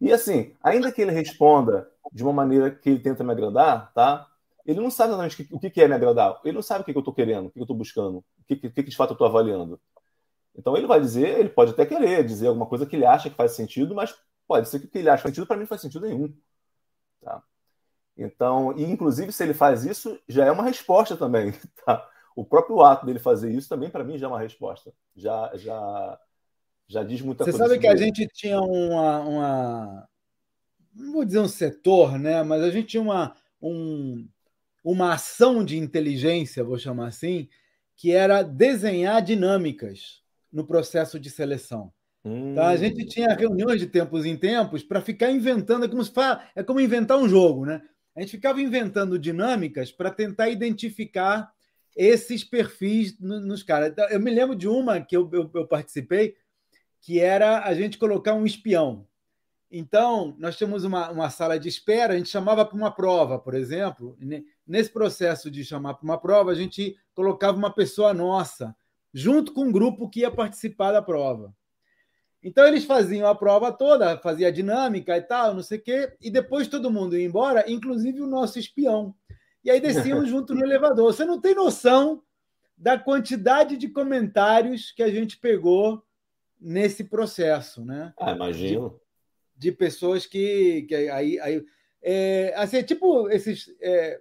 E 0.00 0.12
assim, 0.12 0.54
ainda 0.62 0.92
que 0.92 1.02
ele 1.02 1.10
responda 1.10 1.90
de 2.12 2.22
uma 2.22 2.32
maneira 2.32 2.70
que 2.70 2.88
ele 2.88 3.00
tenta 3.00 3.24
me 3.24 3.32
agradar, 3.32 3.92
tá? 3.92 4.26
Ele 4.64 4.80
não 4.80 4.90
sabe 4.90 5.10
exatamente 5.10 5.48
o 5.50 5.58
que 5.58 5.80
é 5.80 5.88
me 5.88 5.94
agradar. 5.94 6.40
Ele 6.44 6.54
não 6.54 6.62
sabe 6.62 6.82
o 6.82 6.84
que 6.84 6.90
eu 6.90 6.98
estou 6.98 7.14
querendo, 7.14 7.46
o 7.46 7.50
que 7.50 7.58
eu 7.58 7.64
estou 7.64 7.76
buscando, 7.76 8.18
o 8.18 8.24
que, 8.46 8.56
que, 8.56 8.82
de 8.82 8.96
fato 8.96 9.10
eu 9.10 9.14
estou 9.14 9.26
avaliando. 9.26 9.80
Então 10.54 10.76
ele 10.76 10.86
vai 10.86 11.00
dizer, 11.00 11.38
ele 11.38 11.48
pode 11.48 11.70
até 11.70 11.86
querer 11.86 12.24
dizer 12.24 12.48
alguma 12.48 12.66
coisa 12.66 12.84
que 12.84 12.96
ele 12.96 13.06
acha 13.06 13.30
que 13.30 13.36
faz 13.36 13.52
sentido, 13.52 13.94
mas 13.94 14.14
pode 14.46 14.68
ser 14.68 14.80
que 14.80 14.86
o 14.86 14.88
que 14.88 14.98
ele 14.98 15.08
acha 15.08 15.26
sentido 15.26 15.46
para 15.46 15.56
mim 15.56 15.62
não 15.62 15.68
faz 15.68 15.80
sentido 15.80 16.06
nenhum. 16.06 16.34
Tá? 17.20 17.42
Então, 18.16 18.76
e 18.76 18.84
inclusive 18.84 19.32
se 19.32 19.42
ele 19.42 19.54
faz 19.54 19.84
isso, 19.84 20.18
já 20.28 20.44
é 20.44 20.50
uma 20.50 20.64
resposta 20.64 21.16
também. 21.16 21.52
Tá? 21.86 22.06
O 22.36 22.44
próprio 22.44 22.80
ato 22.82 23.04
dele 23.04 23.18
fazer 23.18 23.50
isso 23.50 23.68
também 23.68 23.90
para 23.90 24.04
mim 24.04 24.18
já 24.18 24.26
é 24.26 24.30
uma 24.30 24.38
resposta. 24.38 24.92
Já, 25.16 25.50
já 25.56 26.20
já 26.88 27.04
diz 27.04 27.20
muita 27.20 27.44
Você 27.44 27.50
coisa. 27.50 27.64
Você 27.64 27.70
sabe 27.70 27.80
que 27.80 27.86
a 27.86 27.96
gente 27.96 28.26
tinha 28.28 28.60
uma, 28.60 29.20
uma, 29.20 30.08
Não 30.94 31.12
vou 31.12 31.24
dizer 31.24 31.40
um 31.40 31.48
setor, 31.48 32.18
né? 32.18 32.42
Mas 32.42 32.62
a 32.62 32.70
gente 32.70 32.88
tinha 32.88 33.02
uma, 33.02 33.36
um, 33.60 34.26
uma 34.82 35.12
ação 35.12 35.64
de 35.64 35.76
inteligência, 35.76 36.64
vou 36.64 36.78
chamar 36.78 37.08
assim, 37.08 37.48
que 37.94 38.12
era 38.12 38.42
desenhar 38.42 39.22
dinâmicas 39.22 40.22
no 40.50 40.66
processo 40.66 41.20
de 41.20 41.30
seleção. 41.30 41.92
Hum. 42.24 42.54
Tá? 42.54 42.68
A 42.68 42.76
gente 42.76 43.04
tinha 43.06 43.34
reuniões 43.34 43.80
de 43.80 43.86
tempos 43.86 44.24
em 44.24 44.36
tempos 44.36 44.82
para 44.82 45.00
ficar 45.00 45.30
inventando, 45.30 45.84
é 45.84 45.88
como, 45.88 46.02
se 46.02 46.10
fala, 46.10 46.42
é 46.56 46.62
como 46.62 46.80
inventar 46.80 47.18
um 47.18 47.28
jogo, 47.28 47.66
né? 47.66 47.82
A 48.16 48.20
gente 48.20 48.32
ficava 48.32 48.60
inventando 48.60 49.18
dinâmicas 49.18 49.92
para 49.92 50.10
tentar 50.10 50.48
identificar 50.48 51.52
esses 51.96 52.42
perfis 52.42 53.18
nos 53.20 53.62
caras. 53.62 53.90
Então, 53.90 54.08
eu 54.08 54.20
me 54.20 54.30
lembro 54.30 54.56
de 54.56 54.68
uma 54.68 55.00
que 55.00 55.16
eu, 55.16 55.28
eu, 55.32 55.50
eu 55.54 55.66
participei, 55.66 56.34
que 57.00 57.20
era 57.20 57.64
a 57.64 57.74
gente 57.74 57.98
colocar 57.98 58.34
um 58.34 58.46
espião. 58.46 59.06
Então, 59.70 60.34
nós 60.38 60.56
tínhamos 60.56 60.84
uma, 60.84 61.10
uma 61.10 61.28
sala 61.28 61.58
de 61.58 61.68
espera, 61.68 62.14
a 62.14 62.16
gente 62.16 62.30
chamava 62.30 62.64
para 62.64 62.76
uma 62.76 62.90
prova, 62.90 63.38
por 63.38 63.54
exemplo. 63.54 64.16
Nesse 64.66 64.90
processo 64.90 65.50
de 65.50 65.64
chamar 65.64 65.94
para 65.94 66.04
uma 66.04 66.18
prova, 66.18 66.50
a 66.50 66.54
gente 66.54 66.96
colocava 67.14 67.56
uma 67.58 67.72
pessoa 67.72 68.14
nossa, 68.14 68.74
junto 69.12 69.52
com 69.52 69.64
um 69.64 69.72
grupo 69.72 70.08
que 70.08 70.20
ia 70.20 70.30
participar 70.30 70.92
da 70.92 71.02
prova. 71.02 71.54
Então, 72.42 72.66
eles 72.66 72.84
faziam 72.84 73.28
a 73.28 73.34
prova 73.34 73.70
toda, 73.70 74.16
fazia 74.18 74.48
a 74.48 74.52
dinâmica 74.52 75.16
e 75.16 75.22
tal, 75.22 75.52
não 75.52 75.62
sei 75.62 75.78
o 75.78 75.82
quê, 75.82 76.16
e 76.20 76.30
depois 76.30 76.68
todo 76.68 76.90
mundo 76.90 77.16
ia 77.16 77.26
embora, 77.26 77.70
inclusive 77.70 78.22
o 78.22 78.26
nosso 78.26 78.58
espião. 78.58 79.14
E 79.62 79.70
aí 79.70 79.80
desciam 79.80 80.24
junto 80.26 80.54
no 80.54 80.64
elevador. 80.64 81.12
Você 81.12 81.26
não 81.26 81.40
tem 81.40 81.54
noção 81.54 82.22
da 82.76 82.96
quantidade 82.96 83.76
de 83.76 83.88
comentários 83.88 84.92
que 84.92 85.02
a 85.02 85.10
gente 85.10 85.36
pegou 85.36 86.02
nesse 86.60 87.04
processo, 87.04 87.84
né? 87.84 88.12
Ah, 88.18 88.32
imagino. 88.32 89.00
De, 89.56 89.70
de 89.70 89.76
pessoas 89.76 90.26
que, 90.26 90.82
que 90.82 90.94
aí, 90.94 91.38
aí 91.40 91.64
é, 92.02 92.52
assim, 92.56 92.82
tipo 92.82 93.28
esses 93.30 93.66
é, 93.80 94.20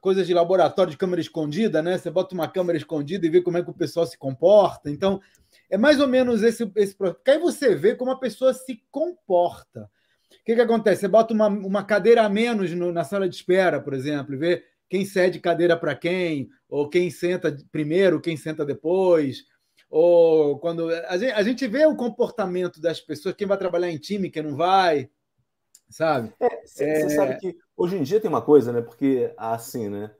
coisas 0.00 0.26
de 0.26 0.34
laboratório 0.34 0.90
de 0.90 0.96
câmera 0.96 1.20
escondida, 1.20 1.82
né? 1.82 1.98
Você 1.98 2.10
bota 2.10 2.34
uma 2.34 2.48
câmera 2.48 2.78
escondida 2.78 3.26
e 3.26 3.30
vê 3.30 3.42
como 3.42 3.58
é 3.58 3.62
que 3.62 3.70
o 3.70 3.74
pessoal 3.74 4.06
se 4.06 4.16
comporta. 4.16 4.90
Então, 4.90 5.20
é 5.68 5.76
mais 5.76 6.00
ou 6.00 6.08
menos 6.08 6.42
esse, 6.42 6.70
esse 6.76 6.94
porque 6.94 7.30
aí 7.30 7.38
você 7.38 7.74
vê 7.74 7.94
como 7.94 8.10
a 8.10 8.18
pessoa 8.18 8.54
se 8.54 8.82
comporta. 8.90 9.90
O 10.30 10.44
que, 10.44 10.54
que 10.54 10.60
acontece? 10.60 11.02
Você 11.02 11.08
bota 11.08 11.34
uma, 11.34 11.48
uma 11.48 11.84
cadeira 11.84 12.22
a 12.22 12.28
menos 12.28 12.72
no, 12.72 12.92
na 12.92 13.04
sala 13.04 13.28
de 13.28 13.34
espera, 13.34 13.80
por 13.80 13.92
exemplo, 13.92 14.34
e 14.34 14.38
vê 14.38 14.64
quem 14.88 15.04
cede 15.04 15.40
cadeira 15.40 15.76
para 15.76 15.94
quem, 15.94 16.48
ou 16.68 16.88
quem 16.88 17.10
senta 17.10 17.56
primeiro, 17.72 18.20
quem 18.20 18.36
senta 18.36 18.64
depois 18.64 19.44
ou 19.88 20.58
quando 20.58 20.88
a 20.90 21.16
gente, 21.16 21.32
a 21.32 21.42
gente 21.42 21.66
vê 21.66 21.86
o 21.86 21.96
comportamento 21.96 22.80
das 22.80 23.00
pessoas, 23.00 23.34
quem 23.34 23.46
vai 23.46 23.56
trabalhar 23.56 23.90
em 23.90 23.98
time, 23.98 24.30
quem 24.30 24.42
não 24.42 24.56
vai. 24.56 25.08
sabe? 25.88 26.32
Você 26.64 26.84
é, 26.84 27.00
é... 27.02 27.08
sabe 27.10 27.38
que 27.38 27.56
hoje 27.76 27.96
em 27.96 28.02
dia 28.02 28.20
tem 28.20 28.28
uma 28.28 28.42
coisa, 28.42 28.72
né? 28.72 28.82
Porque 28.82 29.32
assim, 29.36 29.88
né? 29.88 30.10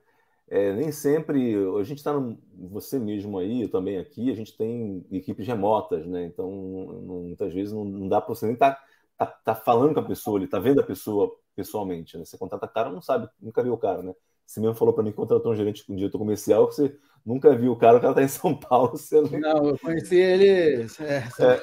É, 0.49 0.71
nem 0.73 0.93
sempre 0.93 1.55
a 1.77 1.83
gente 1.83 1.97
está 1.97 2.13
você 2.53 2.97
mesmo 2.97 3.37
aí, 3.37 3.63
eu 3.63 3.69
também 3.69 3.97
aqui, 3.97 4.31
a 4.31 4.35
gente 4.35 4.55
tem 4.55 5.05
equipes 5.11 5.45
remotas, 5.45 6.05
né? 6.07 6.23
Então 6.23 6.49
não, 6.49 7.21
muitas 7.23 7.53
vezes 7.53 7.73
não, 7.73 7.83
não 7.83 8.07
dá 8.07 8.21
para 8.21 8.33
você 8.33 8.45
nem 8.45 8.53
estar 8.53 8.75
tá, 9.17 9.25
tá, 9.25 9.25
tá, 9.25 9.55
falando 9.55 9.93
com 9.93 9.99
a 9.99 10.05
pessoa, 10.05 10.39
ele 10.39 10.47
tá 10.47 10.57
vendo 10.57 10.79
a 10.79 10.83
pessoa 10.85 11.35
pessoalmente, 11.53 12.17
né? 12.17 12.23
Você 12.23 12.37
contrata 12.37 12.65
cara, 12.65 12.89
não 12.89 13.01
sabe, 13.01 13.27
nunca 13.41 13.61
viu 13.61 13.73
o 13.73 13.77
cara, 13.77 14.01
né? 14.01 14.13
Você 14.45 14.61
mesmo 14.61 14.75
falou 14.75 14.93
para 14.93 15.03
mim 15.03 15.11
que 15.11 15.17
contratou 15.17 15.51
um 15.51 15.55
gerente 15.55 15.83
um 15.89 15.95
diretor 15.97 16.17
comercial, 16.17 16.65
você 16.65 16.97
nunca 17.27 17.53
viu 17.55 17.73
o 17.73 17.77
cara, 17.77 17.97
o 17.97 18.01
cara 18.01 18.13
tá 18.13 18.23
em 18.23 18.27
São 18.27 18.57
Paulo. 18.57 18.91
Você 18.91 19.19
não... 19.19 19.39
não, 19.39 19.69
eu 19.69 19.77
conheci 19.77 20.15
ele. 20.15 20.87
É, 21.01 21.17
é, 21.39 21.61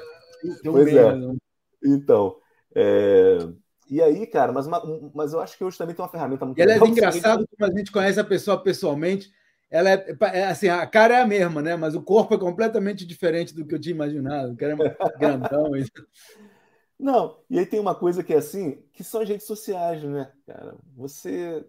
pois 0.63 0.95
é. 0.95 1.13
Então, 1.83 2.37
é, 2.75 3.39
e 3.89 4.03
aí, 4.03 4.27
cara, 4.27 4.53
mas, 4.53 4.67
mas 5.15 5.33
eu 5.33 5.41
acho 5.41 5.57
que 5.57 5.65
hoje 5.65 5.79
também 5.79 5.95
tem 5.95 6.03
uma 6.03 6.11
ferramenta 6.11 6.45
muito 6.45 6.59
e 6.59 6.63
ela 6.63 6.73
é 6.73 6.79
engraçado 6.79 7.47
como 7.49 7.71
a 7.71 7.77
gente 7.77 7.91
conhece 7.91 8.21
a 8.21 8.25
pessoa 8.25 8.63
pessoalmente. 8.63 9.31
Ela 9.71 9.91
é, 9.91 10.17
é, 10.33 10.45
assim, 10.47 10.69
a 10.69 10.87
cara 10.87 11.19
é 11.19 11.23
a 11.23 11.27
mesma, 11.27 11.61
né? 11.61 11.75
Mas 11.77 11.95
o 11.95 12.03
corpo 12.03 12.35
é 12.35 12.39
completamente 12.39 13.05
diferente 13.05 13.55
do 13.55 13.67
que 13.67 13.75
eu 13.75 13.81
tinha 13.81 13.95
imaginado. 13.95 14.53
O 14.53 14.57
cara 14.57 14.75
é 14.75 15.19
grandão. 15.19 15.73
Não, 16.99 17.39
e 17.51 17.59
aí 17.59 17.67
tem 17.67 17.81
uma 17.81 17.95
coisa 17.95 18.23
que 18.23 18.33
é 18.33 18.37
assim, 18.37 18.83
que 18.93 19.03
são 19.03 19.21
as 19.21 19.29
redes 19.29 19.47
sociais, 19.47 20.03
né, 20.05 20.31
cara? 20.47 20.77
Você 20.97 21.67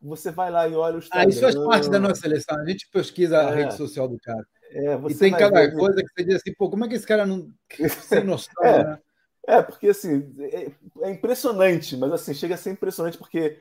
você 0.00 0.30
vai 0.30 0.50
lá 0.50 0.68
e 0.68 0.74
olha 0.74 0.96
o 0.96 0.98
Instagram. 0.98 1.26
Ah, 1.26 1.28
isso 1.28 1.40
faz 1.40 1.54
parte 1.54 1.90
da 1.90 1.98
nossa 1.98 2.20
seleção. 2.20 2.58
A 2.58 2.64
gente 2.64 2.88
pesquisa 2.90 3.36
é. 3.36 3.40
a 3.40 3.50
rede 3.50 3.76
social 3.76 4.08
do 4.08 4.18
cara. 4.18 4.46
É, 4.70 4.94
e 5.08 5.14
tem 5.14 5.32
cada 5.32 5.60
ver... 5.60 5.74
coisa 5.74 6.02
que 6.02 6.08
você 6.08 6.24
diz 6.24 6.36
assim, 6.36 6.54
pô, 6.54 6.68
como 6.68 6.84
é 6.84 6.88
que 6.88 6.94
esse 6.94 7.06
cara 7.06 7.26
não. 7.26 7.48
Sem 8.02 8.24
noção, 8.24 8.62
é. 8.62 8.84
né? 8.84 8.98
É, 9.46 9.62
porque 9.62 9.88
assim, 9.88 10.34
é, 10.38 10.70
é, 11.02 11.10
impressionante, 11.10 11.96
mas 11.96 12.12
assim, 12.12 12.32
chega 12.32 12.54
a 12.54 12.58
ser 12.58 12.70
impressionante 12.70 13.18
porque 13.18 13.60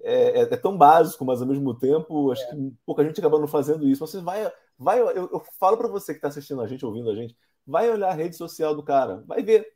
é, 0.00 0.40
é, 0.40 0.42
é 0.42 0.56
tão 0.56 0.76
básico, 0.76 1.24
mas 1.24 1.42
ao 1.42 1.46
mesmo 1.46 1.74
tempo, 1.74 2.32
acho 2.32 2.48
que 2.48 2.72
pouca 2.86 3.04
gente 3.04 3.20
acaba 3.20 3.38
não 3.38 3.46
fazendo 3.46 3.86
isso. 3.86 4.06
Você 4.06 4.20
vai, 4.20 4.50
vai 4.78 5.00
eu, 5.00 5.10
eu 5.10 5.42
falo 5.60 5.76
para 5.76 5.88
você 5.88 6.12
que 6.12 6.18
está 6.18 6.28
assistindo 6.28 6.62
a 6.62 6.66
gente, 6.66 6.84
ouvindo 6.84 7.10
a 7.10 7.14
gente, 7.14 7.36
vai 7.66 7.90
olhar 7.90 8.08
a 8.08 8.14
rede 8.14 8.36
social 8.36 8.74
do 8.74 8.82
cara, 8.82 9.22
vai 9.26 9.42
ver, 9.42 9.66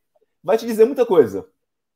vai 0.42 0.56
te 0.56 0.64
dizer 0.64 0.86
muita 0.86 1.04
coisa. 1.04 1.46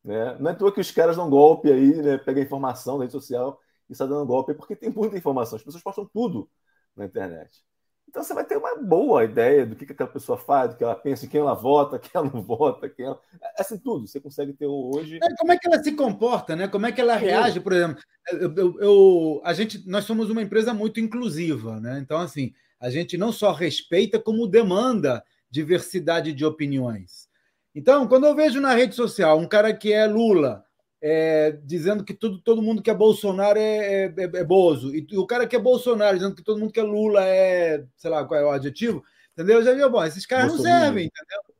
Né? 0.04 0.36
Não 0.38 0.50
é 0.50 0.52
à 0.52 0.56
toa 0.56 0.70
que 0.70 0.80
os 0.80 0.90
caras 0.90 1.16
dão 1.16 1.28
golpe 1.28 1.72
aí, 1.72 1.96
né? 1.96 2.18
Pega 2.18 2.40
informação 2.40 2.98
da 2.98 3.04
rede 3.04 3.12
social 3.12 3.58
está 3.92 4.06
dando 4.06 4.26
golpe, 4.26 4.54
porque 4.54 4.76
tem 4.76 4.90
muita 4.90 5.16
informação. 5.16 5.56
As 5.56 5.62
pessoas 5.62 5.82
postam 5.82 6.06
tudo 6.06 6.48
na 6.96 7.04
internet. 7.04 7.64
Então 8.08 8.22
você 8.22 8.32
vai 8.32 8.44
ter 8.44 8.56
uma 8.56 8.76
boa 8.76 9.24
ideia 9.24 9.66
do 9.66 9.74
que, 9.74 9.84
que 9.84 9.92
aquela 9.92 10.08
pessoa 10.08 10.38
faz, 10.38 10.70
do 10.70 10.76
que 10.76 10.84
ela 10.84 10.94
pensa, 10.94 11.26
quem 11.26 11.40
ela 11.40 11.54
vota, 11.54 11.98
quem 12.00 12.10
ela 12.14 12.30
não 12.32 12.42
vota, 12.42 12.88
quem 12.88 13.04
ela... 13.04 13.20
É 13.42 13.60
assim 13.60 13.78
tudo. 13.78 14.06
Você 14.06 14.20
consegue 14.20 14.52
ter 14.52 14.66
hoje. 14.66 15.18
É, 15.22 15.34
como 15.36 15.52
é 15.52 15.58
que 15.58 15.66
ela 15.66 15.82
se 15.82 15.92
comporta, 15.92 16.54
né? 16.56 16.68
Como 16.68 16.86
é 16.86 16.92
que 16.92 17.00
ela 17.00 17.16
reage, 17.16 17.60
por 17.60 17.72
exemplo? 17.72 18.02
Eu, 18.30 18.54
eu, 18.54 18.80
eu, 18.80 19.40
a 19.44 19.52
gente, 19.52 19.88
nós 19.88 20.04
somos 20.04 20.30
uma 20.30 20.42
empresa 20.42 20.72
muito 20.72 21.00
inclusiva, 21.00 21.80
né? 21.80 21.98
Então, 22.00 22.18
assim, 22.18 22.52
a 22.80 22.90
gente 22.90 23.16
não 23.16 23.32
só 23.32 23.52
respeita, 23.52 24.18
como 24.18 24.46
demanda 24.46 25.22
diversidade 25.50 26.32
de 26.32 26.44
opiniões. 26.44 27.28
Então, 27.74 28.08
quando 28.08 28.26
eu 28.26 28.34
vejo 28.34 28.60
na 28.60 28.72
rede 28.72 28.94
social 28.94 29.38
um 29.38 29.46
cara 29.46 29.74
que 29.74 29.92
é 29.92 30.06
Lula 30.06 30.64
é, 31.00 31.52
dizendo 31.64 32.04
que 32.04 32.14
tudo, 32.14 32.40
todo 32.40 32.62
mundo 32.62 32.82
que 32.82 32.90
é 32.90 32.94
Bolsonaro 32.94 33.58
é, 33.58 34.06
é, 34.06 34.14
é, 34.16 34.44
Bozo. 34.44 34.94
E 34.94 35.06
o 35.16 35.26
cara 35.26 35.46
que 35.46 35.56
é 35.56 35.58
Bolsonaro 35.58 36.16
dizendo 36.16 36.34
que 36.34 36.42
todo 36.42 36.58
mundo 36.58 36.72
que 36.72 36.80
é 36.80 36.82
Lula 36.82 37.24
é, 37.24 37.84
sei 37.96 38.10
lá 38.10 38.24
qual 38.24 38.40
é 38.40 38.44
o 38.44 38.50
adjetivo, 38.50 39.04
entendeu? 39.32 39.62
Já 39.62 39.74
viu, 39.74 39.90
bom, 39.90 40.04
esses 40.04 40.26
caras 40.26 40.52
não 40.52 40.58
servem, 40.58 41.06
entendeu? 41.06 41.56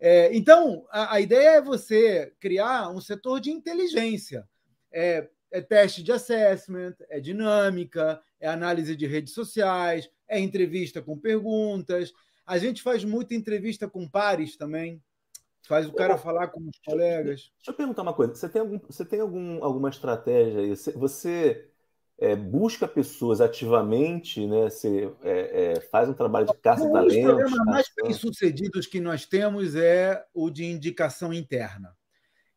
É, 0.00 0.34
então, 0.36 0.86
a, 0.90 1.14
a, 1.14 1.20
ideia 1.20 1.56
é 1.56 1.62
você 1.62 2.32
criar 2.38 2.88
um 2.90 3.00
setor 3.00 3.40
de 3.40 3.50
inteligência. 3.50 4.48
É, 4.92 5.28
é 5.50 5.60
teste 5.60 6.02
de 6.02 6.12
assessment, 6.12 6.94
é 7.08 7.18
dinâmica, 7.18 8.20
é 8.38 8.48
análise 8.48 8.94
de 8.94 9.06
redes 9.06 9.32
sociais, 9.32 10.08
é 10.28 10.38
entrevista 10.38 11.02
com 11.02 11.18
perguntas. 11.18 12.12
A 12.46 12.58
gente 12.58 12.82
faz 12.82 13.02
muita 13.02 13.34
entrevista 13.34 13.88
com 13.88 14.08
pares 14.08 14.56
também. 14.56 15.02
Faz 15.68 15.86
o 15.86 15.92
cara 15.92 16.16
falar 16.16 16.48
com 16.48 16.60
os 16.60 16.78
colegas. 16.82 17.52
Deixa 17.56 17.70
eu 17.70 17.74
perguntar 17.74 18.00
uma 18.00 18.14
coisa. 18.14 18.34
Você 18.34 18.48
tem, 18.48 18.62
algum, 18.62 18.80
você 18.88 19.04
tem 19.04 19.20
algum, 19.20 19.62
alguma 19.62 19.90
estratégia 19.90 20.60
aí? 20.60 20.74
Você 20.96 21.68
é, 22.18 22.34
busca 22.34 22.88
pessoas 22.88 23.42
ativamente, 23.42 24.46
né? 24.46 24.70
Você 24.70 25.12
é, 25.22 25.74
é, 25.76 25.80
faz 25.82 26.08
um 26.08 26.14
trabalho 26.14 26.46
de 26.46 26.54
caça-talentos? 26.54 27.16
Um 27.16 27.20
dos 27.20 27.26
problemas 27.26 27.66
mais 27.66 27.86
bem-sucedidos 28.02 28.86
que 28.86 28.98
nós 28.98 29.26
temos 29.26 29.74
é 29.74 30.24
o 30.32 30.48
de 30.48 30.64
indicação 30.64 31.34
interna. 31.34 31.94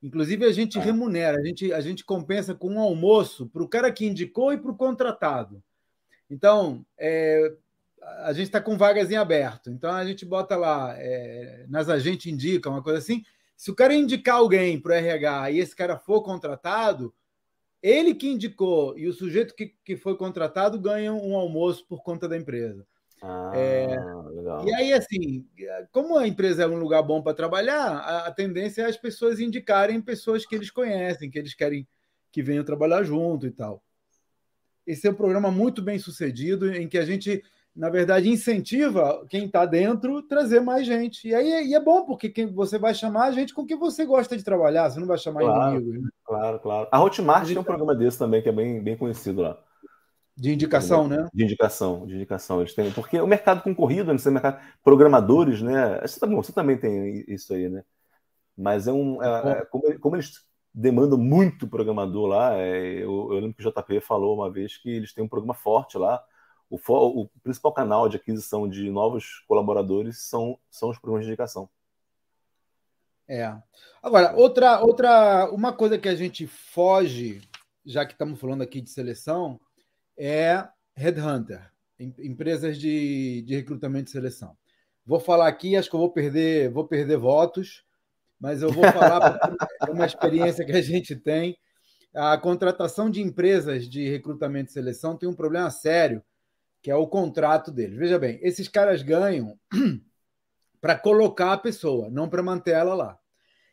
Inclusive, 0.01 0.45
a 0.45 0.51
gente 0.53 0.79
ah. 0.79 0.81
remunera, 0.81 1.37
a 1.37 1.45
gente, 1.45 1.73
a 1.73 1.81
gente 1.81 2.05
compensa 2.05 2.55
com 2.55 2.69
um 2.69 2.79
almoço 2.79 3.49
para 3.49 3.61
o 3.61 3.67
cara 3.67 3.91
que 3.91 4.05
indicou 4.05 4.53
e 4.53 4.57
para 4.57 4.71
o 4.71 4.77
contratado. 4.77 5.61
Então, 6.29 6.85
é, 6.97 7.53
a 8.23 8.33
gente 8.33 8.47
está 8.47 8.61
com 8.61 8.77
vagas 8.77 9.11
em 9.11 9.15
aberto. 9.15 9.69
Então 9.69 9.91
a 9.91 10.05
gente 10.05 10.25
bota 10.25 10.55
lá, 10.55 10.95
é, 10.97 11.65
nas 11.69 11.89
agentes 11.89 12.31
indica, 12.31 12.69
uma 12.69 12.83
coisa 12.83 12.99
assim. 12.99 13.23
Se 13.55 13.69
o 13.69 13.75
cara 13.75 13.93
indicar 13.93 14.37
alguém 14.37 14.79
para 14.79 14.91
o 14.91 14.95
RH 14.95 15.51
e 15.51 15.59
esse 15.59 15.75
cara 15.75 15.97
for 15.97 16.21
contratado, 16.21 17.13
ele 17.81 18.13
que 18.13 18.27
indicou 18.27 18.97
e 18.97 19.07
o 19.07 19.13
sujeito 19.13 19.55
que, 19.55 19.75
que 19.83 19.95
foi 19.95 20.15
contratado 20.15 20.79
ganham 20.79 21.19
um 21.19 21.35
almoço 21.35 21.85
por 21.87 22.03
conta 22.03 22.27
da 22.27 22.37
empresa. 22.37 22.85
Ah, 23.23 23.51
é, 23.53 23.95
e 24.65 24.73
aí, 24.73 24.93
assim, 24.93 25.45
como 25.91 26.17
a 26.17 26.27
empresa 26.27 26.63
é 26.63 26.67
um 26.67 26.79
lugar 26.79 27.03
bom 27.03 27.21
para 27.21 27.35
trabalhar, 27.35 27.97
a, 27.97 28.27
a, 28.27 28.31
tendência 28.31 28.81
é 28.81 28.85
as 28.85 28.97
pessoas 28.97 29.39
indicarem 29.39 30.01
pessoas 30.01 30.43
que 30.43 30.55
eles 30.55 30.71
conhecem, 30.71 31.29
que 31.29 31.37
eles 31.37 31.53
querem 31.53 31.87
que 32.31 32.41
venham 32.41 32.63
trabalhar 32.63 33.03
junto 33.03 33.45
e 33.45 33.51
tal. 33.51 33.83
Esse 34.87 35.07
é 35.07 35.11
um 35.11 35.15
programa 35.15 35.51
muito 35.51 35.83
bem 35.83 35.99
sucedido, 35.99 36.73
em 36.73 36.87
que 36.87 36.97
a 36.97 37.05
gente 37.05 37.43
na 37.75 37.89
verdade, 37.89 38.29
incentiva 38.29 39.25
quem 39.29 39.45
está 39.45 39.65
dentro 39.65 40.21
trazer 40.23 40.59
mais 40.59 40.85
gente. 40.85 41.27
E 41.27 41.33
aí 41.33 41.67
e 41.67 41.73
é 41.73 41.79
bom, 41.79 42.05
porque 42.05 42.29
quem, 42.29 42.47
você 42.47 42.77
vai 42.77 42.93
chamar 42.93 43.27
a 43.27 43.31
gente 43.31 43.53
com 43.53 43.65
quem 43.65 43.77
você 43.77 44.05
gosta 44.05 44.37
de 44.37 44.43
trabalhar, 44.43 44.89
você 44.89 44.99
não 44.99 45.07
vai 45.07 45.17
chamar 45.17 45.41
claro, 45.41 45.75
inimigos. 45.75 46.03
Né? 46.03 46.09
Claro, 46.25 46.59
claro. 46.59 46.87
A 46.91 47.01
Hotmart 47.01 47.47
tem 47.47 47.57
um 47.57 47.63
programa 47.63 47.95
desse 47.95 48.19
também, 48.19 48.41
que 48.41 48.49
é 48.49 48.51
bem, 48.51 48.83
bem 48.83 48.97
conhecido 48.97 49.41
lá. 49.41 49.57
De 50.35 50.51
indicação, 50.51 51.07
né? 51.07 51.29
De 51.33 51.43
indicação, 51.43 52.05
de 52.05 52.15
indicação. 52.15 52.59
Eles 52.61 52.73
têm, 52.73 52.91
porque 52.91 53.19
o 53.19 53.27
mercado 53.27 53.61
concorrido, 53.61 54.13
né? 54.13 54.19
Mercado, 54.25 54.59
programadores, 54.83 55.61
né? 55.61 55.99
Você, 56.01 56.19
tá 56.19 56.27
você 56.27 56.51
também 56.51 56.77
tem 56.77 57.23
isso 57.27 57.53
aí, 57.53 57.69
né? 57.69 57.83
Mas 58.57 58.87
é 58.87 58.91
um. 58.91 59.21
É, 59.23 59.51
é, 59.51 59.65
como, 59.65 59.99
como, 59.99 60.15
eles 60.15 60.43
demandam 60.73 61.17
muito 61.17 61.67
programador 61.67 62.27
lá, 62.27 62.57
é, 62.57 63.03
eu, 63.03 63.29
eu 63.31 63.39
lembro 63.39 63.53
que 63.53 63.65
o 63.65 63.71
JP 63.71 64.01
falou 64.01 64.35
uma 64.35 64.49
vez 64.49 64.77
que 64.77 64.89
eles 64.89 65.13
têm 65.13 65.23
um 65.23 65.27
programa 65.27 65.53
forte 65.53 65.97
lá 65.97 66.23
o, 66.71 67.21
o, 67.21 67.29
principal 67.43 67.73
canal 67.73 68.07
de 68.07 68.15
aquisição 68.15 68.67
de 68.67 68.89
novos 68.89 69.43
colaboradores 69.45 70.19
são, 70.19 70.57
são 70.69 70.89
os 70.89 70.97
programas 70.97 71.25
de 71.25 71.31
indicação. 71.31 71.69
É. 73.27 73.53
Agora, 74.01 74.33
outra, 74.35 74.79
outra, 74.79 75.51
uma 75.51 75.73
coisa 75.73 75.97
que 75.97 76.07
a 76.07 76.15
gente 76.15 76.47
foge, 76.47 77.41
já 77.85 78.05
que 78.05 78.13
estamos 78.13 78.39
falando 78.39 78.61
aqui 78.61 78.79
de 78.79 78.89
seleção, 78.89 79.59
é 80.17 80.65
headhunter, 80.95 81.69
empresas 81.99 82.77
de, 82.77 83.41
de 83.41 83.55
recrutamento 83.55 84.09
e 84.09 84.11
seleção. 84.11 84.55
Vou 85.05 85.19
falar 85.19 85.47
aqui, 85.47 85.75
acho 85.75 85.89
que 85.89 85.95
eu 85.95 85.99
vou 85.99 86.11
perder, 86.11 86.69
vou 86.69 86.87
perder 86.87 87.17
votos, 87.17 87.83
mas 88.39 88.61
eu 88.61 88.71
vou 88.71 88.83
falar 88.91 89.39
é 89.87 89.91
uma 89.91 90.05
experiência 90.05 90.65
que 90.65 90.71
a 90.71 90.81
gente 90.81 91.15
tem. 91.15 91.57
A 92.13 92.37
contratação 92.37 93.09
de 93.09 93.21
empresas 93.21 93.89
de 93.89 94.09
recrutamento 94.09 94.69
e 94.69 94.73
seleção 94.73 95.17
tem 95.17 95.27
um 95.27 95.35
problema 95.35 95.69
sério 95.69 96.23
que 96.81 96.89
é 96.89 96.95
o 96.95 97.07
contrato 97.07 97.71
deles. 97.71 97.97
Veja 97.97 98.17
bem, 98.17 98.39
esses 98.41 98.67
caras 98.67 99.01
ganham 99.03 99.57
para 100.81 100.97
colocar 100.97 101.53
a 101.53 101.57
pessoa, 101.57 102.09
não 102.09 102.27
para 102.27 102.41
manter 102.41 102.71
ela 102.71 102.95
lá. 102.95 103.19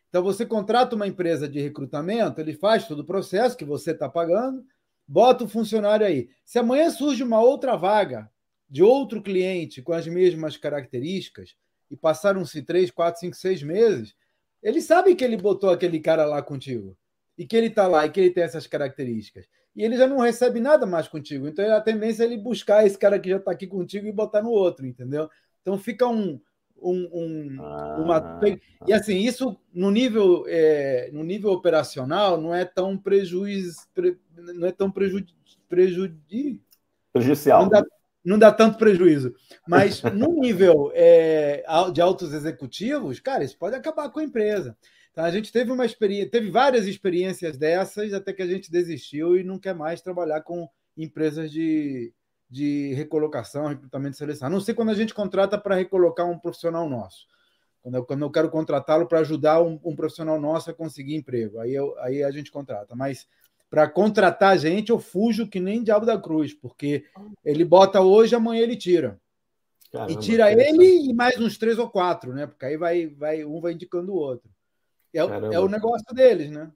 Então 0.09 0.23
você 0.23 0.45
contrata 0.45 0.97
uma 0.97 1.07
empresa 1.07 1.49
de 1.49 1.61
recrutamento, 1.61 2.41
ele 2.41 2.55
faz 2.55 2.87
todo 2.87 3.01
o 3.01 3.07
processo 3.07 3.57
que 3.57 3.65
você 3.65 3.93
está 3.93 4.09
pagando, 4.09 4.65
bota 5.07 5.45
o 5.45 5.49
funcionário 5.49 6.07
aí. 6.07 6.29
Se 6.45 6.59
amanhã 6.59 6.91
surge 6.91 7.23
uma 7.23 7.41
outra 7.41 7.77
vaga 7.77 8.31
de 8.69 8.83
outro 8.83 9.23
cliente 9.23 9.83
com 9.83 9.93
as 9.93 10.07
mesmas 10.07 10.57
características 10.57 11.57
e 11.91 11.97
passaram-se 11.97 12.63
três, 12.63 12.91
quatro, 12.91 13.21
cinco, 13.21 13.37
seis 13.37 13.63
meses, 13.63 14.15
ele 14.63 14.81
sabe 14.83 15.15
que 15.15 15.25
ele 15.25 15.37
botou 15.37 15.71
aquele 15.71 16.01
cara 16.01 16.25
lá 16.27 16.43
contigo 16.43 16.97
e 17.37 17.47
que 17.47 17.57
ele 17.57 17.69
está 17.69 17.87
lá 17.87 18.05
e 18.05 18.11
que 18.11 18.21
ele 18.21 18.31
tem 18.31 18.45
essas 18.45 18.67
características 18.67 19.47
e 19.79 19.85
ele 19.85 19.97
já 19.97 20.09
não 20.09 20.19
recebe 20.19 20.59
nada 20.59 20.85
mais 20.85 21.07
contigo. 21.07 21.47
Então 21.47 21.65
a 21.73 21.81
tendência 21.81 22.25
é 22.25 22.27
ele 22.27 22.37
buscar 22.37 22.85
esse 22.85 22.99
cara 22.99 23.17
que 23.17 23.31
já 23.31 23.37
está 23.37 23.53
aqui 23.53 23.65
contigo 23.65 24.09
e 24.09 24.13
botar 24.13 24.43
no 24.43 24.51
outro, 24.51 24.85
entendeu? 24.85 25.31
Então 25.63 25.79
fica 25.79 26.05
um. 26.05 26.41
um, 26.83 27.09
um 27.13 27.63
ah, 27.63 27.97
uma... 28.01 28.41
E 28.89 28.93
assim, 28.93 29.19
isso 29.19 29.57
no 29.73 29.93
nível, 29.93 30.45
é, 30.49 31.11
no 31.13 31.23
nível 31.23 31.53
operacional 31.53 32.41
não 32.41 32.53
é 32.53 32.65
tão 32.65 32.99
prejuízo, 32.99 33.87
não 34.37 34.67
é 34.67 34.73
tão 34.73 34.91
preju, 34.91 35.25
prejudi... 35.69 36.61
prejudicial. 37.13 37.63
Não 37.63 37.69
dá, 37.69 37.85
não 38.25 38.37
dá 38.37 38.51
tanto 38.51 38.79
prejuízo. 38.79 39.33
Mas 39.65 40.03
no 40.03 40.41
nível 40.41 40.91
é, 40.93 41.65
de 41.93 42.01
altos 42.01 42.35
executivos, 42.35 43.21
cara, 43.21 43.45
isso 43.45 43.57
pode 43.57 43.77
acabar 43.77 44.09
com 44.11 44.19
a 44.19 44.25
empresa. 44.25 44.77
Tá? 45.19 45.25
A 45.25 45.33
gente 45.33 45.51
teve 45.51 45.73
uma 45.73 45.85
experiência, 45.85 46.31
teve 46.31 46.49
várias 46.49 46.87
experiências 46.87 47.57
dessas 47.57 48.15
até 48.15 48.33
que 48.33 48.41
a 48.41 48.47
gente 48.47 48.71
desistiu 48.71 49.37
e 49.37 49.43
não 49.43 49.59
quer 49.59 49.75
mais 49.75 50.01
trabalhar 50.01 50.43
com 50.43 50.71
empresas 50.97 51.51
de, 51.51 52.13
de 52.49 52.95
recolocação, 52.95 53.67
recrutamento 53.67 54.15
e 54.15 54.17
seleção. 54.17 54.47
A 54.47 54.51
não 54.51 54.61
sei 54.61 54.77
quando 54.77 54.91
a 54.91 54.95
gente 54.95 55.13
contrata 55.13 55.59
para 55.59 55.75
recolocar 55.75 56.25
um 56.25 56.39
profissional 56.39 56.89
nosso. 56.89 57.27
Quando 57.83 57.97
eu, 57.97 58.05
quando 58.05 58.23
eu 58.23 58.31
quero 58.31 58.49
contratá-lo 58.49 59.09
para 59.09 59.19
ajudar 59.19 59.61
um, 59.61 59.81
um, 59.83 59.97
profissional 59.97 60.41
nosso 60.41 60.71
a 60.71 60.73
conseguir 60.73 61.17
emprego, 61.17 61.59
aí, 61.59 61.75
eu, 61.75 61.99
aí 61.99 62.23
a 62.23 62.31
gente 62.31 62.53
contrata. 62.53 62.95
Mas 62.95 63.27
para 63.69 63.89
contratar 63.89 64.53
a 64.53 64.57
gente, 64.57 64.91
eu 64.91 65.01
fujo 65.01 65.49
que 65.49 65.59
nem 65.59 65.83
diabo 65.83 66.07
da 66.07 66.17
cruz, 66.17 66.55
porque 66.55 67.07
ele 67.45 67.65
bota 67.65 68.01
hoje, 68.01 68.37
amanhã 68.37 68.63
ele 68.63 68.77
tira. 68.77 69.21
Caramba, 69.91 70.13
e 70.13 70.17
tira 70.17 70.53
ele 70.53 71.09
e 71.11 71.13
mais 71.13 71.37
uns 71.41 71.59
três 71.59 71.77
ou 71.77 71.91
quatro, 71.91 72.33
né? 72.33 72.47
Porque 72.47 72.65
aí 72.65 72.77
vai, 72.77 73.09
vai 73.09 73.45
um 73.45 73.61
vai 73.61 73.73
indicando 73.73 74.13
o 74.13 74.17
outro. 74.17 74.49
É, 75.15 75.19
é 75.19 75.61
o 75.61 75.69
negócio 75.69 76.15
deles, 76.15 76.51
né? 76.51 76.71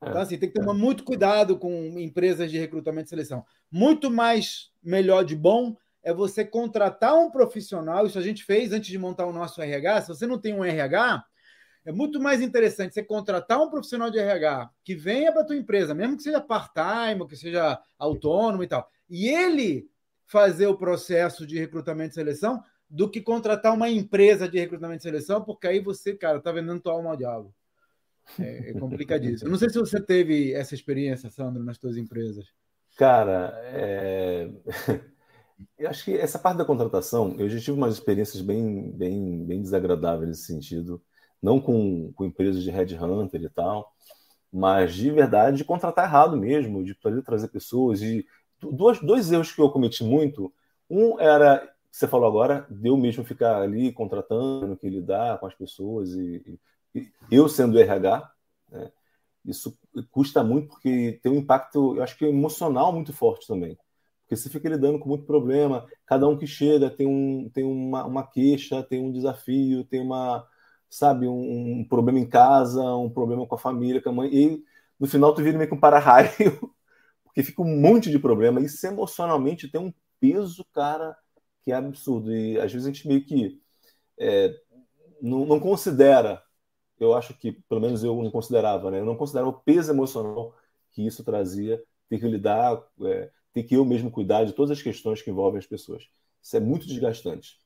É, 0.00 0.08
então, 0.08 0.20
assim, 0.20 0.38
tem 0.38 0.48
que 0.48 0.58
tomar 0.58 0.74
é. 0.74 0.78
muito 0.78 1.04
cuidado 1.04 1.58
com 1.58 1.72
empresas 1.98 2.50
de 2.50 2.58
recrutamento 2.58 3.06
e 3.06 3.10
seleção. 3.10 3.44
Muito 3.70 4.10
mais 4.10 4.70
melhor 4.82 5.24
de 5.24 5.34
bom 5.34 5.76
é 6.02 6.12
você 6.12 6.44
contratar 6.44 7.14
um 7.14 7.30
profissional. 7.30 8.06
Isso 8.06 8.18
a 8.18 8.22
gente 8.22 8.44
fez 8.44 8.72
antes 8.72 8.88
de 8.88 8.98
montar 8.98 9.26
o 9.26 9.32
nosso 9.32 9.60
RH. 9.60 10.02
Se 10.02 10.08
você 10.08 10.26
não 10.26 10.38
tem 10.38 10.54
um 10.54 10.64
RH, 10.64 11.24
é 11.84 11.92
muito 11.92 12.20
mais 12.20 12.40
interessante 12.40 12.94
você 12.94 13.02
contratar 13.02 13.60
um 13.60 13.70
profissional 13.70 14.10
de 14.10 14.18
RH 14.18 14.70
que 14.84 14.94
venha 14.94 15.32
para 15.32 15.42
a 15.42 15.44
tua 15.44 15.56
empresa, 15.56 15.94
mesmo 15.94 16.16
que 16.16 16.22
seja 16.22 16.40
part-time, 16.40 17.26
que 17.26 17.36
seja 17.36 17.80
autônomo 17.98 18.62
e 18.62 18.66
tal, 18.66 18.88
e 19.08 19.28
ele 19.28 19.88
fazer 20.26 20.66
o 20.66 20.76
processo 20.76 21.46
de 21.46 21.58
recrutamento 21.58 22.10
e 22.10 22.14
seleção 22.14 22.62
do 22.90 23.08
que 23.08 23.20
contratar 23.20 23.72
uma 23.74 23.88
empresa 23.88 24.48
de 24.48 24.58
recrutamento 24.58 25.00
e 25.00 25.02
seleção, 25.02 25.42
porque 25.42 25.66
aí 25.66 25.80
você, 25.80 26.14
cara, 26.14 26.40
tá 26.40 26.52
vendendo 26.52 26.80
tua 26.80 26.92
alma 26.92 27.10
ao 27.10 27.16
diabo. 27.16 27.54
É, 28.38 28.70
é 28.70 28.72
complicadíssimo. 28.74 29.48
Eu 29.48 29.52
não 29.52 29.58
sei 29.58 29.70
se 29.70 29.78
você 29.78 30.00
teve 30.00 30.52
essa 30.52 30.74
experiência, 30.74 31.30
Sandro, 31.30 31.62
nas 31.62 31.76
suas 31.76 31.96
empresas. 31.96 32.46
Cara, 32.96 33.52
é... 33.64 34.50
eu 35.78 35.88
acho 35.88 36.04
que 36.04 36.16
essa 36.16 36.38
parte 36.38 36.58
da 36.58 36.64
contratação, 36.64 37.36
eu 37.38 37.48
já 37.48 37.58
tive 37.58 37.76
umas 37.76 37.94
experiências 37.94 38.42
bem, 38.42 38.90
bem, 38.90 39.44
bem 39.44 39.62
desagradáveis 39.62 40.28
nesse 40.28 40.46
sentido, 40.46 41.00
não 41.40 41.60
com, 41.60 42.12
com 42.12 42.24
empresas 42.24 42.62
de 42.62 42.70
headhunter 42.70 43.40
e 43.42 43.48
tal, 43.48 43.92
mas 44.52 44.94
de 44.94 45.10
verdade 45.10 45.58
de 45.58 45.64
contratar 45.64 46.06
errado 46.06 46.36
mesmo, 46.36 46.84
de 46.84 46.96
trazer 47.24 47.48
pessoas. 47.48 48.00
De... 48.00 48.26
Dois, 48.60 49.00
dois 49.00 49.30
erros 49.30 49.52
que 49.52 49.60
eu 49.60 49.70
cometi 49.70 50.02
muito. 50.02 50.52
Um 50.90 51.20
era, 51.20 51.68
você 51.90 52.08
falou 52.08 52.26
agora, 52.26 52.66
de 52.70 52.88
eu 52.88 52.96
mesmo 52.96 53.24
ficar 53.24 53.60
ali 53.60 53.92
contratando, 53.92 54.76
que 54.76 54.88
lidar 54.88 55.38
com 55.38 55.46
as 55.46 55.54
pessoas 55.54 56.10
e, 56.14 56.58
eu 57.30 57.48
sendo 57.48 57.78
RH, 57.78 58.30
né, 58.70 58.90
isso 59.44 59.78
custa 60.10 60.42
muito 60.44 60.68
porque 60.68 61.18
tem 61.22 61.32
um 61.32 61.36
impacto, 61.36 61.96
eu 61.96 62.02
acho 62.02 62.16
que 62.16 62.24
emocional 62.24 62.92
muito 62.92 63.12
forte 63.12 63.46
também. 63.46 63.78
Porque 64.22 64.36
você 64.36 64.50
fica 64.50 64.68
lidando 64.68 64.98
com 64.98 65.08
muito 65.08 65.24
problema, 65.24 65.86
cada 66.06 66.28
um 66.28 66.36
que 66.36 66.46
chega 66.46 66.90
tem, 66.90 67.06
um, 67.06 67.48
tem 67.48 67.64
uma, 67.64 68.04
uma 68.04 68.26
queixa, 68.26 68.82
tem 68.82 69.00
um 69.00 69.10
desafio, 69.10 69.84
tem 69.84 70.02
uma, 70.02 70.46
sabe, 70.90 71.26
um, 71.26 71.80
um, 71.80 71.84
problema 71.88 72.18
em 72.18 72.28
casa, 72.28 72.82
um 72.94 73.08
problema 73.08 73.46
com 73.46 73.54
a 73.54 73.58
família, 73.58 74.02
com 74.02 74.10
a 74.10 74.12
mãe, 74.12 74.30
e 74.30 74.64
no 75.00 75.06
final 75.06 75.34
tu 75.34 75.42
vira 75.42 75.56
meio 75.56 75.68
que 75.68 75.74
um 75.74 75.80
para-raio, 75.80 76.28
porque 77.24 77.42
fica 77.42 77.62
um 77.62 77.80
monte 77.80 78.10
de 78.10 78.18
problema, 78.18 78.60
isso 78.60 78.86
emocionalmente 78.86 79.70
tem 79.70 79.80
um 79.80 79.92
peso, 80.20 80.64
cara, 80.74 81.16
que 81.64 81.72
é 81.72 81.74
absurdo, 81.74 82.34
e 82.34 82.58
às 82.60 82.70
vezes 82.70 82.86
a 82.86 82.92
gente 82.92 83.08
meio 83.08 83.24
que 83.24 83.58
é, 84.18 84.54
não, 85.22 85.46
não 85.46 85.60
considera 85.60 86.42
eu 87.00 87.14
acho 87.14 87.34
que, 87.34 87.52
pelo 87.52 87.80
menos 87.80 88.02
eu 88.02 88.14
não 88.22 88.30
considerava, 88.30 88.90
né? 88.90 89.00
Eu 89.00 89.04
não 89.04 89.16
considerava 89.16 89.50
o 89.50 89.60
peso 89.60 89.90
emocional 89.92 90.54
que 90.90 91.06
isso 91.06 91.24
trazia, 91.24 91.82
ter 92.08 92.18
que 92.18 92.26
lidar, 92.26 92.82
é, 93.02 93.30
ter 93.52 93.62
que 93.62 93.76
eu 93.76 93.84
mesmo 93.84 94.10
cuidar 94.10 94.44
de 94.44 94.52
todas 94.52 94.70
as 94.70 94.82
questões 94.82 95.22
que 95.22 95.30
envolvem 95.30 95.58
as 95.58 95.66
pessoas. 95.66 96.08
Isso 96.42 96.56
é 96.56 96.60
muito 96.60 96.86
desgastante. 96.86 97.58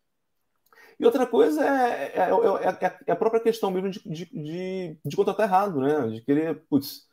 E 0.99 1.05
outra 1.05 1.27
coisa 1.27 1.65
é, 1.65 2.13
é, 2.15 2.85
é, 2.85 2.99
é 3.07 3.13
a 3.13 3.17
própria 3.17 3.41
questão 3.41 3.71
mesmo 3.71 3.91
de, 3.91 4.01
de, 4.05 4.25
de, 4.27 4.99
de, 5.05 5.17
contratar 5.17 5.47
errado, 5.47 5.81
né? 5.81 6.09
De 6.09 6.21
querer, 6.21 6.63
putz, 6.69 7.07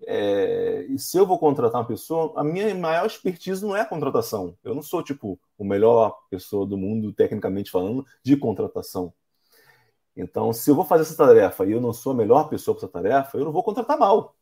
e 0.00 0.98
se 0.98 1.18
eu 1.18 1.26
vou 1.26 1.38
contratar 1.38 1.80
uma 1.80 1.86
pessoa, 1.86 2.32
a 2.36 2.44
minha 2.44 2.72
maior 2.74 3.06
expertise 3.06 3.64
não 3.64 3.76
é 3.76 3.80
a 3.80 3.86
contratação. 3.86 4.56
Eu 4.62 4.74
não 4.74 4.82
sou, 4.82 5.02
tipo, 5.02 5.38
o 5.56 5.64
melhor 5.64 6.16
pessoa 6.30 6.66
do 6.66 6.76
mundo, 6.76 7.12
tecnicamente 7.12 7.70
falando, 7.70 8.06
de 8.22 8.36
contratação. 8.36 9.12
Então, 10.18 10.52
se 10.52 10.68
eu 10.68 10.74
vou 10.74 10.84
fazer 10.84 11.02
essa 11.02 11.16
tarefa 11.16 11.64
e 11.64 11.70
eu 11.70 11.80
não 11.80 11.92
sou 11.92 12.12
a 12.12 12.14
melhor 12.14 12.48
pessoa 12.48 12.74
para 12.76 12.84
essa 12.86 12.92
tarefa, 12.92 13.38
eu 13.38 13.44
não 13.44 13.52
vou 13.52 13.62
contratar 13.62 13.96
mal. 13.96 14.36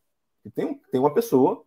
E 0.45 0.51
tem, 0.51 0.75
tem 0.91 0.99
uma 0.99 1.13
pessoa 1.13 1.65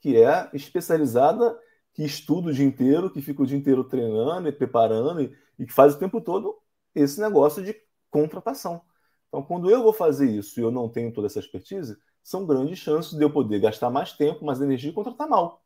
que 0.00 0.16
é 0.16 0.48
especializada, 0.54 1.58
que 1.92 2.02
estuda 2.02 2.48
o 2.48 2.52
dia 2.54 2.64
inteiro, 2.64 3.10
que 3.10 3.20
fica 3.20 3.42
o 3.42 3.46
dia 3.46 3.58
inteiro 3.58 3.84
treinando 3.84 4.48
e 4.48 4.52
preparando 4.52 5.20
e, 5.20 5.36
e 5.58 5.66
que 5.66 5.72
faz 5.74 5.94
o 5.94 5.98
tempo 5.98 6.22
todo 6.22 6.58
esse 6.94 7.20
negócio 7.20 7.62
de 7.62 7.76
contratação. 8.10 8.80
Então, 9.28 9.42
quando 9.42 9.70
eu 9.70 9.82
vou 9.82 9.92
fazer 9.92 10.30
isso 10.30 10.58
e 10.58 10.62
eu 10.62 10.70
não 10.70 10.88
tenho 10.88 11.12
toda 11.12 11.26
essa 11.26 11.38
expertise, 11.38 11.98
são 12.22 12.46
grandes 12.46 12.78
chances 12.78 13.12
de 13.12 13.22
eu 13.22 13.30
poder 13.30 13.60
gastar 13.60 13.90
mais 13.90 14.12
tempo, 14.14 14.44
mais 14.44 14.60
energia 14.62 14.90
e 14.90 14.94
contratar 14.94 15.28
mal. 15.28 15.62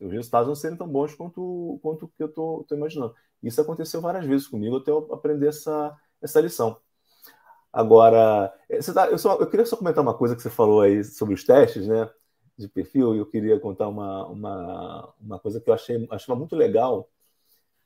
Os 0.00 0.10
resultados 0.12 0.48
não 0.48 0.54
serem 0.56 0.76
tão 0.76 0.88
bons 0.88 1.14
quanto, 1.14 1.78
quanto 1.82 2.08
que 2.08 2.22
eu 2.22 2.26
estou 2.26 2.66
imaginando. 2.72 3.14
Isso 3.42 3.60
aconteceu 3.60 4.00
várias 4.00 4.26
vezes 4.26 4.48
comigo 4.48 4.76
até 4.76 4.90
eu 4.90 5.08
aprender 5.12 5.48
essa, 5.48 5.96
essa 6.20 6.40
lição. 6.40 6.80
Agora, 7.76 8.50
eh, 8.70 8.80
tá, 8.80 9.10
eu, 9.10 9.18
só, 9.18 9.36
eu 9.38 9.46
queria 9.46 9.66
só 9.66 9.76
comentar 9.76 10.02
uma 10.02 10.14
coisa 10.16 10.34
que 10.34 10.40
você 10.40 10.48
falou 10.48 10.80
aí 10.80 11.04
sobre 11.04 11.34
os 11.34 11.44
testes, 11.44 11.86
né? 11.86 12.10
De 12.56 12.66
perfil, 12.68 13.14
e 13.14 13.18
eu 13.18 13.26
queria 13.26 13.60
contar 13.60 13.86
uma, 13.86 14.26
uma, 14.28 15.14
uma 15.20 15.38
coisa 15.38 15.60
que 15.60 15.68
eu 15.68 15.74
achei 15.74 16.08
muito 16.34 16.56
legal 16.56 17.06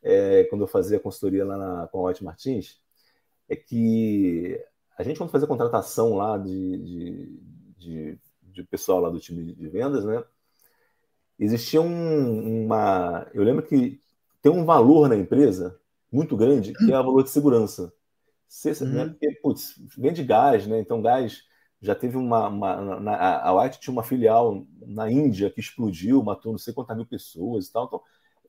é, 0.00 0.44
quando 0.44 0.60
eu 0.62 0.68
fazia 0.68 1.00
consultoria 1.00 1.44
lá 1.44 1.56
na, 1.56 1.88
com 1.88 2.06
a 2.06 2.08
White 2.08 2.22
Martins, 2.22 2.80
é 3.48 3.56
que 3.56 4.64
a 4.96 5.02
gente, 5.02 5.18
quando 5.18 5.30
fazia 5.30 5.48
contratação 5.48 6.14
lá 6.14 6.38
de, 6.38 6.78
de, 6.78 7.40
de, 7.76 8.18
de 8.44 8.62
pessoal 8.62 9.00
lá 9.00 9.10
do 9.10 9.18
time 9.18 9.52
de 9.52 9.68
vendas, 9.68 10.04
né? 10.04 10.22
Existia 11.36 11.82
um, 11.82 12.64
uma. 12.66 13.26
Eu 13.34 13.42
lembro 13.42 13.66
que 13.66 14.00
tem 14.40 14.52
um 14.52 14.64
valor 14.64 15.08
na 15.08 15.16
empresa 15.16 15.80
muito 16.12 16.36
grande, 16.36 16.74
que 16.74 16.92
é 16.92 17.00
o 17.00 17.04
valor 17.04 17.24
de 17.24 17.30
segurança. 17.30 17.92
Se, 18.50 18.70
né, 18.84 18.90
uhum. 18.90 18.96
né, 18.96 19.06
porque, 19.10 19.30
putz, 19.40 19.80
vende 19.96 20.24
gás, 20.24 20.66
né? 20.66 20.80
Então, 20.80 21.00
gás 21.00 21.44
já 21.80 21.94
teve 21.94 22.16
uma. 22.16 22.48
uma 22.48 23.00
na, 23.00 23.42
a 23.42 23.54
White 23.54 23.78
tinha 23.78 23.92
uma 23.92 24.02
filial 24.02 24.66
na 24.84 25.08
Índia 25.08 25.48
que 25.50 25.60
explodiu, 25.60 26.20
matou 26.22 26.50
não 26.50 26.58
sei 26.58 26.74
quantas 26.74 26.96
mil 26.96 27.06
pessoas 27.06 27.68
e 27.68 27.72
tal. 27.72 27.84
Então, 27.86 28.02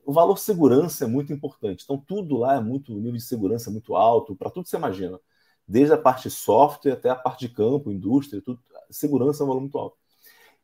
o 0.04 0.12
valor 0.12 0.40
segurança 0.40 1.06
é 1.06 1.08
muito 1.08 1.32
importante. 1.32 1.84
Então, 1.84 1.98
tudo 1.98 2.36
lá 2.38 2.56
é 2.56 2.60
muito, 2.60 2.92
o 2.92 2.98
nível 2.98 3.14
de 3.14 3.22
segurança 3.22 3.70
é 3.70 3.72
muito 3.72 3.96
alto, 3.96 4.36
para 4.36 4.50
tudo 4.50 4.64
que 4.64 4.72
você 4.72 4.78
imagina. 4.78 5.20
Desde 5.68 5.94
a 5.94 5.98
parte 5.98 6.32
software 6.32 6.94
até 6.94 7.10
a 7.12 7.16
parte 7.16 7.48
de 7.48 7.54
campo, 7.54 7.92
indústria, 7.92 8.42
tudo, 8.42 8.60
segurança 8.90 9.44
é 9.44 9.46
um 9.46 9.48
valor 9.50 9.62
muito 9.62 9.78
alto. 9.78 9.98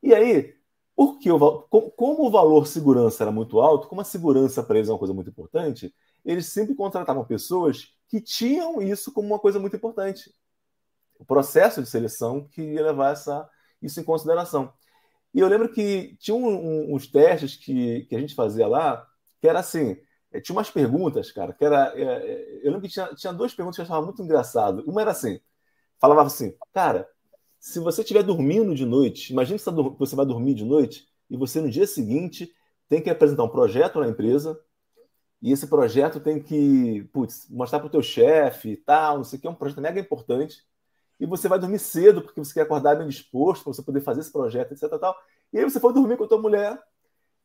E 0.02 0.14
aí, 0.16 0.56
porque 0.96 1.32
o, 1.32 1.40
como 1.70 2.28
o 2.28 2.32
valor 2.32 2.68
segurança 2.68 3.24
era 3.24 3.32
muito 3.32 3.60
alto, 3.60 3.88
como 3.88 4.02
a 4.02 4.04
segurança 4.04 4.64
para 4.64 4.78
eles 4.78 4.90
é 4.90 4.94
uma 4.94 5.00
coisa 5.00 5.14
muito 5.14 5.30
importante, 5.30 5.94
eles 6.26 6.48
sempre 6.48 6.76
contratavam 6.76 7.24
pessoas 7.24 7.97
que 8.08 8.22
tinham 8.22 8.82
isso 8.82 9.12
como 9.12 9.28
uma 9.28 9.40
coisa 9.40 9.60
muito 9.60 9.76
importante. 9.76 10.34
O 11.20 11.26
processo 11.26 11.82
de 11.82 11.90
seleção 11.90 12.48
que 12.48 12.62
ia 12.62 12.84
levar 12.84 13.12
essa, 13.12 13.50
isso 13.82 14.00
em 14.00 14.04
consideração. 14.04 14.72
E 15.34 15.40
eu 15.40 15.48
lembro 15.48 15.72
que 15.72 16.16
tinha 16.20 16.36
um, 16.36 16.48
um, 16.48 16.96
uns 16.96 17.08
testes 17.08 17.56
que, 17.56 18.06
que 18.06 18.16
a 18.16 18.20
gente 18.20 18.36
fazia 18.36 18.68
lá, 18.68 19.06
que 19.40 19.48
era 19.48 19.60
assim, 19.60 19.98
eh, 20.32 20.42
tinha 20.42 20.56
umas 20.56 20.70
perguntas, 20.70 21.32
cara, 21.32 21.54
que 21.54 21.64
era. 21.66 21.94
É, 21.96 22.04
é, 22.04 22.60
eu 22.64 22.72
lembro 22.72 22.82
que 22.82 22.90
tinha, 22.90 23.08
tinha 23.16 23.34
duas 23.34 23.54
perguntas 23.54 23.76
que 23.76 23.82
eu 23.82 23.86
achava 23.86 24.06
muito 24.06 24.22
engraçado. 24.22 24.84
Uma 24.88 25.02
era 25.02 25.12
assim: 25.12 25.40
falava 26.00 26.24
assim, 26.24 26.56
cara, 26.74 27.08
se 27.60 27.80
você 27.80 28.02
estiver 28.02 28.24
dormindo 28.24 28.74
de 28.74 28.86
noite, 28.86 29.32
imagine 29.34 29.60
que 29.60 29.66
você 30.00 30.16
vai 30.16 30.26
dormir 30.26 30.54
de 30.54 30.66
noite 30.66 31.08
e 31.30 31.38
você 31.38 31.60
no 31.62 31.70
dia 31.70 31.86
seguinte 31.86 32.52
tem 32.88 33.02
que 33.02 33.10
apresentar 33.10 33.44
um 33.44 33.50
projeto 33.50 34.00
na 34.00 34.08
empresa 34.08 34.58
e 35.42 35.52
esse 35.52 35.68
projeto 35.68 36.20
tem 36.20 36.42
que 36.42 37.04
putz, 37.14 37.48
mostrar 37.50 37.80
para 37.80 37.88
o 37.88 37.92
teu 37.92 38.02
chefe 38.02 38.72
e 38.72 38.78
tal, 38.78 39.18
não 39.18 39.24
sei 39.24 39.38
o 39.38 39.42
que, 39.42 39.48
é 39.48 39.50
um 39.52 39.56
projeto 39.56 39.82
mega 39.82 40.00
importante. 40.00 40.66
E 41.20 41.26
você 41.26 41.48
vai 41.48 41.60
dormir 41.60 41.80
cedo, 41.80 42.22
porque 42.22 42.40
você 42.40 42.54
quer 42.56 42.62
acordar 42.62 42.96
bem 42.98 43.08
disposto 43.08 43.64
para 43.64 43.74
você 43.74 43.84
poder 43.84 44.02
fazer 44.02 44.22
esse 44.22 44.32
projeto, 44.32 44.74
etc. 44.74 45.00
Tal. 45.00 45.16
E 45.54 45.60
aí 45.60 45.64
você 45.64 45.80
foi 45.80 45.94
dormir 45.94 46.18
com 46.18 46.26
a 46.26 46.28
tua 46.28 46.42
mulher, 46.42 46.74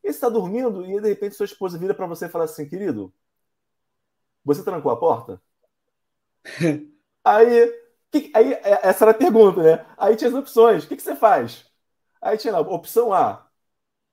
e 0.03 0.09
você 0.11 0.17
está 0.17 0.29
dormindo, 0.29 0.85
e 0.85 1.01
de 1.01 1.09
repente 1.09 1.35
sua 1.35 1.45
esposa 1.45 1.77
vira 1.77 1.93
para 1.95 2.07
você 2.07 2.27
e 2.27 2.29
fala 2.29 2.45
assim, 2.45 2.67
querido, 2.69 3.13
você 4.43 4.63
trancou 4.63 4.91
a 4.91 4.97
porta? 4.97 5.41
aí, 7.23 7.71
que, 8.11 8.31
aí, 8.35 8.53
é, 8.53 8.87
essa 8.87 9.05
era 9.05 9.11
a 9.11 9.13
pergunta, 9.13 9.61
né? 9.63 9.85
Aí 9.97 10.15
tinha 10.15 10.29
as 10.29 10.35
opções, 10.35 10.83
o 10.83 10.87
que, 10.87 10.95
que 10.95 11.01
você 11.03 11.15
faz? 11.15 11.65
Aí 12.21 12.37
tinha 12.37 12.53
lá, 12.53 12.59
opção 12.61 13.13
A, 13.13 13.47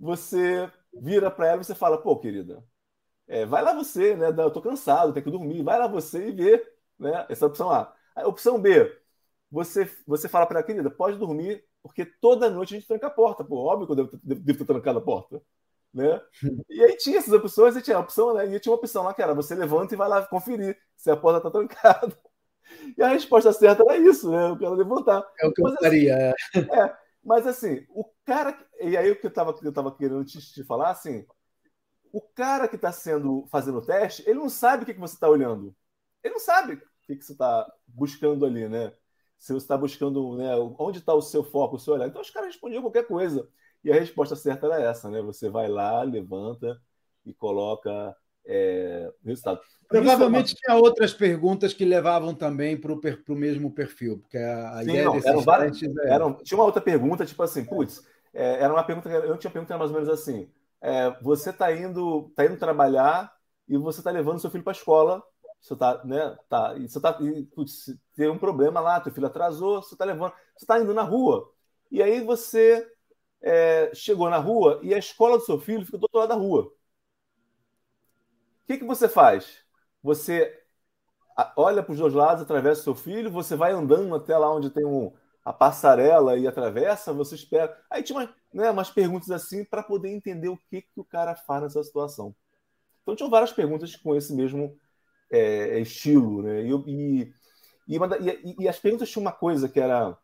você 0.00 0.70
vira 0.94 1.30
para 1.30 1.48
ela 1.48 1.62
e 1.62 1.64
você 1.64 1.74
fala, 1.74 2.00
pô, 2.02 2.18
querida, 2.18 2.64
é, 3.30 3.46
vai 3.46 3.62
lá 3.62 3.72
você, 3.72 4.16
né? 4.16 4.26
Eu 4.36 4.50
tô 4.50 4.60
cansado, 4.60 5.12
tenho 5.12 5.24
que 5.24 5.30
dormir. 5.30 5.62
Vai 5.62 5.78
lá 5.78 5.86
você 5.86 6.28
e 6.28 6.32
vê, 6.32 6.66
né? 6.98 7.26
Essa 7.28 7.44
é 7.44 7.46
a 7.46 7.48
opção 7.48 7.70
A. 7.70 7.94
A 8.16 8.26
opção 8.26 8.60
B, 8.60 8.92
você, 9.48 9.88
você 10.04 10.28
fala 10.28 10.46
para 10.46 10.58
a 10.58 10.62
querida, 10.64 10.90
pode 10.90 11.16
dormir, 11.16 11.64
porque 11.80 12.04
toda 12.04 12.50
noite 12.50 12.74
a 12.74 12.78
gente 12.78 12.88
tranca 12.88 13.06
a 13.06 13.10
porta. 13.10 13.44
Pô, 13.44 13.58
óbvio 13.58 13.86
que 13.86 13.92
eu 13.92 13.96
devo, 13.96 14.20
devo, 14.20 14.40
devo 14.40 14.58
ter 14.58 14.64
trancado 14.64 14.98
a 14.98 15.02
porta. 15.02 15.40
Né? 15.94 16.20
E 16.68 16.82
aí 16.82 16.96
tinha 16.96 17.18
essas 17.18 17.32
opções, 17.32 17.76
e 17.76 17.82
tinha 17.82 17.96
a 17.96 18.00
opção, 18.00 18.34
né? 18.34 18.46
E 18.46 18.58
tinha 18.58 18.72
uma 18.72 18.78
opção 18.78 19.04
lá 19.04 19.14
que 19.14 19.22
era 19.22 19.32
você 19.32 19.54
levanta 19.54 19.94
e 19.94 19.96
vai 19.96 20.08
lá 20.08 20.26
conferir 20.26 20.76
se 20.96 21.08
a 21.08 21.16
porta 21.16 21.38
está 21.38 21.50
trancada. 21.50 22.16
E 22.96 23.02
a 23.02 23.08
resposta 23.08 23.52
certa 23.52 23.82
era 23.82 23.96
isso, 23.96 24.30
né? 24.30 24.48
Eu 24.48 24.56
quero 24.56 24.74
levantar. 24.74 25.26
É 25.40 25.46
o 25.46 25.52
que 25.52 25.60
mas, 25.60 25.72
eu 25.72 25.78
faria. 25.80 26.32
Assim, 26.32 26.70
é, 26.70 26.96
mas 27.24 27.46
assim, 27.46 27.84
o 27.88 28.04
cara. 28.24 28.56
E 28.80 28.96
aí 28.96 29.10
o 29.10 29.18
que 29.18 29.26
eu 29.26 29.28
estava 29.28 29.52
eu 29.60 29.72
tava 29.72 29.92
querendo 29.92 30.24
te, 30.24 30.38
te 30.38 30.62
falar, 30.62 30.90
assim, 30.90 31.26
o 32.12 32.20
cara 32.20 32.68
que 32.68 32.76
está 32.76 32.92
sendo 32.92 33.46
fazendo 33.48 33.78
o 33.78 33.82
teste, 33.82 34.22
ele 34.26 34.38
não 34.38 34.48
sabe 34.48 34.82
o 34.82 34.86
que, 34.86 34.94
que 34.94 35.00
você 35.00 35.14
está 35.14 35.28
olhando. 35.28 35.74
Ele 36.22 36.34
não 36.34 36.40
sabe 36.40 36.74
o 36.74 36.80
que, 37.06 37.16
que 37.16 37.24
você 37.24 37.32
está 37.32 37.70
buscando 37.86 38.44
ali, 38.44 38.68
né? 38.68 38.92
Se 39.38 39.52
você 39.52 39.64
está 39.64 39.76
buscando, 39.76 40.36
né? 40.36 40.54
Onde 40.78 40.98
está 40.98 41.14
o 41.14 41.22
seu 41.22 41.42
foco, 41.42 41.76
o 41.76 41.78
seu 41.78 41.94
olhar. 41.94 42.08
Então 42.08 42.20
os 42.20 42.30
caras 42.30 42.48
respondiam 42.48 42.82
qualquer 42.82 43.06
coisa. 43.06 43.48
E 43.82 43.90
a 43.90 43.94
resposta 43.94 44.36
certa 44.36 44.66
era 44.66 44.82
essa, 44.82 45.10
né? 45.10 45.22
Você 45.22 45.48
vai 45.48 45.68
lá, 45.68 46.02
levanta 46.02 46.80
e 47.24 47.32
coloca 47.32 48.14
é, 48.44 49.12
resultado. 49.24 49.60
Provavelmente 49.88 50.54
tinha 50.54 50.76
outras 50.76 51.12
perguntas 51.12 51.72
que 51.74 51.84
levavam 51.84 52.32
também 52.32 52.76
para 52.76 52.92
o 52.92 53.34
mesmo 53.34 53.72
perfil, 53.72 54.18
porque 54.18 54.38
a, 54.38 54.82
Sim, 54.84 55.02
não, 55.02 55.16
eram 55.16 55.40
várias, 55.40 55.82
é... 55.82 55.86
eram, 56.08 56.34
Tinha 56.34 56.56
uma 56.56 56.64
outra 56.64 56.80
pergunta, 56.80 57.26
tipo 57.26 57.42
assim, 57.42 57.64
putz, 57.64 58.06
é, 58.32 58.62
era 58.62 58.72
uma 58.72 58.84
pergunta, 58.84 59.08
eu 59.08 59.36
tinha 59.36 59.50
pergunta 59.50 59.76
mais 59.76 59.90
ou 59.90 59.96
menos 59.96 60.08
assim, 60.08 60.48
é, 60.80 61.10
você 61.22 61.50
está 61.50 61.72
indo, 61.72 62.30
tá 62.34 62.44
indo 62.44 62.56
trabalhar 62.56 63.32
e 63.68 63.76
você 63.76 64.00
está 64.00 64.10
levando 64.10 64.40
seu 64.40 64.50
filho 64.50 64.64
para 64.64 64.72
a 64.72 64.76
escola, 64.76 65.22
você 65.60 65.74
está, 65.74 66.04
né, 66.04 66.36
tá, 66.48 66.74
e 66.76 66.88
você 66.88 67.00
tá, 67.00 67.18
e, 67.20 67.44
putz, 67.44 67.94
tem 68.14 68.28
um 68.28 68.38
problema 68.38 68.80
lá, 68.80 69.00
teu 69.00 69.12
filho 69.12 69.26
atrasou, 69.26 69.82
você 69.82 69.94
está 69.94 70.04
levando, 70.04 70.32
você 70.56 70.64
está 70.64 70.80
indo 70.80 70.94
na 70.94 71.02
rua, 71.02 71.52
e 71.90 72.02
aí 72.02 72.22
você 72.22 72.86
é, 73.42 73.90
chegou 73.94 74.30
na 74.30 74.38
rua 74.38 74.80
e 74.82 74.94
a 74.94 74.98
escola 74.98 75.38
do 75.38 75.44
seu 75.44 75.58
filho 75.58 75.84
fica 75.84 75.98
do 75.98 76.04
outro 76.04 76.18
lado 76.20 76.28
da 76.30 76.34
rua. 76.34 76.62
O 76.62 76.72
que, 78.66 78.78
que 78.78 78.84
você 78.84 79.08
faz? 79.08 79.58
Você 80.02 80.56
olha 81.56 81.82
para 81.82 81.92
os 81.92 81.98
dois 81.98 82.14
lados, 82.14 82.42
atravessa 82.42 82.80
o 82.80 82.84
seu 82.84 82.94
filho, 82.94 83.30
você 83.30 83.56
vai 83.56 83.72
andando 83.72 84.14
até 84.14 84.36
lá 84.36 84.52
onde 84.54 84.70
tem 84.70 84.84
um, 84.84 85.12
a 85.44 85.52
passarela 85.52 86.36
e 86.38 86.46
atravessa, 86.46 87.12
você 87.12 87.34
espera. 87.34 87.76
Aí 87.90 88.02
tinha 88.02 88.18
umas, 88.18 88.30
né, 88.52 88.70
umas 88.70 88.90
perguntas 88.90 89.30
assim 89.30 89.64
para 89.64 89.82
poder 89.82 90.10
entender 90.10 90.48
o 90.48 90.56
que, 90.56 90.82
que 90.82 91.00
o 91.00 91.04
cara 91.04 91.34
faz 91.34 91.62
nessa 91.62 91.82
situação. 91.82 92.34
Então 93.02 93.16
tinham 93.16 93.30
várias 93.30 93.52
perguntas 93.52 93.96
com 93.96 94.14
esse 94.14 94.34
mesmo 94.34 94.78
é, 95.30 95.78
estilo, 95.80 96.42
né? 96.42 96.62
E, 96.62 96.72
e, 96.86 97.34
e, 97.88 97.98
uma, 97.98 98.08
e, 98.58 98.68
as 98.68 98.78
perguntas 98.78 99.10
tinham 99.10 99.22
uma 99.22 99.32
coisa 99.32 99.68
que 99.68 99.80
era 99.80 100.16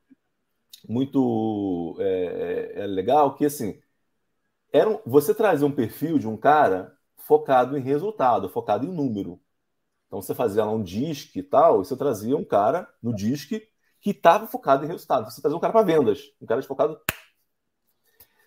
muito 0.88 1.96
é, 2.00 2.74
é, 2.76 2.82
é 2.82 2.86
legal, 2.86 3.34
que 3.34 3.46
assim, 3.46 3.80
era, 4.72 5.00
você 5.06 5.34
trazer 5.34 5.64
um 5.64 5.72
perfil 5.72 6.18
de 6.18 6.28
um 6.28 6.36
cara 6.36 6.96
focado 7.16 7.76
em 7.76 7.80
resultado, 7.80 8.48
focado 8.48 8.86
em 8.86 8.92
número. 8.92 9.40
Então 10.06 10.20
você 10.20 10.34
fazia 10.34 10.64
lá 10.64 10.72
um 10.72 10.82
disque 10.82 11.40
e 11.40 11.42
tal, 11.42 11.80
e 11.80 11.84
você 11.86 11.96
trazia 11.96 12.36
um 12.36 12.44
cara 12.44 12.88
no 13.02 13.14
disque 13.14 13.66
que 14.06 14.10
estava 14.12 14.46
focado 14.46 14.84
em 14.84 14.86
resultado. 14.86 15.28
Você 15.28 15.40
trazia 15.40 15.56
um 15.56 15.60
cara 15.60 15.72
para 15.72 15.82
vendas, 15.84 16.32
um 16.40 16.46
cara 16.46 16.62
focado. 16.62 17.00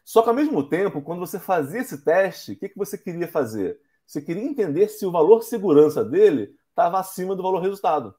Só 0.05 0.21
que 0.21 0.29
ao 0.29 0.33
mesmo 0.33 0.63
tempo, 0.69 1.01
quando 1.01 1.19
você 1.19 1.37
fazia 1.37 1.81
esse 1.81 2.01
teste, 2.01 2.53
o 2.53 2.55
que, 2.57 2.69
que 2.69 2.77
você 2.77 2.97
queria 2.97 3.27
fazer? 3.27 3.77
Você 4.07 4.21
queria 4.21 4.41
entender 4.41 4.87
se 4.87 5.05
o 5.05 5.11
valor 5.11 5.43
segurança 5.43 6.01
dele 6.01 6.57
estava 6.69 6.97
acima 6.97 7.35
do 7.35 7.43
valor 7.43 7.59
resultado. 7.59 8.15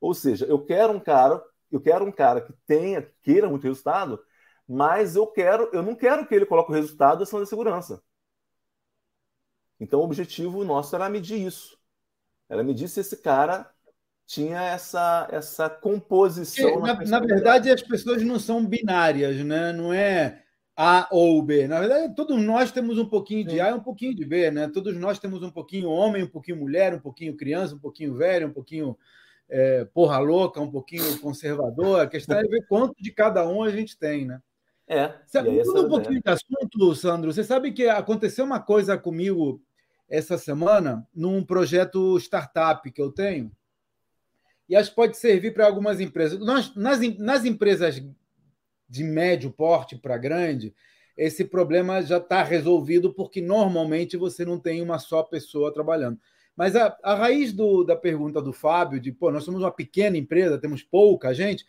Ou 0.00 0.14
seja, 0.14 0.46
eu 0.46 0.64
quero 0.64 0.92
um 0.92 1.00
cara, 1.00 1.42
eu 1.72 1.80
quero 1.80 2.04
um 2.04 2.12
cara 2.12 2.40
que 2.40 2.52
tenha, 2.64 3.02
que 3.02 3.12
queira 3.24 3.48
muito 3.48 3.64
resultado, 3.64 4.22
mas 4.68 5.16
eu 5.16 5.26
quero, 5.26 5.68
eu 5.72 5.82
não 5.82 5.96
quero 5.96 6.24
que 6.24 6.36
ele 6.36 6.46
coloque 6.46 6.70
o 6.70 6.74
resultado 6.74 7.24
acima 7.24 7.40
da 7.40 7.46
segurança. 7.46 8.00
Então 9.80 9.98
o 9.98 10.04
objetivo 10.04 10.64
nosso 10.64 10.94
era 10.94 11.08
medir 11.08 11.44
isso. 11.44 11.76
Ela 12.48 12.62
me 12.62 12.72
disse 12.72 13.00
esse 13.00 13.16
cara 13.16 13.73
tinha 14.26 14.60
essa, 14.62 15.28
essa 15.30 15.68
composição. 15.68 16.80
Na, 16.80 16.94
na, 16.94 17.20
verdade, 17.20 17.70
as 17.70 17.82
pessoas 17.82 18.22
não 18.22 18.38
são 18.38 18.64
binárias, 18.64 19.36
né? 19.44 19.72
não 19.72 19.92
é 19.92 20.42
A 20.76 21.06
ou 21.10 21.42
B. 21.42 21.68
Na 21.68 21.80
verdade, 21.80 22.14
todos 22.14 22.42
nós 22.42 22.72
temos 22.72 22.98
um 22.98 23.06
pouquinho 23.06 23.44
de 23.46 23.60
A 23.60 23.70
e 23.70 23.74
um 23.74 23.80
pouquinho 23.80 24.14
de 24.14 24.24
B. 24.24 24.50
Né? 24.50 24.68
Todos 24.68 24.96
nós 24.96 25.18
temos 25.18 25.42
um 25.42 25.50
pouquinho 25.50 25.90
homem, 25.90 26.22
um 26.22 26.28
pouquinho 26.28 26.58
mulher, 26.58 26.94
um 26.94 27.00
pouquinho 27.00 27.36
criança, 27.36 27.74
um 27.74 27.78
pouquinho 27.78 28.14
velho, 28.14 28.48
um 28.48 28.52
pouquinho 28.52 28.96
é, 29.48 29.84
porra 29.84 30.18
louca, 30.18 30.60
um 30.60 30.70
pouquinho 30.70 31.18
conservador. 31.20 32.00
A 32.00 32.06
questão 32.06 32.38
é 32.38 32.44
ver 32.44 32.66
quanto 32.66 32.94
de 33.02 33.12
cada 33.12 33.46
um 33.46 33.62
a 33.62 33.70
gente 33.70 33.98
tem. 33.98 34.24
Né? 34.24 34.40
É. 34.88 35.12
Sabe, 35.26 35.50
um 35.50 35.88
pouquinho 35.88 36.22
de 36.22 36.30
assunto, 36.30 36.94
Sandro. 36.94 37.32
Você 37.32 37.44
sabe 37.44 37.72
que 37.72 37.86
aconteceu 37.88 38.44
uma 38.44 38.60
coisa 38.60 38.96
comigo 38.96 39.62
essa 40.08 40.38
semana 40.38 41.06
num 41.14 41.44
projeto 41.44 42.18
startup 42.18 42.90
que 42.90 43.00
eu 43.00 43.12
tenho. 43.12 43.52
E 44.68 44.74
acho 44.74 44.90
que 44.90 44.96
pode 44.96 45.16
servir 45.16 45.52
para 45.52 45.66
algumas 45.66 46.00
empresas. 46.00 46.38
Nós, 46.38 46.74
nas, 46.74 47.00
nas 47.18 47.44
empresas 47.44 48.02
de 48.88 49.04
médio 49.04 49.50
porte 49.50 49.96
para 49.96 50.16
grande, 50.16 50.74
esse 51.16 51.44
problema 51.44 52.02
já 52.02 52.18
está 52.18 52.42
resolvido, 52.42 53.12
porque 53.12 53.40
normalmente 53.40 54.16
você 54.16 54.44
não 54.44 54.58
tem 54.58 54.82
uma 54.82 54.98
só 54.98 55.22
pessoa 55.22 55.72
trabalhando. 55.72 56.18
Mas 56.56 56.76
a, 56.76 56.96
a 57.02 57.14
raiz 57.14 57.52
do, 57.52 57.84
da 57.84 57.96
pergunta 57.96 58.40
do 58.40 58.52
Fábio, 58.52 59.00
de 59.00 59.12
pô, 59.12 59.30
nós 59.30 59.44
somos 59.44 59.60
uma 59.60 59.72
pequena 59.72 60.16
empresa, 60.16 60.58
temos 60.58 60.82
pouca 60.82 61.34
gente. 61.34 61.64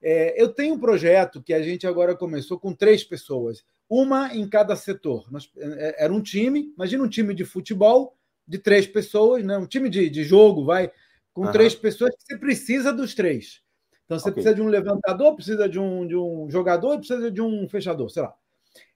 É, 0.00 0.40
eu 0.40 0.48
tenho 0.48 0.74
um 0.74 0.80
projeto 0.80 1.42
que 1.42 1.54
a 1.54 1.62
gente 1.62 1.86
agora 1.86 2.16
começou 2.16 2.58
com 2.58 2.74
três 2.74 3.04
pessoas 3.04 3.64
uma 3.88 4.34
em 4.34 4.48
cada 4.48 4.74
setor. 4.74 5.30
Nós, 5.30 5.50
é, 5.56 6.04
era 6.04 6.12
um 6.12 6.22
time, 6.22 6.72
imagina 6.74 7.04
um 7.04 7.08
time 7.08 7.34
de 7.34 7.44
futebol 7.44 8.16
de 8.48 8.58
três 8.58 8.86
pessoas, 8.86 9.44
né? 9.44 9.56
um 9.58 9.66
time 9.66 9.88
de, 9.88 10.08
de 10.08 10.24
jogo, 10.24 10.64
vai, 10.64 10.90
com 11.32 11.46
uhum. 11.46 11.52
três 11.52 11.74
pessoas, 11.74 12.14
que 12.14 12.22
você 12.22 12.38
precisa 12.38 12.92
dos 12.92 13.14
três. 13.14 13.62
Então 14.04 14.18
você 14.18 14.28
okay. 14.28 14.34
precisa 14.34 14.54
de 14.54 14.62
um 14.62 14.68
levantador, 14.68 15.34
precisa 15.34 15.68
de 15.68 15.78
um, 15.78 16.06
de 16.06 16.16
um 16.16 16.50
jogador, 16.50 16.98
precisa 16.98 17.30
de 17.30 17.40
um 17.40 17.68
fechador, 17.68 18.10
sei 18.10 18.22
lá. 18.22 18.34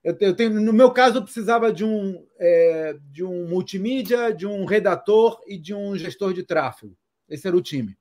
Eu, 0.02 0.16
eu 0.20 0.34
tenho, 0.34 0.60
no 0.60 0.72
meu 0.72 0.90
caso, 0.90 1.18
eu 1.18 1.22
precisava 1.22 1.72
de 1.72 1.84
um, 1.84 2.26
é, 2.38 2.96
de 3.10 3.24
um 3.24 3.48
multimídia, 3.48 4.32
de 4.32 4.46
um 4.46 4.64
redator 4.64 5.40
e 5.46 5.58
de 5.58 5.74
um 5.74 5.96
gestor 5.96 6.32
de 6.32 6.42
tráfego. 6.42 6.96
Esse 7.28 7.46
era 7.48 7.56
o 7.56 7.62
time. 7.62 7.96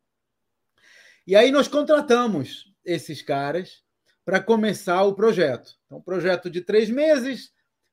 E 1.25 1.35
aí 1.35 1.51
nós 1.51 1.67
contratamos 1.67 2.71
esses 2.83 3.21
caras 3.21 3.83
para 4.23 4.39
começar 4.39 5.03
o 5.03 5.15
projeto. 5.15 5.75
Então, 5.85 6.01
projeto 6.01 6.49
de 6.49 6.61
três 6.61 6.89
meses, 6.89 7.51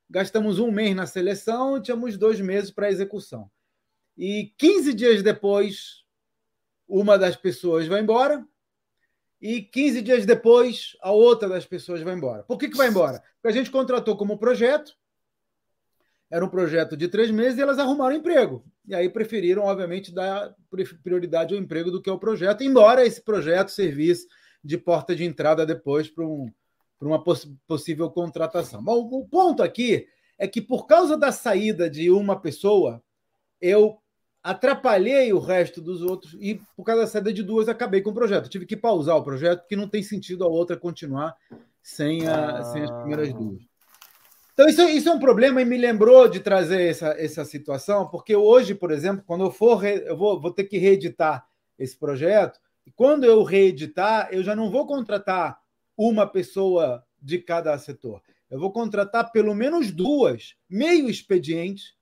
gastamos 0.09 0.59
um 0.59 0.71
mês 0.71 0.95
na 0.95 1.07
seleção 1.07 1.77
e 1.77 1.81
tínhamos 1.81 2.17
dois 2.17 2.39
meses 2.39 2.69
para 2.69 2.91
execução. 2.91 3.49
E 4.15 4.53
15 4.57 4.93
dias 4.93 5.23
depois, 5.23 6.02
uma 6.93 7.17
das 7.17 7.35
pessoas 7.35 7.87
vai 7.87 8.01
embora, 8.01 8.47
e 9.41 9.63
15 9.63 10.01
dias 10.03 10.25
depois, 10.27 10.95
a 11.01 11.11
outra 11.11 11.49
das 11.49 11.65
pessoas 11.65 12.01
vai 12.01 12.13
embora. 12.13 12.43
Por 12.43 12.55
que, 12.55 12.69
que 12.69 12.77
vai 12.77 12.87
embora? 12.87 13.21
Porque 13.35 13.47
a 13.47 13.51
gente 13.51 13.71
contratou 13.71 14.15
como 14.15 14.37
projeto, 14.37 14.95
era 16.29 16.45
um 16.45 16.49
projeto 16.49 16.95
de 16.95 17.07
três 17.07 17.31
meses, 17.31 17.57
e 17.57 17.63
elas 17.63 17.79
arrumaram 17.79 18.15
emprego. 18.15 18.63
E 18.87 18.93
aí 18.93 19.09
preferiram, 19.09 19.63
obviamente, 19.63 20.13
dar 20.13 20.55
prioridade 21.01 21.55
ao 21.55 21.59
emprego 21.59 21.89
do 21.89 21.99
que 21.99 22.11
ao 22.11 22.19
projeto, 22.19 22.63
embora 22.63 23.03
esse 23.03 23.21
projeto 23.23 23.69
servisse 23.69 24.27
de 24.63 24.77
porta 24.77 25.15
de 25.15 25.25
entrada 25.25 25.65
depois 25.65 26.07
para 26.07 26.23
um, 26.23 26.47
uma 27.01 27.23
poss 27.23 27.49
possível 27.67 28.09
contratação. 28.11 28.83
Bom, 28.83 29.09
o 29.11 29.27
ponto 29.27 29.63
aqui 29.63 30.07
é 30.37 30.47
que, 30.47 30.61
por 30.61 30.85
causa 30.85 31.17
da 31.17 31.31
saída 31.31 31.89
de 31.89 32.11
uma 32.11 32.39
pessoa, 32.39 33.03
eu 33.59 33.97
atrapalhei 34.43 35.31
o 35.31 35.39
resto 35.39 35.81
dos 35.81 36.01
outros 36.01 36.35
e, 36.39 36.61
por 36.75 36.83
causa 36.83 37.03
da 37.03 37.07
saída 37.07 37.31
de 37.31 37.41
duas, 37.41 37.69
acabei 37.69 38.01
com 38.01 38.09
o 38.09 38.13
projeto. 38.13 38.49
tive 38.49 38.65
que 38.65 38.75
pausar 38.75 39.15
o 39.15 39.23
projeto, 39.23 39.61
porque 39.61 39.75
não 39.75 39.87
tem 39.87 40.03
sentido 40.03 40.43
a 40.43 40.47
outra 40.47 40.75
continuar 40.75 41.33
sem, 41.81 42.27
a, 42.27 42.57
ah. 42.57 42.63
sem 42.65 42.83
as 42.83 42.91
primeiras 42.91 43.33
duas. 43.33 43.61
Então, 44.53 44.67
isso, 44.67 44.81
isso, 44.83 45.09
é 45.09 45.11
um 45.11 45.19
problema 45.19 45.61
e 45.61 45.65
me 45.65 45.77
lembrou 45.77 46.27
de 46.27 46.39
trazer 46.39 46.89
essa, 46.89 47.07
essa 47.17 47.43
situação, 47.43 48.07
porque 48.07 48.35
hoje, 48.35 48.75
por 48.75 48.91
exemplo, 48.91 49.23
quando 49.25 49.45
eu 49.45 49.51
for, 49.51 49.83
eu 49.83 50.15
vou, 50.15 50.39
vou 50.39 50.51
ter 50.51 50.65
que 50.65 50.77
reeditar 50.77 51.47
esse 51.79 51.97
projeto, 51.97 52.59
e 52.85 52.91
quando 52.91 53.23
eu 53.23 53.41
reeditar, 53.43 54.29
eu 54.31 54.43
já 54.43 54.55
não 54.55 54.69
vou 54.69 54.85
contratar 54.85 55.57
uma 55.97 56.27
pessoa 56.27 57.03
de 57.19 57.39
cada 57.39 57.75
setor. 57.79 58.21
Eu 58.51 58.59
vou 58.59 58.71
contratar 58.71 59.31
pelo 59.31 59.55
menos 59.55 59.91
duas, 59.91 60.55
meio 60.69 61.09
expediente, 61.09 61.95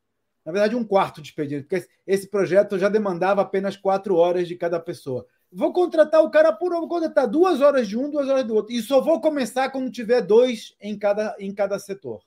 na 0.45 0.51
verdade, 0.51 0.75
um 0.75 0.83
quarto 0.83 1.21
de 1.21 1.29
expediente, 1.29 1.67
porque 1.67 1.87
esse 2.05 2.27
projeto 2.27 2.77
já 2.77 2.89
demandava 2.89 3.41
apenas 3.41 3.77
quatro 3.77 4.15
horas 4.15 4.47
de 4.47 4.55
cada 4.55 4.79
pessoa. 4.79 5.25
Vou 5.51 5.73
contratar 5.73 6.23
o 6.23 6.31
cara 6.31 6.53
por 6.53 6.71
vou 6.71 6.87
contratar 6.87 7.27
duas 7.27 7.61
horas 7.61 7.87
de 7.87 7.97
um, 7.97 8.09
duas 8.09 8.27
horas 8.29 8.45
do 8.45 8.55
outro. 8.55 8.73
E 8.73 8.81
só 8.81 9.01
vou 9.01 9.19
começar 9.19 9.69
quando 9.69 9.91
tiver 9.91 10.21
dois 10.21 10.75
em 10.81 10.97
cada, 10.97 11.35
em 11.39 11.53
cada 11.53 11.77
setor. 11.77 12.21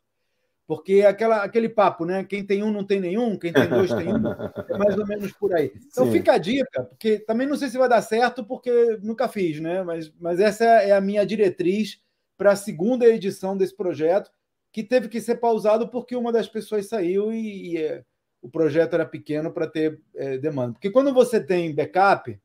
Porque 0.67 1.03
aquela, 1.03 1.43
aquele 1.43 1.69
papo, 1.69 2.05
né? 2.05 2.25
Quem 2.25 2.45
tem 2.45 2.63
um 2.63 2.71
não 2.71 2.85
tem 2.85 3.01
nenhum, 3.01 3.39
quem 3.39 3.53
tem 3.53 3.69
dois 3.69 3.93
tem 3.93 4.09
um, 4.09 4.27
é 4.27 4.79
mais 4.79 4.97
ou 4.97 5.07
menos 5.07 5.33
por 5.33 5.55
aí. 5.55 5.73
Então 5.91 6.07
Sim. 6.07 6.13
fica 6.13 6.35
a 6.35 6.39
dica, 6.39 6.85
porque 6.85 7.19
também 7.19 7.47
não 7.47 7.57
sei 7.57 7.69
se 7.69 7.77
vai 7.77 7.89
dar 7.89 8.01
certo, 8.01 8.45
porque 8.45 8.99
nunca 9.03 9.29
fiz, 9.29 9.61
né? 9.61 9.83
Mas, 9.83 10.13
mas 10.19 10.41
essa 10.41 10.65
é 10.65 10.93
a 10.93 11.01
minha 11.01 11.25
diretriz 11.27 12.01
para 12.37 12.53
a 12.53 12.57
segunda 12.57 13.07
edição 13.07 13.57
desse 13.57 13.77
projeto, 13.77 14.31
que 14.75 14.83
teve 14.83 15.09
que 15.09 15.21
ser 15.21 15.37
pausado 15.37 15.87
porque 15.87 16.17
uma 16.17 16.33
das 16.33 16.49
pessoas 16.49 16.89
saiu 16.89 17.33
e, 17.33 17.75
e 17.75 17.79
é, 17.79 18.05
o 18.43 18.51
projeto 18.51 18.95
era 18.95 19.07
pequeno 19.07 19.53
para 19.53 19.69
ter 19.69 20.03
é, 20.17 20.37
demanda. 20.37 20.73
Porque 20.73 20.91
quando 20.91 21.15
você 21.15 21.41
tem 21.41 21.73
backup, 21.73 22.37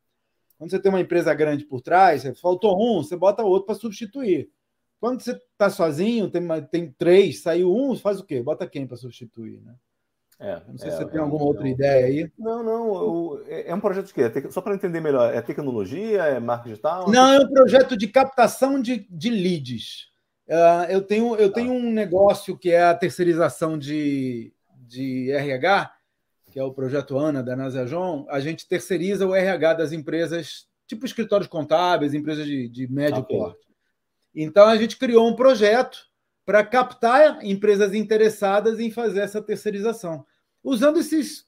quando 0.55 0.69
você 0.69 0.77
tem 0.77 0.91
uma 0.91 1.01
empresa 1.01 1.33
grande 1.33 1.65
por 1.65 1.81
trás, 1.81 2.23
faltou 2.39 2.77
um, 2.79 3.01
você 3.01 3.17
bota 3.17 3.41
outro 3.41 3.65
para 3.65 3.73
substituir. 3.73 4.47
Quando 4.99 5.21
você 5.21 5.31
está 5.31 5.71
sozinho, 5.71 6.29
tem, 6.29 6.47
tem 6.69 6.91
três, 6.91 7.41
saiu 7.41 7.75
um, 7.75 7.95
faz 7.95 8.19
o 8.19 8.23
quê? 8.23 8.43
Bota 8.43 8.67
quem 8.67 8.85
para 8.85 8.95
substituir, 8.95 9.59
né? 9.61 9.73
É, 10.37 10.61
não 10.67 10.77
sei 10.77 10.89
é, 10.89 10.91
se 10.91 10.97
você 10.97 11.05
tem 11.07 11.19
é, 11.19 11.23
alguma 11.23 11.43
outra 11.43 11.67
ideia 11.67 12.05
aí. 12.05 12.31
Não, 12.37 12.63
não. 12.63 13.41
É, 13.47 13.71
é 13.71 13.73
um 13.73 13.79
projeto 13.79 14.05
de 14.05 14.13
quê? 14.13 14.21
É 14.21 14.51
só 14.51 14.61
para 14.61 14.75
entender 14.75 15.01
melhor, 15.01 15.33
é 15.33 15.41
tecnologia, 15.41 16.21
é 16.25 16.39
marca 16.39 16.69
digital? 16.69 17.09
Não, 17.09 17.33
é 17.33 17.39
um 17.39 17.49
projeto 17.49 17.97
de 17.97 18.07
captação 18.07 18.79
de, 18.79 19.07
de 19.09 19.31
leads. 19.31 20.08
Uh, 20.49 20.89
eu 20.89 21.01
tenho, 21.03 21.35
eu 21.35 21.51
tenho 21.51 21.71
um 21.71 21.91
negócio 21.91 22.57
que 22.57 22.71
é 22.71 22.83
a 22.83 22.95
terceirização 22.95 23.77
de, 23.77 24.51
de 24.87 25.31
RH, 25.31 25.93
que 26.51 26.59
é 26.59 26.63
o 26.63 26.73
projeto 26.73 27.19
ANA 27.19 27.43
da 27.43 27.55
Nasajon. 27.55 28.25
A 28.27 28.39
gente 28.39 28.67
terceiriza 28.67 29.27
o 29.27 29.35
RH 29.35 29.75
das 29.75 29.91
empresas, 29.91 30.67
tipo 30.87 31.05
escritórios 31.05 31.47
contábeis, 31.47 32.15
empresas 32.15 32.47
de, 32.47 32.67
de 32.67 32.91
médio 32.91 33.19
okay. 33.19 33.37
porte. 33.37 33.67
Então 34.33 34.67
a 34.67 34.75
gente 34.75 34.97
criou 34.97 35.27
um 35.27 35.35
projeto 35.35 35.99
para 36.43 36.65
captar 36.65 37.45
empresas 37.45 37.93
interessadas 37.93 38.79
em 38.79 38.89
fazer 38.89 39.19
essa 39.19 39.39
terceirização, 39.39 40.25
usando 40.63 40.97
esses, 40.97 41.45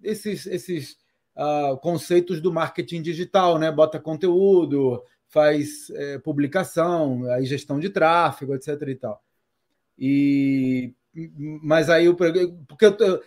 esses, 0.00 0.46
esses 0.46 0.96
uh, 1.36 1.76
conceitos 1.78 2.40
do 2.40 2.52
marketing 2.52 3.02
digital, 3.02 3.58
né? 3.58 3.72
Bota 3.72 3.98
conteúdo, 3.98 5.02
faz 5.28 5.90
é, 5.90 6.18
publicação, 6.18 7.24
aí 7.30 7.44
gestão 7.44 7.78
de 7.78 7.90
tráfego, 7.90 8.54
etc. 8.54 8.80
e 8.88 8.94
tal. 8.94 9.22
E 9.98 10.94
mas 11.62 11.88
aí 11.88 12.06
eu 12.06 12.16
porque 12.16 12.86
eu, 12.86 13.22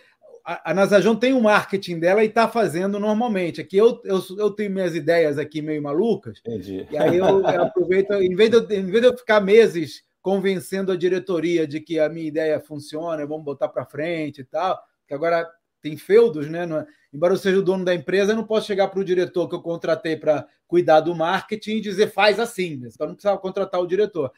a, 0.48 0.70
a 0.70 0.74
Nasajon 0.74 1.14
tem 1.14 1.34
um 1.34 1.42
marketing 1.42 1.98
dela 1.98 2.24
e 2.24 2.26
está 2.26 2.48
fazendo 2.48 2.98
normalmente. 2.98 3.60
Aqui 3.60 3.76
eu, 3.76 4.00
eu, 4.02 4.22
eu 4.38 4.50
tenho 4.50 4.70
minhas 4.70 4.94
ideias 4.94 5.36
aqui 5.36 5.60
meio 5.60 5.82
malucas. 5.82 6.38
Entendi. 6.40 6.86
E 6.90 6.96
aí 6.96 7.18
eu, 7.18 7.42
eu 7.42 7.62
aproveito, 7.62 8.14
em 8.14 8.34
vez, 8.34 8.50
de 8.50 8.56
eu, 8.56 8.62
em 8.62 8.86
vez 8.86 9.02
de 9.02 9.08
eu 9.08 9.16
ficar 9.16 9.42
meses 9.42 10.02
convencendo 10.22 10.90
a 10.90 10.96
diretoria 10.96 11.66
de 11.66 11.80
que 11.80 11.98
a 11.98 12.08
minha 12.08 12.26
ideia 12.26 12.58
funciona, 12.60 13.26
vamos 13.26 13.44
botar 13.44 13.68
para 13.68 13.84
frente 13.84 14.40
e 14.40 14.44
tal, 14.44 14.78
que 15.06 15.12
agora 15.12 15.46
tem 15.82 15.98
feudos, 15.98 16.48
né? 16.48 16.66
Embora 17.12 17.32
eu 17.32 17.38
seja 17.38 17.58
o 17.58 17.62
dono 17.62 17.84
da 17.84 17.94
empresa, 17.94 18.32
eu 18.32 18.36
não 18.36 18.44
posso 18.44 18.66
chegar 18.66 18.88
para 18.88 19.00
o 19.00 19.04
diretor 19.04 19.48
que 19.48 19.54
eu 19.54 19.62
contratei 19.62 20.16
para 20.16 20.46
cuidar 20.66 21.00
do 21.00 21.14
marketing 21.14 21.76
e 21.76 21.80
dizer 21.80 22.12
faz 22.12 22.38
assim. 22.38 22.76
Né? 22.76 22.88
Então 22.92 23.06
não 23.06 23.14
precisava 23.14 23.38
contratar 23.38 23.80
o 23.80 23.86
diretor. 23.86 24.30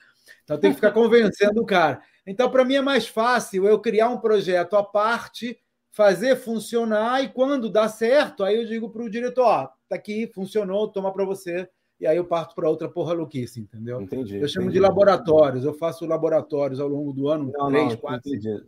Então 0.44 0.58
tem 0.58 0.70
que 0.70 0.76
ficar 0.76 0.92
convencendo 0.92 1.60
o 1.60 1.66
cara. 1.66 2.00
Então, 2.26 2.50
para 2.50 2.64
mim 2.64 2.74
é 2.74 2.80
mais 2.80 3.08
fácil 3.08 3.66
eu 3.66 3.78
criar 3.80 4.08
um 4.08 4.18
projeto 4.18 4.76
à 4.76 4.84
parte, 4.84 5.58
fazer 5.90 6.36
funcionar, 6.36 7.24
e 7.24 7.28
quando 7.28 7.68
dá 7.68 7.88
certo, 7.88 8.44
aí 8.44 8.56
eu 8.56 8.66
digo 8.66 8.90
para 8.90 9.02
o 9.02 9.10
diretor: 9.10 9.44
ó, 9.44 9.68
tá 9.88 9.96
aqui, 9.96 10.28
funcionou, 10.28 10.88
toma 10.88 11.12
para 11.12 11.24
você. 11.24 11.68
E 11.98 12.06
aí 12.06 12.16
eu 12.16 12.24
parto 12.24 12.54
para 12.54 12.68
outra 12.68 12.88
porra 12.88 13.12
louquice, 13.12 13.60
entendeu? 13.60 14.00
Entendi. 14.00 14.38
Eu 14.38 14.48
chamo 14.48 14.66
entendi. 14.66 14.78
de 14.78 14.80
laboratórios, 14.80 15.64
eu 15.64 15.74
faço 15.74 16.06
laboratórios 16.06 16.80
ao 16.80 16.88
longo 16.88 17.12
do 17.12 17.28
ano, 17.28 17.52
não, 17.52 17.68
três, 17.68 17.88
não, 17.88 17.96
quatro. 17.96 18.30
Entendi. 18.30 18.64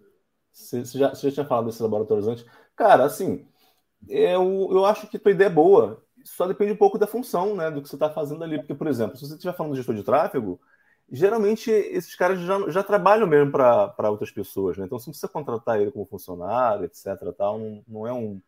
Você 0.53 0.85
já, 0.85 1.15
você 1.15 1.29
já 1.29 1.35
tinha 1.35 1.47
falado 1.47 1.65
desses 1.65 1.81
laboratórios 1.81 2.29
antes? 2.29 2.45
Cara, 2.77 3.05
assim, 3.05 3.47
eu, 4.09 4.69
eu 4.71 4.85
acho 4.85 5.07
que 5.09 5.19
tua 5.19 5.33
ideia 5.33 5.49
é 5.49 5.51
boa. 5.51 6.03
Só 6.25 6.47
depende 6.47 6.73
um 6.73 6.77
pouco 6.77 6.99
da 6.99 7.07
função, 7.07 7.55
né? 7.57 7.71
Do 7.71 7.83
que 7.83 7.89
você 7.89 7.97
está 7.97 8.11
fazendo 8.11 8.45
ali. 8.45 8.59
Porque, 8.59 8.75
por 8.75 8.87
exemplo, 8.87 9.17
se 9.17 9.27
você 9.27 9.35
estiver 9.35 9.57
falando 9.57 9.73
de 9.73 9.79
gestor 9.79 9.95
de 9.95 10.05
tráfego, 10.05 10.61
geralmente 11.11 11.71
esses 11.71 12.15
caras 12.15 12.41
já, 12.41 12.71
já 12.71 12.83
trabalham 12.83 13.27
mesmo 13.27 13.53
para 13.53 14.11
outras 14.11 14.31
pessoas, 14.31 14.79
né? 14.79 14.87
Então, 14.87 14.99
se 14.99 15.13
você 15.13 15.29
contratar 15.29 15.81
ele 15.81 15.91
como 15.91 16.07
funcionário, 16.07 16.85
etc., 16.85 17.33
tal, 17.37 17.59
não, 17.59 17.85
não 17.87 18.07
é 18.07 18.13
um. 18.13 18.41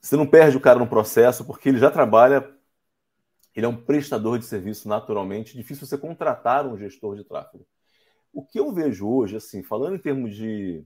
Você 0.00 0.16
não 0.16 0.26
perde 0.26 0.56
o 0.56 0.60
cara 0.60 0.78
no 0.78 0.86
processo, 0.86 1.44
porque 1.44 1.68
ele 1.68 1.78
já 1.78 1.90
trabalha, 1.90 2.48
ele 3.54 3.66
é 3.66 3.68
um 3.68 3.76
prestador 3.76 4.38
de 4.38 4.44
serviço 4.46 4.88
naturalmente. 4.88 5.56
Difícil 5.56 5.86
você 5.86 5.98
contratar 5.98 6.66
um 6.66 6.78
gestor 6.78 7.16
de 7.16 7.24
tráfego. 7.24 7.66
O 8.32 8.44
que 8.44 8.60
eu 8.60 8.72
vejo 8.72 9.08
hoje, 9.08 9.36
assim, 9.36 9.62
falando 9.62 9.96
em 9.96 9.98
termos 9.98 10.34
de, 10.36 10.84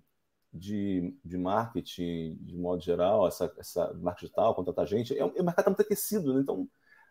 de, 0.53 1.17
de 1.25 1.39
marketing, 1.39 2.37
de 2.41 2.57
modo 2.57 2.83
geral, 2.83 3.27
essa, 3.27 3.53
essa 3.59 3.93
marketing 3.95 4.27
digital, 4.27 4.55
contratar 4.55 4.87
gente, 4.87 5.17
é, 5.19 5.25
o 5.25 5.33
mercado 5.45 5.61
está 5.61 5.71
muito 5.71 5.83
aquecido, 5.83 6.35
né? 6.35 6.41
Então, 6.41 6.69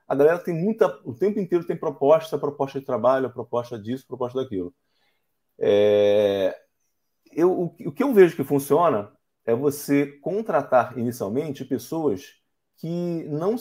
a 0.07 0.15
galera 0.15 0.39
tem 0.39 0.53
muita, 0.53 0.87
o 1.05 1.13
tempo 1.13 1.39
inteiro 1.39 1.65
tem 1.65 1.75
proposta, 1.75 2.37
proposta 2.37 2.79
de 2.79 2.85
trabalho, 2.85 3.31
proposta 3.31 3.79
disso, 3.79 4.05
proposta 4.07 4.41
daquilo. 4.41 4.73
É, 5.59 6.57
eu, 7.31 7.51
o, 7.51 7.65
o 7.87 7.91
que 7.91 8.03
eu 8.03 8.13
vejo 8.13 8.35
que 8.35 8.43
funciona 8.43 9.11
é 9.45 9.55
você 9.55 10.07
contratar 10.19 10.97
inicialmente 10.97 11.65
pessoas 11.65 12.35
que 12.77 13.23
não, 13.29 13.55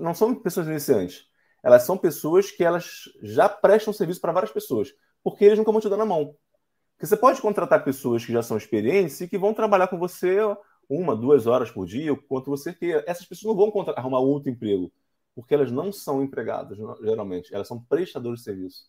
não 0.00 0.14
são 0.14 0.34
pessoas 0.34 0.66
iniciantes. 0.66 1.26
Elas 1.62 1.82
são 1.82 1.96
pessoas 1.96 2.50
que 2.50 2.64
elas 2.64 3.04
já 3.22 3.48
prestam 3.48 3.92
serviço 3.92 4.20
para 4.20 4.32
várias 4.32 4.52
pessoas 4.52 4.92
porque 5.26 5.44
eles 5.44 5.58
nunca 5.58 5.72
vão 5.72 5.80
te 5.80 5.88
dar 5.88 5.96
na 5.96 6.06
mão. 6.06 6.36
Porque 6.96 7.06
você 7.06 7.16
pode 7.16 7.42
contratar 7.42 7.84
pessoas 7.84 8.24
que 8.24 8.32
já 8.32 8.42
são 8.42 8.56
experientes 8.56 9.20
e 9.20 9.28
que 9.28 9.36
vão 9.36 9.52
trabalhar 9.52 9.88
com 9.88 9.98
você 9.98 10.38
uma, 10.88 11.14
duas 11.14 11.46
horas 11.46 11.70
por 11.70 11.86
dia, 11.86 12.12
o 12.12 12.16
quanto 12.16 12.50
você 12.50 12.72
quer. 12.72 13.04
Essas 13.06 13.26
pessoas 13.26 13.54
não 13.54 13.70
vão 13.70 13.84
arrumar 13.96 14.20
outro 14.20 14.50
emprego, 14.50 14.90
porque 15.34 15.52
elas 15.52 15.70
não 15.70 15.92
são 15.92 16.22
empregadas, 16.22 16.78
geralmente. 17.02 17.54
Elas 17.54 17.68
são 17.68 17.82
prestadores 17.82 18.40
de 18.40 18.44
serviço. 18.44 18.86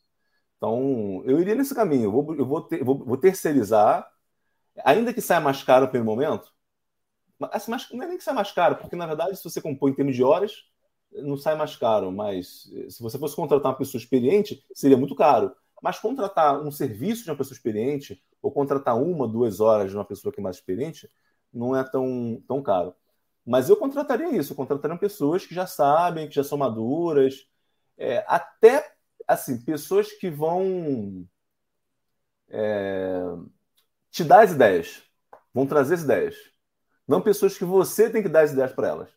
Então, 0.57 1.21
eu 1.25 1.39
iria 1.39 1.53
nesse 1.55 1.75
caminho. 1.75 2.05
Eu 2.05 2.11
vou, 2.11 2.35
eu 2.35 2.45
vou, 2.45 2.61
ter, 2.61 2.83
vou, 2.83 2.97
vou 2.97 3.17
terceirizar, 3.17 4.09
ainda 4.85 5.13
que 5.13 5.21
saia 5.21 5.41
mais 5.41 5.61
caro 5.63 5.89
pelo 5.89 6.05
momento. 6.05 6.53
Assim, 7.51 7.71
não 7.93 8.03
é 8.03 8.07
nem 8.07 8.17
que 8.17 8.23
saia 8.23 8.35
mais 8.35 8.51
caro, 8.51 8.77
porque, 8.77 8.95
na 8.95 9.05
verdade, 9.05 9.35
se 9.35 9.43
você 9.43 9.61
compõe 9.61 9.91
em 9.91 9.95
termos 9.95 10.15
de 10.15 10.23
horas, 10.23 10.63
não 11.11 11.37
sai 11.37 11.55
mais 11.55 11.75
caro. 11.75 12.11
Mas 12.11 12.69
se 12.89 13.01
você 13.01 13.19
fosse 13.19 13.35
contratar 13.35 13.71
uma 13.71 13.77
pessoa 13.77 13.99
experiente, 13.99 14.63
seria 14.73 14.97
muito 14.97 15.13
caro. 15.13 15.53
Mas 15.81 15.99
contratar 15.99 16.59
um 16.61 16.71
serviço 16.71 17.23
de 17.23 17.29
uma 17.29 17.37
pessoa 17.37 17.55
experiente, 17.55 18.23
ou 18.41 18.51
contratar 18.51 18.97
uma, 19.01 19.27
duas 19.27 19.59
horas 19.59 19.91
de 19.91 19.97
uma 19.97 20.05
pessoa 20.05 20.33
que 20.33 20.39
é 20.39 20.43
mais 20.43 20.57
experiente, 20.57 21.09
não 21.53 21.75
é 21.75 21.83
tão, 21.83 22.41
tão 22.47 22.61
caro. 22.61 22.95
Mas 23.45 23.69
eu 23.69 23.77
contrataria 23.77 24.35
isso, 24.35 24.53
eu 24.53 24.57
contrataria 24.57 24.97
pessoas 24.97 25.45
que 25.45 25.55
já 25.55 25.65
sabem, 25.65 26.27
que 26.27 26.35
já 26.35 26.43
são 26.43 26.57
maduras, 26.57 27.47
é, 27.97 28.23
até 28.27 28.93
assim, 29.27 29.59
pessoas 29.63 30.11
que 30.11 30.29
vão 30.29 31.27
é, 32.49 33.23
te 34.11 34.23
dar 34.23 34.43
as 34.43 34.51
ideias, 34.51 35.03
vão 35.53 35.65
trazer 35.65 35.95
as 35.95 36.03
ideias. 36.03 36.35
Não 37.07 37.21
pessoas 37.21 37.57
que 37.57 37.65
você 37.65 38.09
tem 38.09 38.21
que 38.21 38.29
dar 38.29 38.41
as 38.41 38.51
ideias 38.51 38.73
para 38.73 38.87
elas, 38.87 39.09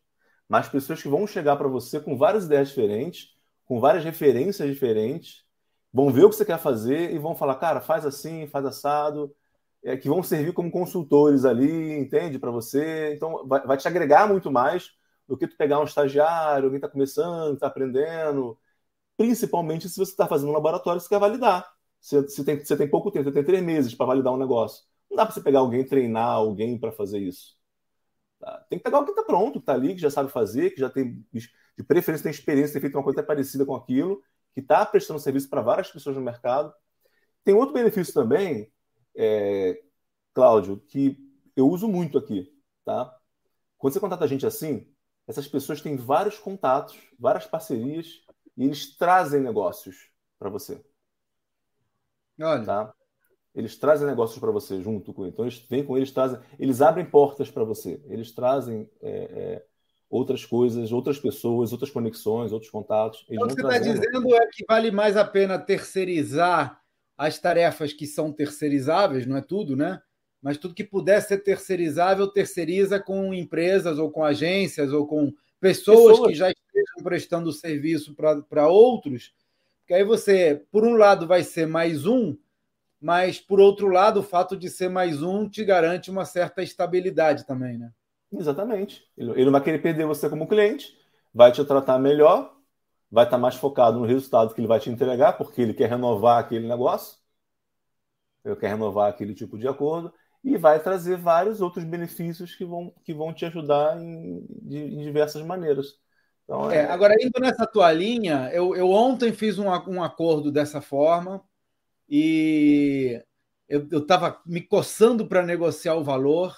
mas 0.48 0.68
pessoas 0.68 1.02
que 1.02 1.08
vão 1.08 1.26
chegar 1.26 1.56
para 1.56 1.68
você 1.68 2.00
com 2.00 2.16
várias 2.16 2.44
ideias 2.44 2.68
diferentes, 2.68 3.36
com 3.64 3.80
várias 3.80 4.04
referências 4.04 4.68
diferentes, 4.68 5.44
vão 5.92 6.10
ver 6.12 6.24
o 6.24 6.30
que 6.30 6.36
você 6.36 6.44
quer 6.44 6.58
fazer 6.58 7.12
e 7.12 7.18
vão 7.18 7.34
falar, 7.34 7.56
cara, 7.56 7.80
faz 7.80 8.06
assim, 8.06 8.46
faz 8.46 8.64
assado, 8.64 9.34
é, 9.82 9.96
que 9.96 10.08
vão 10.08 10.22
servir 10.22 10.52
como 10.52 10.70
consultores 10.70 11.44
ali, 11.44 11.98
entende, 11.98 12.38
para 12.38 12.50
você. 12.50 13.14
Então, 13.14 13.46
vai, 13.46 13.66
vai, 13.66 13.76
te 13.76 13.88
agregar 13.88 14.28
muito 14.28 14.50
mais 14.50 14.92
do 15.26 15.36
que 15.36 15.46
tu 15.46 15.56
pegar 15.56 15.80
um 15.80 15.84
estagiário, 15.84 16.64
alguém 16.66 16.78
está 16.78 16.88
começando, 16.88 17.54
está 17.54 17.66
aprendendo. 17.68 18.58
Principalmente 19.16 19.88
se 19.88 19.98
você 19.98 20.12
está 20.12 20.26
fazendo 20.26 20.50
um 20.50 20.54
laboratório, 20.54 21.00
você 21.00 21.08
quer 21.08 21.20
validar. 21.20 21.70
Você, 22.00 22.44
tem, 22.44 22.64
você 22.64 22.76
tem 22.76 22.88
pouco 22.88 23.10
tempo, 23.10 23.24
você 23.24 23.32
tem 23.32 23.44
três 23.44 23.62
meses 23.62 23.94
para 23.94 24.06
validar 24.06 24.32
um 24.32 24.38
negócio. 24.38 24.84
Não 25.10 25.16
dá 25.16 25.26
para 25.26 25.34
você 25.34 25.40
pegar 25.42 25.60
alguém, 25.60 25.84
treinar 25.84 26.30
alguém 26.30 26.78
para 26.78 26.92
fazer 26.92 27.18
isso. 27.18 27.56
Tá? 28.38 28.64
Tem 28.70 28.78
que 28.78 28.84
pegar 28.84 28.98
alguém 28.98 29.14
que 29.14 29.20
está 29.20 29.26
pronto, 29.30 29.52
que 29.54 29.58
está 29.58 29.74
ali, 29.74 29.94
que 29.94 30.00
já 30.00 30.10
sabe 30.10 30.30
fazer, 30.30 30.70
que 30.70 30.80
já 30.80 30.88
tem, 30.90 31.24
de 31.32 31.84
preferência, 31.86 32.24
tem 32.24 32.32
experiência, 32.32 32.72
tem 32.74 32.80
feito 32.80 32.96
uma 32.96 33.04
coisa 33.04 33.22
parecida 33.22 33.66
com 33.66 33.74
aquilo 33.74 34.22
que 34.54 34.60
está 34.60 34.84
prestando 34.84 35.20
serviço 35.20 35.48
para 35.48 35.62
várias 35.62 35.90
pessoas 35.90 36.16
no 36.16 36.22
mercado. 36.22 36.72
Tem 37.44 37.54
outro 37.54 37.74
benefício 37.74 38.12
também, 38.12 38.70
é, 39.16 39.82
Cláudio, 40.34 40.78
que 40.88 41.18
eu 41.56 41.68
uso 41.68 41.88
muito 41.88 42.18
aqui, 42.18 42.52
tá? 42.84 43.16
Quando 43.78 43.94
você 43.94 44.00
contrata 44.00 44.28
gente 44.28 44.46
assim, 44.46 44.86
essas 45.26 45.46
pessoas 45.48 45.80
têm 45.80 45.96
vários 45.96 46.38
contatos, 46.38 46.98
várias 47.18 47.46
parcerias 47.46 48.22
e 48.56 48.64
eles 48.64 48.96
trazem 48.96 49.40
negócios 49.40 50.10
para 50.38 50.50
você. 50.50 50.84
Olha. 52.40 52.64
Tá? 52.64 52.94
Eles 53.54 53.76
trazem 53.76 54.06
negócios 54.06 54.38
para 54.38 54.50
você 54.50 54.80
junto 54.80 55.12
com 55.12 55.22
ele. 55.22 55.32
Então 55.32 55.44
eles 55.44 55.58
vêm 55.68 55.84
com 55.84 55.96
eles, 55.96 56.12
trazem, 56.12 56.40
eles 56.58 56.80
abrem 56.80 57.08
portas 57.08 57.50
para 57.50 57.64
você. 57.64 58.02
Eles 58.06 58.32
trazem 58.32 58.90
é, 59.00 59.10
é, 59.10 59.66
outras 60.10 60.44
coisas, 60.44 60.90
outras 60.90 61.18
pessoas, 61.18 61.70
outras 61.70 61.90
conexões, 61.90 62.50
outros 62.50 62.70
contatos. 62.70 63.24
Então, 63.30 63.46
o 63.46 63.48
que 63.48 63.54
você 63.54 63.60
está 63.62 63.78
dizendo 63.78 64.34
é 64.34 64.46
que 64.48 64.64
vale 64.68 64.90
mais 64.90 65.16
a 65.16 65.24
pena 65.24 65.56
terceirizar 65.56 66.82
as 67.16 67.38
tarefas 67.38 67.92
que 67.92 68.06
são 68.06 68.32
terceirizáveis, 68.32 69.24
não 69.26 69.36
é 69.36 69.40
tudo, 69.40 69.76
né? 69.76 70.02
Mas 70.42 70.56
tudo 70.56 70.74
que 70.74 70.82
puder 70.82 71.20
ser 71.22 71.38
terceirizável, 71.38 72.26
terceiriza 72.26 72.98
com 72.98 73.32
empresas 73.32 73.98
ou 73.98 74.10
com 74.10 74.24
agências 74.24 74.90
ou 74.92 75.06
com 75.06 75.32
pessoas, 75.60 76.12
pessoas. 76.12 76.28
que 76.28 76.34
já 76.34 76.50
estejam 76.50 77.04
prestando 77.04 77.52
serviço 77.52 78.14
para 78.48 78.66
outros. 78.68 79.32
Que 79.86 79.94
aí 79.94 80.02
você, 80.02 80.64
por 80.72 80.82
um 80.82 80.94
lado, 80.94 81.26
vai 81.26 81.44
ser 81.44 81.66
mais 81.66 82.06
um, 82.06 82.36
mas 83.00 83.38
por 83.38 83.60
outro 83.60 83.88
lado, 83.88 84.20
o 84.20 84.24
fato 84.24 84.56
de 84.56 84.70
ser 84.70 84.88
mais 84.88 85.22
um 85.22 85.48
te 85.48 85.62
garante 85.62 86.10
uma 86.10 86.24
certa 86.24 86.62
estabilidade 86.62 87.46
também, 87.46 87.78
né? 87.78 87.92
Exatamente. 88.32 89.04
Ele 89.16 89.44
não 89.44 89.52
vai 89.52 89.62
querer 89.62 89.80
perder 89.82 90.06
você 90.06 90.28
como 90.28 90.46
cliente, 90.48 90.96
vai 91.34 91.52
te 91.52 91.64
tratar 91.64 91.98
melhor, 91.98 92.54
vai 93.10 93.24
estar 93.24 93.38
mais 93.38 93.56
focado 93.56 93.98
no 93.98 94.06
resultado 94.06 94.54
que 94.54 94.60
ele 94.60 94.68
vai 94.68 94.78
te 94.80 94.90
entregar, 94.90 95.34
porque 95.34 95.60
ele 95.60 95.74
quer 95.74 95.88
renovar 95.90 96.38
aquele 96.38 96.66
negócio, 96.68 97.18
ele 98.44 98.56
quer 98.56 98.68
renovar 98.68 99.10
aquele 99.10 99.34
tipo 99.34 99.58
de 99.58 99.68
acordo, 99.68 100.12
e 100.42 100.56
vai 100.56 100.82
trazer 100.82 101.16
vários 101.18 101.60
outros 101.60 101.84
benefícios 101.84 102.54
que 102.54 102.64
vão, 102.64 102.92
que 103.04 103.12
vão 103.12 103.32
te 103.32 103.44
ajudar 103.44 104.00
em, 104.00 104.46
de, 104.62 104.78
em 104.78 105.02
diversas 105.02 105.42
maneiras. 105.42 105.98
Então, 106.44 106.70
é... 106.70 106.78
É, 106.78 106.84
agora, 106.86 107.14
indo 107.20 107.38
nessa 107.40 107.66
tua 107.66 107.92
linha, 107.92 108.48
eu, 108.52 108.74
eu 108.74 108.90
ontem 108.90 109.32
fiz 109.32 109.58
um, 109.58 109.66
um 109.66 110.02
acordo 110.02 110.50
dessa 110.50 110.80
forma 110.80 111.42
e 112.08 113.22
eu 113.68 113.98
estava 113.98 114.40
me 114.44 114.60
coçando 114.60 115.28
para 115.28 115.44
negociar 115.44 115.94
o 115.94 116.02
valor, 116.02 116.56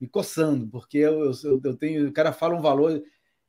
me 0.00 0.08
coçando, 0.08 0.66
porque 0.68 0.98
eu, 0.98 1.32
eu, 1.44 1.60
eu 1.62 1.76
tenho, 1.76 2.08
o 2.08 2.12
cara 2.12 2.32
fala 2.32 2.56
um 2.56 2.60
valor, 2.60 3.02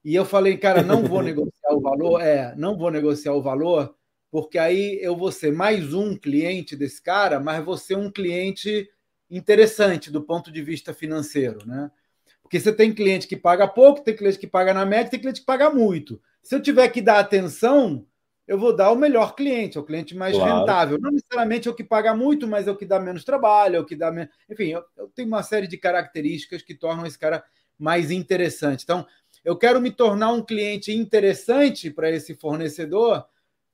e 0.03 0.15
eu 0.15 0.25
falei, 0.25 0.57
cara, 0.57 0.81
não 0.81 1.03
vou 1.03 1.21
negociar 1.23 1.73
o 1.73 1.81
valor, 1.81 2.21
é, 2.21 2.55
não 2.55 2.77
vou 2.77 2.89
negociar 2.89 3.33
o 3.33 3.41
valor, 3.41 3.95
porque 4.31 4.57
aí 4.57 4.99
eu 5.01 5.15
vou 5.15 5.31
ser 5.31 5.51
mais 5.51 5.93
um 5.93 6.15
cliente 6.15 6.75
desse 6.75 7.01
cara, 7.01 7.39
mas 7.39 7.63
vou 7.63 7.77
ser 7.77 7.95
um 7.95 8.11
cliente 8.11 8.89
interessante 9.29 10.11
do 10.11 10.21
ponto 10.23 10.51
de 10.51 10.61
vista 10.61 10.93
financeiro, 10.93 11.65
né? 11.65 11.91
Porque 12.41 12.59
você 12.59 12.73
tem 12.73 12.93
cliente 12.93 13.27
que 13.27 13.37
paga 13.37 13.67
pouco, 13.67 14.03
tem 14.03 14.15
cliente 14.15 14.39
que 14.39 14.47
paga 14.47 14.73
na 14.73 14.85
média, 14.85 15.11
tem 15.11 15.19
cliente 15.19 15.41
que 15.41 15.45
paga 15.45 15.69
muito. 15.69 16.19
Se 16.41 16.55
eu 16.55 16.61
tiver 16.61 16.87
que 16.89 17.01
dar 17.01 17.19
atenção, 17.19 18.07
eu 18.49 18.57
vou 18.57 18.75
dar 18.75 18.89
o 18.89 18.95
melhor 18.95 19.35
cliente, 19.35 19.77
o 19.77 19.83
cliente 19.83 20.17
mais 20.17 20.35
claro. 20.35 20.61
rentável. 20.61 20.97
Não 20.99 21.11
necessariamente 21.11 21.67
é 21.67 21.71
o 21.71 21.75
que 21.75 21.83
paga 21.83 22.15
muito, 22.15 22.47
mas 22.47 22.67
é 22.67 22.71
o 22.71 22.75
que 22.75 22.83
dá 22.83 22.99
menos 22.99 23.23
trabalho, 23.23 23.75
é 23.75 23.79
o 23.79 23.85
que 23.85 23.95
dá 23.95 24.11
menos. 24.11 24.33
Enfim, 24.49 24.69
eu, 24.69 24.83
eu 24.97 25.07
tenho 25.09 25.27
uma 25.27 25.43
série 25.43 25.67
de 25.67 25.77
características 25.77 26.63
que 26.63 26.73
tornam 26.73 27.05
esse 27.05 27.17
cara 27.17 27.43
mais 27.77 28.09
interessante. 28.09 28.83
Então, 28.83 29.05
eu 29.45 29.55
quero 29.55 29.79
me 29.79 29.91
tornar 29.91 30.31
um 30.31 30.41
cliente 30.41 30.91
interessante 30.91 31.91
para 31.91 32.09
esse 32.09 32.33
fornecedor, 32.33 33.23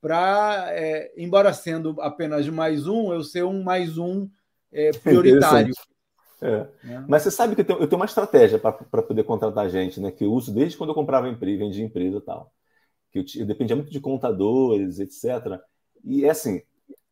para, 0.01 0.65
é, 0.71 1.09
embora 1.15 1.53
sendo 1.53 1.95
apenas 2.01 2.45
mais 2.49 2.85
um, 2.85 3.13
eu 3.13 3.23
ser 3.23 3.45
um 3.45 3.63
mais 3.63 3.97
um 3.97 4.29
é, 4.73 4.91
prioritário. 5.01 5.73
É. 6.41 6.67
Né? 6.83 7.05
Mas 7.07 7.21
você 7.21 7.31
sabe 7.31 7.55
que 7.55 7.61
eu 7.61 7.65
tenho, 7.65 7.79
eu 7.79 7.87
tenho 7.87 7.99
uma 8.01 8.05
estratégia 8.05 8.59
para 8.59 9.01
poder 9.01 9.23
contratar 9.23 9.69
gente, 9.69 10.01
né? 10.01 10.11
Que 10.11 10.25
eu 10.25 10.33
uso 10.33 10.53
desde 10.53 10.77
quando 10.77 10.89
eu 10.89 10.95
comprava 10.95 11.29
empresa, 11.29 11.59
vendia 11.59 11.85
empresa 11.85 12.17
e 12.17 12.21
tal. 12.21 12.51
Que 13.23 13.41
eu, 13.41 13.45
dependia 13.45 13.75
muito 13.75 13.91
de 13.91 13.99
contadores, 13.99 14.99
etc. 14.99 15.61
E 16.03 16.25
é 16.25 16.29
assim, 16.29 16.61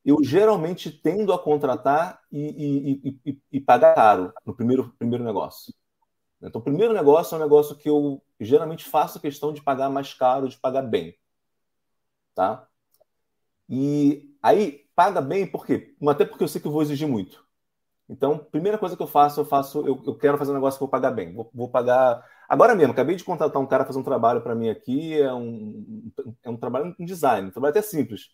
eu 0.05 0.23
geralmente 0.23 0.91
tendo 0.91 1.31
a 1.31 1.39
contratar 1.39 2.21
e, 2.31 3.01
e, 3.05 3.19
e, 3.25 3.41
e, 3.53 3.61
pagar 3.61 3.95
caro 3.95 4.33
no 4.45 4.55
primeiro, 4.55 4.93
primeiro 4.97 5.23
negócio. 5.23 5.73
Então, 6.41 6.59
o 6.59 6.63
primeiro 6.63 6.93
negócio 6.93 7.35
é 7.35 7.37
um 7.37 7.41
negócio 7.41 7.75
que 7.77 7.89
eu 7.89 8.21
geralmente 8.39 8.83
faço 8.85 9.19
questão 9.19 9.53
de 9.53 9.61
pagar 9.63 9.89
mais 9.89 10.13
caro, 10.13 10.49
de 10.49 10.57
pagar 10.57 10.81
bem. 10.81 11.15
Tá? 12.35 12.67
E 13.69 14.35
aí, 14.41 14.85
paga 14.95 15.21
bem 15.21 15.47
por 15.49 15.65
quê? 15.65 15.95
Até 16.07 16.25
porque 16.25 16.43
eu 16.43 16.47
sei 16.47 16.59
que 16.61 16.67
eu 16.67 16.71
vou 16.71 16.81
exigir 16.81 17.07
muito. 17.07 17.45
Então, 18.09 18.37
primeira 18.37 18.77
coisa 18.77 18.97
que 18.97 19.01
eu 19.01 19.07
faço, 19.07 19.39
eu 19.41 19.45
faço, 19.45 19.87
eu, 19.87 20.03
eu 20.05 20.17
quero 20.17 20.37
fazer 20.37 20.51
um 20.51 20.55
negócio 20.55 20.77
que 20.77 20.83
eu 20.83 20.87
vou 20.87 20.91
pagar 20.91 21.11
bem. 21.11 21.33
Vou, 21.33 21.49
vou 21.53 21.69
pagar. 21.69 22.23
Agora 22.47 22.75
mesmo, 22.75 22.93
acabei 22.93 23.15
de 23.15 23.23
contratar 23.23 23.61
um 23.61 23.65
cara 23.65 23.85
fazer 23.85 23.99
um 23.99 24.03
trabalho 24.03 24.41
para 24.41 24.55
mim 24.55 24.69
aqui, 24.69 25.19
é 25.19 25.33
um, 25.33 26.11
é 26.43 26.49
um 26.49 26.57
trabalho 26.57 26.95
em 26.99 27.05
design, 27.05 27.47
um 27.47 27.51
trabalho 27.51 27.71
até 27.71 27.81
simples. 27.81 28.29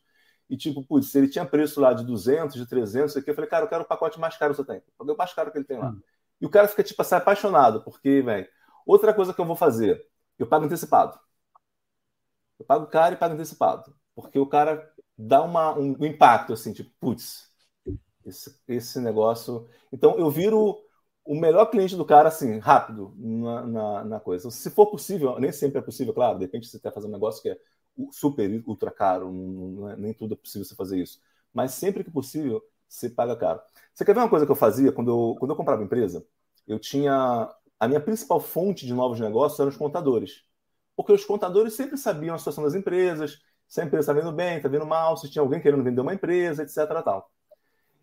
E 0.49 0.57
tipo, 0.57 0.83
putz, 0.83 1.11
se 1.11 1.17
ele 1.17 1.29
tinha 1.29 1.45
preço 1.45 1.79
lá 1.79 1.93
de 1.93 2.03
200, 2.03 2.55
de 2.55 2.65
300, 2.67 3.15
aqui, 3.15 3.29
eu 3.29 3.35
falei, 3.35 3.49
cara, 3.49 3.65
eu 3.65 3.69
quero 3.69 3.83
o 3.83 3.87
pacote 3.87 4.19
mais 4.19 4.35
caro 4.35 4.53
que 4.53 4.57
você 4.57 4.65
tem. 4.65 4.81
Paguei 4.97 5.13
o 5.13 5.17
mais 5.17 5.31
caro 5.33 5.51
que 5.51 5.57
ele 5.57 5.65
tem 5.65 5.77
lá. 5.77 5.89
Hum. 5.89 6.01
E 6.41 6.45
o 6.45 6.49
cara 6.49 6.67
fica, 6.67 6.83
tipo 6.83 7.01
assim, 7.01 7.15
apaixonado, 7.15 7.83
porque, 7.83 8.21
velho. 8.21 8.47
Outra 8.85 9.13
coisa 9.13 9.33
que 9.33 9.39
eu 9.39 9.45
vou 9.45 9.55
fazer, 9.55 10.03
eu 10.39 10.47
pago 10.47 10.65
antecipado. 10.65 11.19
Eu 12.57 12.65
pago 12.65 12.87
caro 12.87 13.13
e 13.13 13.17
pago 13.17 13.35
antecipado. 13.35 13.93
Porque 14.15 14.39
o 14.39 14.47
cara 14.47 14.91
dá 15.17 15.43
uma, 15.43 15.77
um, 15.77 15.95
um 15.99 16.05
impacto, 16.05 16.53
assim, 16.53 16.73
tipo, 16.73 16.89
putz, 16.99 17.49
esse, 18.25 18.59
esse 18.67 18.99
negócio. 18.99 19.67
Então, 19.91 20.17
eu 20.17 20.29
viro 20.31 20.79
o 21.29 21.35
melhor 21.35 21.67
cliente 21.67 21.95
do 21.95 22.03
cara, 22.03 22.29
assim, 22.29 22.57
rápido 22.57 23.13
na, 23.15 23.61
na, 23.67 24.03
na, 24.03 24.19
coisa. 24.19 24.49
Se 24.49 24.67
for 24.71 24.87
possível, 24.87 25.39
nem 25.39 25.51
sempre 25.51 25.77
é 25.77 25.81
possível, 25.81 26.11
claro, 26.11 26.39
de 26.39 26.45
repente 26.45 26.67
você 26.67 26.77
está 26.77 26.91
fazendo 26.91 27.11
um 27.11 27.13
negócio 27.13 27.39
que 27.39 27.49
é 27.49 27.57
super, 28.11 28.49
ultra 28.65 28.89
caro, 28.89 29.29
é, 29.89 29.95
nem 29.95 30.11
tudo 30.11 30.33
é 30.33 30.37
possível 30.37 30.65
você 30.65 30.73
fazer 30.73 30.99
isso. 30.99 31.21
Mas 31.53 31.73
sempre 31.75 32.03
que 32.03 32.09
possível, 32.09 32.63
você 32.87 33.11
paga 33.11 33.35
caro. 33.35 33.61
Você 33.93 34.03
quer 34.03 34.15
ver 34.15 34.21
uma 34.21 34.29
coisa 34.29 34.43
que 34.43 34.51
eu 34.51 34.55
fazia 34.55 34.91
quando 34.91 35.11
eu, 35.11 35.35
quando 35.37 35.51
eu 35.51 35.55
comprava 35.55 35.83
empresa? 35.83 36.25
Eu 36.67 36.79
tinha. 36.79 37.47
A 37.79 37.87
minha 37.87 38.01
principal 38.01 38.39
fonte 38.39 38.87
de 38.87 38.93
novos 38.93 39.19
negócios 39.19 39.59
eram 39.59 39.69
os 39.69 39.77
contadores. 39.77 40.43
Porque 40.95 41.13
os 41.13 41.23
contadores 41.23 41.73
sempre 41.73 41.95
sabiam 41.95 42.33
a 42.33 42.39
situação 42.39 42.63
das 42.63 42.73
empresas, 42.73 43.39
se 43.67 43.81
a 43.81 43.85
empresa 43.85 44.11
está 44.11 44.13
vendo 44.19 44.35
bem, 44.35 44.57
está 44.57 44.67
vendo 44.67 44.85
mal, 44.85 45.15
se 45.15 45.29
tinha 45.29 45.43
alguém 45.43 45.61
querendo 45.61 45.83
vender 45.83 46.01
uma 46.01 46.13
empresa, 46.13 46.63
etc. 46.63 47.03
Tal. 47.03 47.29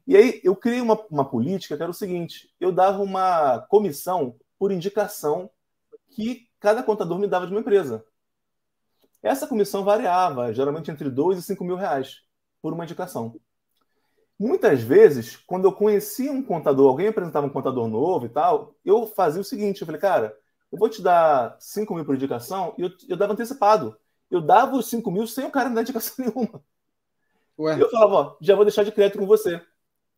E 0.07 0.17
aí 0.17 0.41
eu 0.45 0.55
criei 0.55 0.81
uma, 0.81 0.95
uma 1.11 1.29
política 1.29 1.77
que 1.77 1.83
era 1.83 1.91
o 1.91 1.95
seguinte: 1.95 2.53
eu 2.61 2.73
dava 2.73 3.03
uma 3.03 3.61
comissão 3.69 4.37
por 4.59 4.71
indicação 4.71 5.51
que 6.11 6.49
cada 6.61 6.83
contador 6.83 7.19
me 7.19 7.27
dava 7.27 7.47
de 7.47 7.53
uma 7.53 7.61
empresa. 7.61 8.05
Essa 9.23 9.47
comissão 9.47 9.83
variava, 9.83 10.53
geralmente 10.53 10.91
entre 10.91 11.11
2 11.11 11.39
e 11.39 11.43
5 11.43 11.65
mil 11.65 11.77
reais 11.77 12.23
por 12.63 12.73
uma 12.73 12.85
indicação. 12.85 13.35
Muitas 14.39 14.83
vezes, 14.83 15.37
quando 15.37 15.65
eu 15.65 15.73
conhecia 15.73 16.31
um 16.31 16.43
contador, 16.43 16.89
alguém 16.89 17.09
apresentava 17.09 17.47
um 17.47 17.51
contador 17.51 17.89
novo 17.89 18.27
e 18.27 18.29
tal, 18.29 18.75
eu 18.85 19.07
fazia 19.07 19.41
o 19.41 19.45
seguinte: 19.45 19.81
eu 19.81 19.87
falei, 19.87 20.01
cara, 20.01 20.37
eu 20.71 20.79
vou 20.79 20.89
te 20.89 21.03
dar 21.03 21.57
5 21.59 21.95
mil 21.95 22.05
por 22.05 22.15
indicação 22.15 22.75
e 22.79 22.83
eu, 22.83 22.91
eu 23.09 23.17
dava 23.17 23.33
antecipado. 23.33 23.97
Eu 24.31 24.41
dava 24.41 24.77
os 24.77 24.89
5 24.89 25.11
mil 25.11 25.27
sem 25.27 25.45
o 25.45 25.51
cara 25.51 25.69
me 25.69 25.75
dar 25.75 25.83
indicação 25.83 26.15
nenhuma. 26.25 26.63
Ué. 27.59 27.81
Eu 27.81 27.91
falava, 27.91 28.15
ó, 28.15 28.37
já 28.41 28.55
vou 28.55 28.65
deixar 28.65 28.85
de 28.85 28.93
crédito 28.93 29.19
com 29.19 29.27
você. 29.27 29.61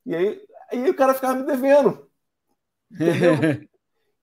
E 0.09 0.17
aí, 0.17 0.41
aí 0.73 0.89
o 0.89 0.97
cara 0.97 1.13
ficava 1.13 1.39
me 1.39 1.45
devendo. 1.45 2.09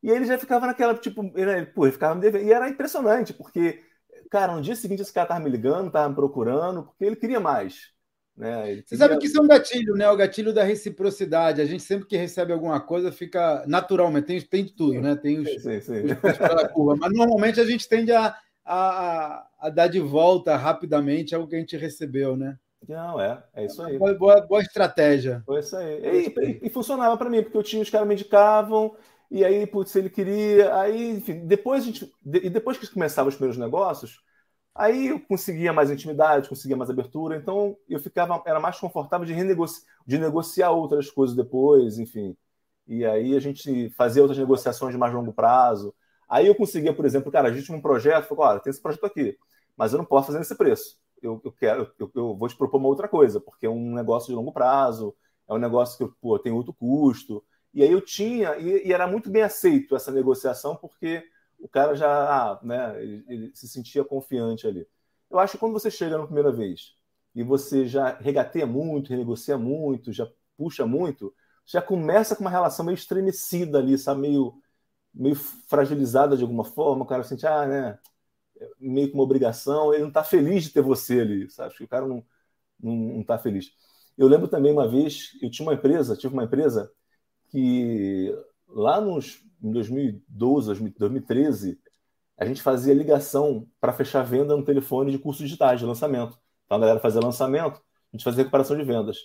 e 0.01 0.09
ele 0.09 0.25
já 0.25 0.35
ficava 0.35 0.65
naquela, 0.65 0.95
tipo, 0.95 1.31
ele, 1.35 1.67
pô, 1.67 1.85
ele 1.85 1.93
ficava 1.93 2.15
me 2.15 2.21
devendo. 2.21 2.43
E 2.43 2.51
era 2.51 2.67
impressionante, 2.67 3.31
porque, 3.31 3.83
cara, 4.31 4.55
no 4.55 4.63
dia 4.63 4.75
seguinte 4.75 5.03
esse 5.03 5.13
cara 5.13 5.27
tava 5.27 5.41
me 5.41 5.49
ligando, 5.49 5.91
tava 5.91 6.09
me 6.09 6.15
procurando, 6.15 6.85
porque 6.85 7.05
ele 7.05 7.15
queria 7.15 7.39
mais. 7.39 7.93
Né? 8.35 8.63
Queria... 8.63 8.83
Você 8.87 8.97
sabe 8.97 9.17
que 9.19 9.27
isso 9.27 9.37
é 9.37 9.41
um 9.43 9.47
gatilho, 9.47 9.93
né? 9.93 10.09
O 10.09 10.17
gatilho 10.17 10.51
da 10.51 10.63
reciprocidade. 10.63 11.61
A 11.61 11.65
gente 11.65 11.83
sempre 11.83 12.07
que 12.07 12.17
recebe 12.17 12.51
alguma 12.51 12.81
coisa 12.81 13.11
fica 13.11 13.63
naturalmente, 13.67 14.25
tem, 14.25 14.41
tem 14.41 14.65
de 14.65 14.73
tudo, 14.73 14.99
né? 14.99 15.15
Tem 15.15 15.37
os, 15.37 15.47
sim, 15.61 15.81
sim. 15.81 16.03
os 16.03 16.67
curva. 16.73 16.95
Mas 16.99 17.13
normalmente 17.13 17.61
a 17.61 17.63
gente 17.63 17.87
tende 17.87 18.11
a, 18.11 18.35
a, 18.65 19.47
a 19.59 19.69
dar 19.69 19.87
de 19.87 19.99
volta 19.99 20.57
rapidamente 20.57 21.35
algo 21.35 21.47
que 21.47 21.55
a 21.55 21.59
gente 21.59 21.77
recebeu, 21.77 22.35
né? 22.35 22.57
Não, 22.87 23.19
é, 23.19 23.43
é 23.53 23.65
isso 23.65 23.81
aí. 23.81 23.97
Boa, 23.97 24.13
boa, 24.13 24.41
boa 24.41 24.61
estratégia. 24.61 25.41
Foi 25.45 25.59
isso 25.59 25.75
aí. 25.75 25.99
E, 26.03 26.27
e, 26.27 26.59
e 26.63 26.69
funcionava 26.69 27.17
para 27.17 27.29
mim, 27.29 27.41
porque 27.41 27.57
eu 27.57 27.63
tinha, 27.63 27.81
os 27.81 27.89
caras 27.89 28.07
me 28.07 28.13
indicavam, 28.13 28.95
e 29.29 29.43
aí, 29.43 29.65
putz, 29.65 29.95
ele 29.95 30.09
queria. 30.09 30.75
Aí, 30.79 31.11
enfim, 31.11 31.45
depois 31.45 31.83
a 31.83 31.85
gente. 31.85 32.11
E 32.25 32.49
depois 32.49 32.77
que 32.77 32.87
começavam 32.87 33.29
os 33.29 33.35
primeiros 33.35 33.57
negócios, 33.57 34.21
aí 34.73 35.07
eu 35.07 35.19
conseguia 35.19 35.73
mais 35.73 35.89
intimidade, 35.89 36.49
conseguia 36.49 36.77
mais 36.77 36.89
abertura, 36.89 37.35
então 37.35 37.75
eu 37.89 37.99
ficava, 37.99 38.41
era 38.45 38.59
mais 38.59 38.79
confortável 38.79 39.25
de, 39.25 39.33
renegoci, 39.33 39.81
de 40.05 40.17
negociar 40.17 40.71
outras 40.71 41.09
coisas 41.09 41.35
depois, 41.35 41.97
enfim. 41.97 42.35
E 42.87 43.05
aí 43.05 43.35
a 43.35 43.39
gente 43.39 43.89
fazia 43.91 44.21
outras 44.21 44.37
negociações 44.37 44.93
de 44.93 44.97
mais 44.97 45.13
longo 45.13 45.33
prazo. 45.33 45.93
Aí 46.29 46.47
eu 46.47 46.55
conseguia, 46.55 46.93
por 46.93 47.05
exemplo, 47.05 47.31
cara, 47.31 47.49
a 47.49 47.51
gente 47.51 47.65
tinha 47.65 47.77
um 47.77 47.81
projeto, 47.81 48.25
falou, 48.27 48.45
olha, 48.45 48.59
tem 48.59 48.69
esse 48.71 48.81
projeto 48.81 49.05
aqui, 49.05 49.37
mas 49.77 49.91
eu 49.91 49.97
não 49.97 50.05
posso 50.05 50.27
fazer 50.27 50.39
nesse 50.39 50.55
preço 50.55 50.97
eu, 51.25 51.41
eu 51.43 51.51
quero, 51.51 51.91
eu, 51.99 52.11
eu, 52.15 52.35
vou 52.35 52.47
te 52.47 52.55
propor 52.55 52.77
uma 52.77 52.87
outra 52.87 53.07
coisa, 53.07 53.39
porque 53.39 53.65
é 53.65 53.69
um 53.69 53.93
negócio 53.93 54.29
de 54.29 54.35
longo 54.35 54.51
prazo, 54.51 55.15
é 55.47 55.53
um 55.53 55.57
negócio 55.57 55.97
que 56.07 56.15
pô, 56.21 56.37
tem 56.39 56.51
outro 56.51 56.73
custo. 56.73 57.43
E 57.73 57.83
aí 57.83 57.91
eu 57.91 58.01
tinha, 58.01 58.55
e, 58.57 58.87
e, 58.87 58.93
era 58.93 59.07
muito 59.07 59.29
bem 59.29 59.41
aceito 59.41 59.95
essa 59.95 60.11
negociação, 60.11 60.75
porque 60.75 61.23
o 61.59 61.67
cara 61.67 61.95
já 61.95 62.07
ah, 62.09 62.59
né, 62.63 63.01
ele, 63.03 63.25
ele, 63.27 63.51
se 63.55 63.67
sentia 63.67 64.03
confiante 64.03 64.67
ali. 64.67 64.87
Eu 65.29 65.39
acho 65.39 65.53
que 65.53 65.59
quando 65.59 65.73
você 65.73 65.91
chega 65.91 66.17
na 66.17 66.25
primeira 66.25 66.51
vez 66.51 66.95
e 67.33 67.43
você 67.43 67.85
já 67.87 68.15
regateia 68.19 68.65
muito, 68.65 69.09
renegocia 69.09 69.57
muito, 69.57 70.13
já 70.13 70.27
puxa 70.57 70.85
muito, 70.85 71.33
já 71.65 71.81
começa 71.81 72.35
com 72.35 72.41
uma 72.41 72.49
relação 72.49 72.85
meio 72.85 72.95
estremecida 72.95 73.79
ali, 73.79 73.97
sabe? 73.97 74.21
Meio, 74.21 74.53
meio 75.13 75.35
fragilizada 75.35 76.37
de 76.37 76.43
alguma 76.43 76.63
forma, 76.65 77.03
o 77.03 77.07
cara 77.07 77.23
sente, 77.23 77.45
ah, 77.47 77.65
né? 77.67 77.99
Meio 78.79 79.07
que 79.07 79.13
uma 79.13 79.23
obrigação, 79.23 79.93
ele 79.93 80.03
não 80.03 80.09
está 80.09 80.23
feliz 80.23 80.63
de 80.63 80.71
ter 80.71 80.81
você 80.81 81.19
ali, 81.21 81.49
sabe? 81.49 81.75
Que 81.75 81.83
o 81.83 81.87
cara 81.87 82.07
não, 82.07 82.23
não, 82.79 82.95
não 82.95 83.23
tá 83.23 83.37
feliz. 83.37 83.71
Eu 84.17 84.27
lembro 84.27 84.47
também 84.47 84.71
uma 84.71 84.87
vez, 84.87 85.31
eu 85.41 85.49
tinha 85.49 85.67
uma 85.67 85.73
empresa, 85.73 86.15
tive 86.15 86.33
uma 86.33 86.43
empresa 86.43 86.91
que 87.49 88.33
lá 88.67 88.99
nos 89.01 89.43
em 89.65 89.71
2012, 89.71 90.67
2013, 90.97 91.79
a 92.37 92.45
gente 92.45 92.61
fazia 92.61 92.93
ligação 92.93 93.67
para 93.79 93.93
fechar 93.93 94.23
venda 94.23 94.55
no 94.55 94.63
telefone 94.63 95.11
de 95.11 95.17
cursos 95.17 95.43
digitais 95.43 95.79
de 95.79 95.85
lançamento. 95.85 96.37
Então 96.65 96.77
a 96.77 96.81
galera 96.81 96.99
fazia 96.99 97.21
lançamento, 97.21 97.77
a 97.77 98.15
gente 98.15 98.23
fazia 98.23 98.43
recuperação 98.43 98.77
de 98.77 98.83
vendas. 98.83 99.17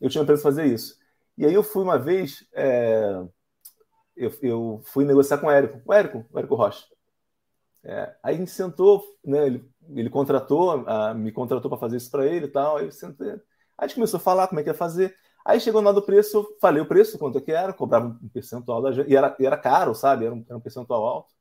Eu 0.00 0.08
tinha 0.08 0.20
uma 0.20 0.24
empresa 0.24 0.42
fazer 0.42 0.66
isso. 0.66 0.96
E 1.36 1.44
aí 1.44 1.52
eu 1.52 1.62
fui 1.62 1.82
uma 1.82 1.98
vez, 1.98 2.46
é, 2.54 3.24
eu, 4.16 4.32
eu, 4.40 4.80
fui 4.84 5.04
negociar 5.04 5.38
com 5.38 5.48
o 5.48 5.50
Érico, 5.50 5.82
o 5.84 5.92
Érico, 5.92 6.24
o 6.32 6.38
Érico 6.38 6.54
Rocha. 6.54 6.86
É, 7.84 8.16
aí 8.22 8.34
a 8.34 8.38
gente 8.38 8.50
sentou, 8.50 9.04
né, 9.24 9.46
ele, 9.46 9.70
ele 9.90 10.10
contratou, 10.10 10.70
a, 10.88 11.12
me 11.12 11.30
contratou 11.30 11.68
para 11.70 11.78
fazer 11.78 11.98
isso 11.98 12.10
para 12.10 12.26
ele 12.26 12.46
e 12.46 12.48
tal. 12.50 12.78
Aí, 12.78 12.90
sentei, 12.90 13.32
aí 13.32 13.40
a 13.78 13.86
gente 13.86 13.96
começou 13.96 14.18
a 14.18 14.20
falar 14.20 14.48
como 14.48 14.60
é 14.60 14.62
que 14.62 14.70
ia 14.70 14.74
fazer. 14.74 15.14
Aí 15.44 15.60
chegou 15.60 15.82
lado 15.82 16.00
do 16.00 16.06
preço, 16.06 16.38
eu 16.38 16.58
falei 16.60 16.80
o 16.82 16.88
preço, 16.88 17.18
quanto 17.18 17.36
é 17.38 17.40
que 17.40 17.52
era, 17.52 17.72
cobrava 17.72 18.06
um 18.06 18.28
percentual 18.30 18.80
da 18.80 18.92
gente, 18.92 19.10
e 19.10 19.16
era, 19.16 19.36
e 19.38 19.46
era 19.46 19.58
caro, 19.58 19.94
sabe? 19.94 20.24
Era 20.24 20.34
um, 20.34 20.44
era 20.48 20.56
um 20.56 20.60
percentual 20.60 21.04
alto. 21.04 21.34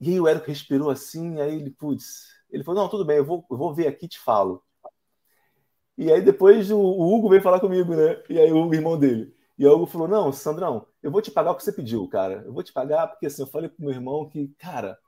E 0.00 0.10
aí 0.10 0.20
o 0.20 0.28
Érico 0.28 0.46
respirou 0.48 0.90
assim, 0.90 1.40
aí 1.40 1.54
ele, 1.54 1.70
putz, 1.70 2.28
ele 2.50 2.64
falou, 2.64 2.82
não, 2.82 2.88
tudo 2.90 3.04
bem, 3.04 3.18
eu 3.18 3.24
vou, 3.24 3.44
eu 3.50 3.56
vou 3.56 3.72
ver 3.74 3.86
aqui 3.86 4.06
e 4.06 4.08
te 4.08 4.18
falo. 4.18 4.62
E 5.96 6.12
aí 6.12 6.20
depois 6.20 6.70
o, 6.70 6.78
o, 6.78 7.14
Hugo 7.14 7.28
veio 7.28 7.42
falar 7.42 7.60
comigo, 7.60 7.94
né? 7.94 8.22
E 8.28 8.38
aí 8.38 8.52
o 8.52 8.58
Hugo, 8.58 8.74
irmão 8.74 8.98
dele. 8.98 9.32
E 9.56 9.66
o 9.66 9.72
Hugo 9.72 9.86
falou, 9.86 10.08
não, 10.08 10.32
Sandrão, 10.32 10.86
eu 11.02 11.10
vou 11.10 11.22
te 11.22 11.30
pagar 11.30 11.52
o 11.52 11.56
que 11.56 11.62
você 11.62 11.72
pediu, 11.72 12.08
cara. 12.08 12.42
Eu 12.44 12.52
vou 12.52 12.62
te 12.62 12.72
pagar 12.72 13.06
porque 13.06 13.26
assim, 13.26 13.42
eu 13.42 13.46
falei 13.46 13.68
pro 13.68 13.84
meu 13.84 13.92
irmão 13.94 14.28
que, 14.28 14.48
cara, 14.58 14.98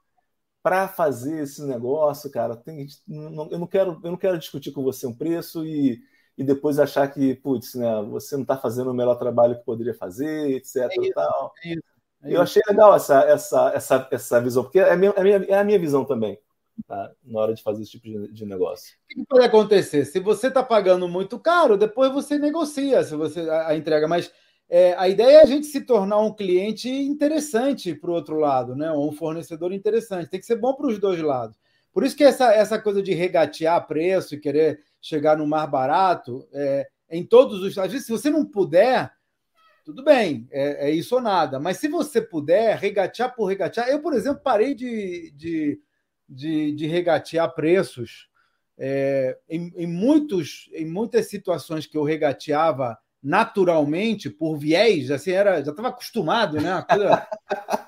para 0.67 0.89
fazer 0.89 1.45
esse 1.45 1.63
negócio, 1.63 2.29
cara, 2.29 2.57
tem, 2.57 2.89
não, 3.07 3.49
eu, 3.53 3.59
não 3.61 3.69
quero, 3.69 4.01
eu 4.03 4.11
não 4.11 4.17
quero 4.17 4.37
discutir 4.37 4.73
com 4.73 4.83
você 4.83 5.07
um 5.07 5.15
preço 5.15 5.65
e 5.65 6.03
e 6.37 6.43
depois 6.43 6.79
achar 6.79 7.09
que, 7.09 7.35
putz, 7.37 7.77
né, 7.77 8.03
você 8.11 8.35
não 8.35 8.43
está 8.43 8.59
fazendo 8.59 8.91
o 8.91 8.95
melhor 8.95 9.15
trabalho 9.15 9.57
que 9.57 9.65
poderia 9.65 9.95
fazer, 9.95 10.51
etc. 10.51 10.77
É 10.77 11.01
isso, 11.01 11.13
tal. 11.15 11.55
É 11.65 11.69
isso, 11.69 11.83
é 12.25 12.37
eu 12.37 12.43
achei 12.43 12.61
legal 12.69 12.95
essa, 12.97 13.21
essa, 13.23 13.71
essa, 13.73 14.09
essa 14.11 14.41
visão, 14.41 14.65
porque 14.65 14.81
é 14.81 14.93
a 14.93 14.97
minha, 14.97 15.13
é 15.13 15.21
a 15.21 15.23
minha, 15.23 15.37
é 15.37 15.59
a 15.61 15.65
minha 15.65 15.79
visão 15.79 16.05
também, 16.05 16.37
tá? 16.87 17.13
na 17.25 17.41
hora 17.41 17.55
de 17.55 17.63
fazer 17.63 17.85
esse 17.85 17.93
tipo 17.93 18.05
de, 18.07 18.33
de 18.33 18.45
negócio. 18.45 18.97
O 19.05 19.15
que 19.15 19.25
pode 19.25 19.47
acontecer? 19.47 20.05
Se 20.05 20.19
você 20.19 20.49
está 20.49 20.65
pagando 20.65 21.09
muito 21.09 21.39
caro, 21.39 21.79
depois 21.79 22.13
você 22.13 22.39
negocia 22.39 23.05
se 23.05 23.15
você 23.15 23.49
a, 23.49 23.69
a 23.69 23.77
entrega, 23.77 24.09
mas 24.09 24.31
é, 24.69 24.95
a 24.99 25.09
ideia 25.09 25.39
é 25.39 25.43
a 25.43 25.47
gente 25.47 25.67
se 25.67 25.81
tornar 25.81 26.19
um 26.19 26.35
cliente 26.35 26.89
interessante 26.89 27.95
para 27.95 28.11
o 28.11 28.15
outro 28.15 28.37
lado, 28.37 28.75
né? 28.75 28.91
Ou 28.91 29.09
um 29.09 29.13
fornecedor 29.13 29.73
interessante. 29.73 30.29
Tem 30.29 30.41
que 30.41 30.47
ser 30.47 30.57
bom 30.57 30.75
para 30.75 30.89
os 30.89 30.99
dois 30.99 31.21
lados. 31.21 31.57
Por 31.93 32.05
isso 32.05 32.17
que 32.17 32.25
essa, 32.25 32.53
essa 32.53 32.79
coisa 32.79 33.03
de 33.03 33.15
regatear 33.15 33.87
preço 33.87 34.35
e 34.35 34.41
querer 34.41 34.81
chegar 35.01 35.37
no 35.37 35.47
mais 35.47 35.71
barato, 35.71 36.47
é, 36.53 36.87
em 37.09 37.25
todos 37.25 37.63
os. 37.63 37.75
Vezes, 37.77 38.07
se 38.07 38.13
você 38.13 38.29
não 38.29 38.45
puder, 38.45 39.11
tudo 39.85 40.03
bem, 40.03 40.49
é, 40.51 40.89
é, 40.89 40.91
isso 40.91 41.15
ou 41.15 41.21
nada. 41.21 41.61
Mas 41.61 41.79
se 41.79 41.87
você 41.87 42.21
puder, 42.21 42.77
regatear 42.77 43.35
por 43.35 43.47
regatear. 43.47 43.89
Eu, 43.89 44.01
por 44.01 44.15
exemplo, 44.15 44.43
parei 44.43 44.75
de, 44.75 45.33
de, 45.37 45.81
de, 46.29 46.73
de 46.73 46.87
regatear 46.87 47.55
preços. 47.55 48.29
É, 48.77 49.39
em, 49.49 49.73
em, 49.77 49.87
muitos, 49.87 50.69
em 50.75 50.85
muitas 50.85 51.29
situações 51.31 51.87
que 51.87 51.97
eu 51.97 52.03
regateava 52.03 52.99
naturalmente, 53.27 54.31
por 54.31 54.57
viés, 54.57 55.11
assim, 55.11 55.33
era, 55.33 55.61
já 55.61 55.73
estava 55.73 55.89
acostumado, 55.89 56.61
né? 56.61 56.81
Coisa... 56.89 57.27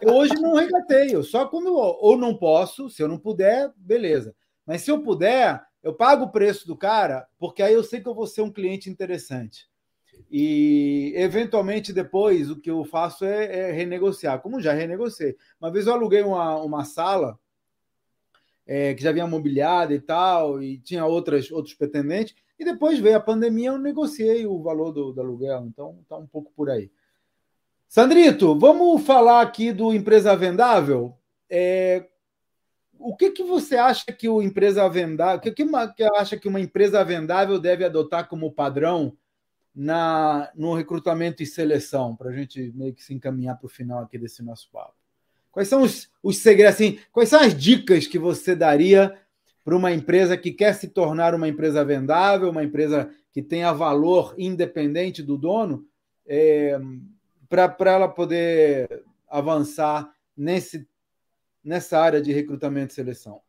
eu 0.03 0.13
hoje 0.17 0.35
não 0.35 0.57
regateio, 0.57 1.23
só 1.23 1.47
quando 1.47 1.73
ou 1.73 2.19
não 2.19 2.37
posso, 2.37 2.91
se 2.91 3.01
eu 3.01 3.07
não 3.07 3.17
puder, 3.17 3.73
beleza. 3.77 4.35
Mas 4.67 4.83
se 4.83 4.91
eu 4.91 5.01
puder, 5.01 5.63
eu 5.81 5.95
pago 5.95 6.25
o 6.25 6.33
preço 6.33 6.67
do 6.67 6.77
cara, 6.77 7.25
porque 7.39 7.63
aí 7.63 7.73
eu 7.73 7.85
sei 7.85 8.01
que 8.01 8.09
eu 8.09 8.17
vou 8.17 8.27
ser 8.27 8.43
um 8.43 8.51
cliente 8.51 8.91
interessante. 8.91 9.69
E, 10.29 11.13
eventualmente, 11.15 11.93
depois, 11.93 12.51
o 12.51 12.59
que 12.59 12.69
eu 12.69 12.85
faço 12.85 13.25
é, 13.25 13.69
é 13.69 13.71
renegociar, 13.71 14.41
como 14.41 14.61
já 14.61 14.73
renegociei. 14.73 15.37
Uma 15.61 15.71
vez 15.71 15.87
eu 15.87 15.93
aluguei 15.93 16.23
uma, 16.23 16.61
uma 16.61 16.85
sala 16.85 17.39
é, 18.67 18.93
que 18.93 19.05
já 19.05 19.13
vinha 19.13 19.27
mobiliada 19.29 19.95
e 19.95 20.01
tal, 20.01 20.61
e 20.61 20.79
tinha 20.79 21.07
outras, 21.07 21.49
outros 21.53 21.75
pretendentes, 21.75 22.35
e 22.59 22.65
depois 22.65 22.99
veio 22.99 23.17
a 23.17 23.21
pandemia, 23.21 23.69
eu 23.69 23.79
negociei 23.79 24.47
o 24.47 24.61
valor 24.61 24.93
do, 24.93 25.13
do 25.13 25.21
aluguel, 25.21 25.67
então 25.67 25.99
tá 26.09 26.17
um 26.17 26.27
pouco 26.27 26.53
por 26.57 26.69
aí. 26.69 26.91
Sandrito, 27.89 28.59
vamos 28.59 29.03
falar 29.05 29.41
aqui 29.41 29.73
do 29.73 29.95
empresa 29.95 30.37
vendável. 30.37 31.17
É, 31.49 32.07
o 32.99 33.17
que, 33.17 33.31
que 33.31 33.43
você 33.43 33.77
acha 33.77 34.13
que 34.13 34.29
o 34.29 34.43
empresa 34.43 34.87
vendável, 34.89 35.39
o 35.39 35.41
que, 35.41 35.53
que, 35.53 35.63
uma, 35.63 35.89
que 35.89 36.03
acha 36.03 36.37
que 36.37 36.49
uma 36.49 36.61
empresa 36.61 37.03
vendável 37.05 37.59
deve 37.59 37.85
adotar 37.85 38.29
como 38.29 38.53
padrão 38.53 39.17
na 39.75 40.51
no 40.55 40.75
recrutamento 40.75 41.43
e 41.43 41.47
seleção, 41.47 42.17
para 42.17 42.31
a 42.31 42.33
gente 42.33 42.73
meio 42.75 42.93
que 42.93 43.03
se 43.03 43.15
encaminhar 43.15 43.57
para 43.57 43.67
o 43.67 43.71
final 43.71 44.01
aqui 44.01 44.19
desse 44.19 44.43
nosso 44.43 44.69
papo? 44.71 44.95
Quais 45.53 45.69
são 45.69 45.83
os, 45.83 46.11
os 46.23 46.39
segredos, 46.39 46.75
assim, 46.75 46.99
quais 47.13 47.29
são 47.29 47.41
as 47.41 47.57
dicas 47.57 48.07
que 48.07 48.19
você 48.19 48.55
daria 48.55 49.17
para 49.69 49.77
uma 49.77 49.93
empresa 49.93 50.35
que 50.35 50.51
quer 50.51 50.73
se 50.73 50.89
tornar 50.89 51.35
uma 51.35 51.47
empresa 51.47 51.85
vendável, 51.85 52.49
uma 52.49 52.65
empresa 52.65 53.11
que 53.31 53.43
tenha 53.43 53.71
valor 53.71 54.35
independente 54.39 55.23
do 55.23 55.37
dono, 55.37 55.87
é, 56.27 56.81
para 57.51 57.91
ela 57.91 58.09
poder 58.09 59.05
avançar 59.29 60.11
nesse 60.35 60.89
nessa 61.63 62.01
área 62.01 62.19
de 62.19 62.33
recrutamento 62.33 62.93
e 62.93 62.95
seleção? 62.95 63.43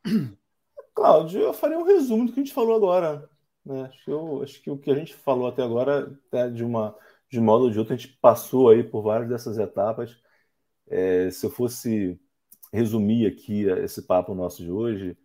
Cláudio, 0.94 1.40
eu 1.40 1.54
faria 1.54 1.80
um 1.80 1.86
resumo 1.86 2.26
do 2.26 2.34
que 2.34 2.42
a 2.42 2.44
gente 2.44 2.54
falou 2.54 2.76
agora. 2.76 3.30
Né? 3.64 3.84
Acho, 3.84 4.04
que 4.04 4.12
eu, 4.12 4.44
acho 4.44 4.62
que 4.62 4.70
o 4.70 4.78
que 4.78 4.92
a 4.92 4.96
gente 4.96 5.16
falou 5.16 5.48
até 5.48 5.64
agora, 5.64 6.20
até 6.28 6.50
de, 6.50 6.66
uma, 6.66 6.98
de 7.32 7.40
modo 7.40 7.64
ou 7.64 7.72
de 7.72 7.80
outro, 7.80 7.94
a 7.94 7.96
gente 7.96 8.18
passou 8.18 8.68
aí 8.68 8.84
por 8.84 9.04
várias 9.04 9.30
dessas 9.30 9.58
etapas. 9.58 10.18
É, 10.86 11.32
se 11.32 11.46
eu 11.46 11.50
fosse 11.50 12.20
resumir 12.74 13.26
aqui 13.26 13.70
esse 13.70 14.02
papo 14.02 14.36
nosso 14.36 14.62
de 14.62 14.70
hoje, 14.70 15.18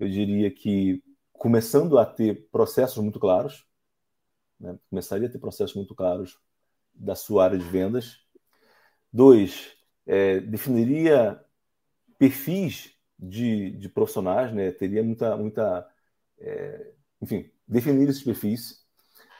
eu 0.00 0.08
diria 0.08 0.50
que 0.50 1.02
começando 1.32 1.98
a 1.98 2.06
ter 2.06 2.48
processos 2.50 2.98
muito 3.02 3.20
claros, 3.20 3.66
né? 4.58 4.78
começaria 4.90 5.28
a 5.28 5.30
ter 5.30 5.38
processos 5.38 5.76
muito 5.76 5.94
claros 5.94 6.38
da 6.94 7.14
sua 7.14 7.44
área 7.44 7.58
de 7.58 7.64
vendas. 7.64 8.20
Dois, 9.12 9.76
é, 10.06 10.40
definiria 10.40 11.42
perfis 12.18 12.94
de, 13.18 13.70
de 13.72 13.88
profissionais, 13.88 14.52
né? 14.52 14.70
Teria 14.72 15.02
muita, 15.02 15.36
muita, 15.36 15.88
é, 16.38 16.92
enfim, 17.20 17.50
definir 17.66 18.08
esses 18.08 18.22
perfis. 18.22 18.84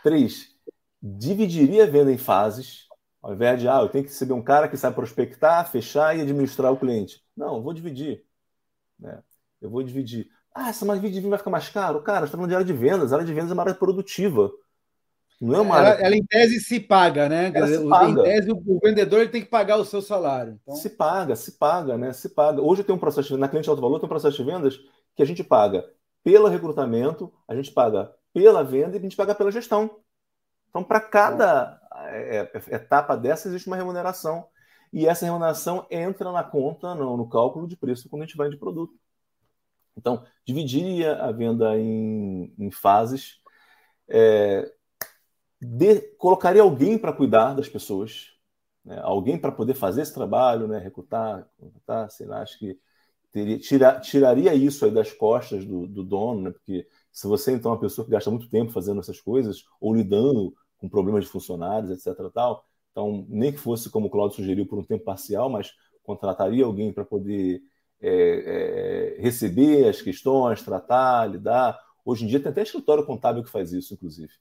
Três, 0.02 0.54
dividiria 1.02 1.84
a 1.84 1.86
venda 1.86 2.12
em 2.12 2.18
fases, 2.18 2.86
ao 3.22 3.34
invés 3.34 3.61
de, 3.61 3.68
ah, 3.68 3.80
eu 3.80 3.88
tenho 3.88 4.04
que 4.04 4.11
ser 4.11 4.32
um 4.32 4.42
cara 4.42 4.68
que 4.68 4.76
sabe 4.76 4.96
prospectar, 4.96 5.70
fechar 5.70 6.16
e 6.16 6.22
administrar 6.22 6.72
o 6.72 6.78
cliente. 6.78 7.22
Não, 7.36 7.56
eu 7.56 7.62
vou 7.62 7.72
dividir. 7.74 8.24
Né? 8.98 9.22
Eu 9.61 9.70
vou 9.70 9.82
dividir. 9.82 10.30
Ah, 10.62 10.68
essa 10.68 10.84
mais 10.84 11.00
vídeo 11.00 11.26
vai 11.30 11.38
ficar 11.38 11.50
mais 11.50 11.70
caro? 11.70 12.02
Cara, 12.02 12.20
você 12.20 12.26
está 12.26 12.36
falando 12.36 12.50
de 12.50 12.54
área 12.54 12.66
de 12.66 12.72
vendas. 12.74 13.12
A 13.12 13.16
área 13.16 13.26
de 13.26 13.32
vendas 13.32 13.50
é 13.50 13.54
uma 13.54 13.62
área 13.62 13.74
produtiva. 13.74 14.52
Não 15.40 15.54
é 15.54 15.61
uma 15.62 15.78
ela, 15.78 15.88
ela, 16.02 16.14
em 16.14 16.22
tese 16.22 16.61
se 16.61 16.78
paga, 16.78 17.30
né? 17.30 17.46
Se 17.46 17.88
paga. 17.88 18.11
Em 18.11 18.22
tese, 18.24 18.52
o, 18.52 18.78
vendedor 18.78 19.20
ele 19.20 19.30
tem 19.30 19.40
que 19.40 19.48
pagar 19.48 19.78
o 19.78 19.86
seu 19.86 20.02
salário. 20.02 20.61
Então... 20.62 20.74
Se 20.74 20.90
paga, 20.90 21.34
se 21.34 21.52
paga, 21.52 21.96
né? 21.96 22.12
Se 22.12 22.28
paga. 22.28 22.61
Hoje 22.61 22.84
tem 22.84 22.94
um 22.94 22.98
processo, 22.98 23.38
na 23.38 23.48
cliente 23.48 23.70
alto 23.70 23.80
valor, 23.80 23.98
tem 23.98 24.04
um 24.04 24.11
processo 24.11 24.36
de 24.36 24.44
vendas 24.44 24.78
que 25.16 25.22
a 25.22 25.24
gente 25.24 25.42
paga 25.42 25.88
pelo 26.22 26.46
recrutamento, 26.46 27.32
a 27.48 27.54
gente 27.54 27.72
paga 27.72 28.14
pela 28.34 28.62
venda 28.62 28.96
e 28.96 28.98
a 28.98 29.02
gente 29.02 29.16
paga 29.16 29.34
pela 29.34 29.50
gestão. 29.50 29.90
Então, 30.68 30.84
para 30.84 31.00
cada 31.00 31.80
é, 32.08 32.50
é, 32.52 32.74
etapa 32.74 33.16
dessa, 33.16 33.48
existe 33.48 33.66
uma 33.66 33.76
remuneração. 33.76 34.46
E 34.92 35.06
essa 35.06 35.24
remuneração 35.24 35.86
entra 35.90 36.30
na 36.30 36.44
conta, 36.44 36.94
no, 36.94 37.16
no 37.16 37.26
cálculo 37.30 37.66
de 37.66 37.78
preço 37.78 38.11
quando 38.11 38.24
a 38.24 38.26
gente 38.26 38.36
vende 38.36 38.58
produto. 38.58 38.92
Então, 40.01 40.24
dividiria 40.46 41.16
a 41.16 41.30
venda 41.30 41.78
em, 41.78 42.53
em 42.59 42.70
fases. 42.70 43.38
É, 44.09 44.72
de, 45.61 46.01
colocaria 46.16 46.62
alguém 46.62 46.96
para 46.98 47.12
cuidar 47.12 47.55
das 47.55 47.68
pessoas, 47.68 48.32
né? 48.82 48.98
alguém 49.03 49.38
para 49.38 49.53
poder 49.53 49.74
fazer 49.74 50.01
esse 50.01 50.14
trabalho, 50.14 50.66
né? 50.66 50.78
recrutar, 50.78 51.46
sei 52.09 52.26
lá, 52.26 52.40
acho 52.40 52.59
que 52.59 52.78
teria, 53.30 53.59
tira, 53.59 54.01
tiraria 54.01 54.55
isso 54.55 54.86
aí 54.86 54.90
das 54.90 55.12
costas 55.12 55.66
do, 55.66 55.86
do 55.86 56.03
dono, 56.03 56.40
né? 56.40 56.51
porque 56.51 56.88
se 57.12 57.26
você 57.26 57.53
então 57.53 57.70
é 57.70 57.74
uma 57.74 57.80
pessoa 57.80 58.07
que 58.07 58.11
gasta 58.11 58.30
muito 58.30 58.48
tempo 58.48 58.72
fazendo 58.72 59.01
essas 59.01 59.20
coisas 59.20 59.64
ou 59.78 59.94
lidando 59.94 60.55
com 60.78 60.88
problemas 60.88 61.24
de 61.24 61.30
funcionários, 61.30 61.90
etc. 61.90 62.30
Tal, 62.32 62.64
então 62.90 63.26
nem 63.28 63.53
que 63.53 63.59
fosse 63.59 63.90
como 63.90 64.07
o 64.07 64.11
Claudio 64.11 64.36
sugeriu 64.36 64.66
por 64.66 64.78
um 64.78 64.84
tempo 64.84 65.05
parcial, 65.05 65.51
mas 65.51 65.72
contrataria 66.03 66.64
alguém 66.64 66.90
para 66.90 67.05
poder 67.05 67.61
é, 68.01 69.16
é, 69.18 69.20
receber 69.20 69.88
as 69.88 70.01
questões, 70.01 70.62
tratar, 70.62 71.26
lidar. 71.26 71.78
Hoje 72.05 72.24
em 72.24 72.28
dia 72.28 72.40
tem 72.40 72.51
até 72.51 72.62
escritório 72.62 73.05
contábil 73.05 73.44
que 73.44 73.51
faz 73.51 73.72
isso, 73.72 73.94
inclusive. 73.94 74.32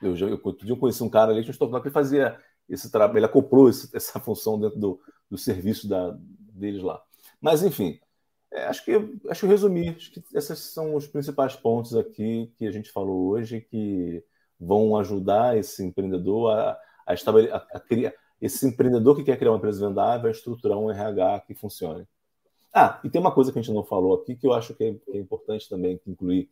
Eu, 0.00 0.16
já, 0.16 0.26
eu, 0.26 0.40
eu 0.66 0.76
conheci 0.76 1.02
um 1.02 1.08
cara 1.08 1.30
ali 1.30 1.44
que 1.44 1.64
um 1.64 1.80
que 1.80 1.90
fazia 1.90 2.38
esse 2.68 2.90
trabalho, 2.90 3.18
ele 3.18 3.26
acoplou 3.26 3.68
esse, 3.68 3.88
essa 3.96 4.18
função 4.18 4.58
dentro 4.58 4.78
do, 4.78 5.00
do 5.30 5.38
serviço 5.38 5.88
da, 5.88 6.16
deles 6.18 6.82
lá. 6.82 7.02
Mas, 7.40 7.62
enfim, 7.62 8.00
é, 8.52 8.64
acho 8.64 8.84
que 8.84 8.92
acho 9.28 9.40
que 9.40 9.46
eu 9.46 9.50
resumi. 9.50 9.90
Acho 9.90 10.10
que 10.12 10.22
esses 10.34 10.58
são 10.58 10.94
os 10.94 11.06
principais 11.06 11.56
pontos 11.56 11.94
aqui 11.96 12.52
que 12.56 12.66
a 12.66 12.70
gente 12.70 12.90
falou 12.90 13.28
hoje 13.28 13.60
que 13.60 14.24
vão 14.58 14.96
ajudar 14.96 15.56
esse 15.56 15.84
empreendedor 15.84 16.52
a, 16.52 16.78
a 17.06 17.14
a, 17.14 17.56
a 17.76 17.80
criar, 17.80 18.12
esse 18.40 18.66
empreendedor 18.66 19.16
que 19.16 19.24
quer 19.24 19.36
criar 19.38 19.52
uma 19.52 19.58
empresa 19.58 19.86
vendável 19.86 20.28
a 20.28 20.30
estruturar 20.30 20.78
um 20.78 20.90
RH 20.90 21.40
que 21.46 21.54
funcione. 21.54 22.06
Ah, 22.72 23.00
e 23.04 23.10
tem 23.10 23.20
uma 23.20 23.32
coisa 23.32 23.52
que 23.52 23.58
a 23.58 23.62
gente 23.62 23.74
não 23.74 23.84
falou 23.84 24.14
aqui 24.14 24.34
que 24.34 24.46
eu 24.46 24.52
acho 24.52 24.74
que 24.74 24.84
é, 24.84 24.96
é 25.14 25.18
importante 25.18 25.68
também 25.68 26.00
incluir 26.06 26.50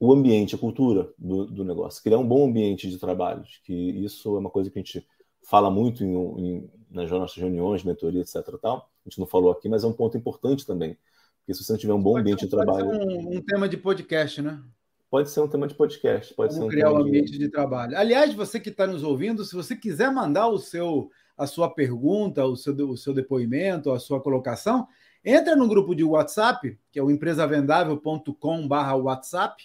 o 0.00 0.12
ambiente, 0.12 0.54
a 0.54 0.58
cultura 0.58 1.12
do, 1.18 1.46
do, 1.46 1.64
negócio, 1.64 2.02
criar 2.02 2.18
um 2.18 2.26
bom 2.26 2.48
ambiente 2.48 2.88
de 2.88 2.98
trabalho, 2.98 3.42
que 3.62 3.72
isso 3.72 4.34
é 4.36 4.38
uma 4.38 4.50
coisa 4.50 4.70
que 4.70 4.78
a 4.78 4.82
gente 4.82 5.06
fala 5.42 5.70
muito 5.70 6.02
em, 6.02 6.14
em, 6.14 6.70
nas 6.90 7.10
nossas 7.10 7.36
reuniões, 7.36 7.84
mentoria, 7.84 8.22
etc. 8.22 8.42
Tal. 8.60 8.90
A 9.04 9.08
gente 9.08 9.20
não 9.20 9.26
falou 9.26 9.52
aqui, 9.52 9.68
mas 9.68 9.84
é 9.84 9.86
um 9.86 9.92
ponto 9.92 10.16
importante 10.16 10.66
também, 10.66 10.96
porque 11.38 11.54
se 11.54 11.62
você 11.62 11.72
não 11.72 11.78
tiver 11.78 11.92
um 11.92 12.02
bom 12.02 12.16
ambiente 12.16 12.40
de 12.40 12.50
trabalho, 12.50 12.86
um, 12.86 13.36
um, 13.36 13.42
tema 13.42 13.68
de 13.68 13.76
podcast, 13.76 14.40
né? 14.40 14.62
Pode 15.10 15.30
ser 15.30 15.40
um 15.40 15.48
tema 15.48 15.68
de 15.68 15.74
podcast, 15.74 16.34
pode 16.34 16.54
ser 16.54 16.62
um 16.62 16.68
criar 16.68 16.90
um 16.92 16.96
ambiente 16.96 17.32
de... 17.32 17.38
de 17.38 17.48
trabalho. 17.48 17.96
Aliás, 17.96 18.34
você 18.34 18.58
que 18.58 18.70
está 18.70 18.86
nos 18.86 19.04
ouvindo, 19.04 19.44
se 19.44 19.54
você 19.54 19.76
quiser 19.76 20.10
mandar 20.10 20.48
o 20.48 20.58
seu 20.58 21.10
a 21.36 21.46
sua 21.46 21.68
pergunta, 21.68 22.44
o 22.44 22.56
seu, 22.56 22.74
o 22.88 22.96
seu 22.96 23.12
depoimento, 23.12 23.90
a 23.90 23.98
sua 23.98 24.20
colocação, 24.20 24.86
entra 25.24 25.56
no 25.56 25.66
grupo 25.66 25.94
de 25.94 26.04
WhatsApp, 26.04 26.78
que 26.92 26.98
é 26.98 27.02
o 27.02 27.10
empresavendável.com/whatsapp 27.10 29.64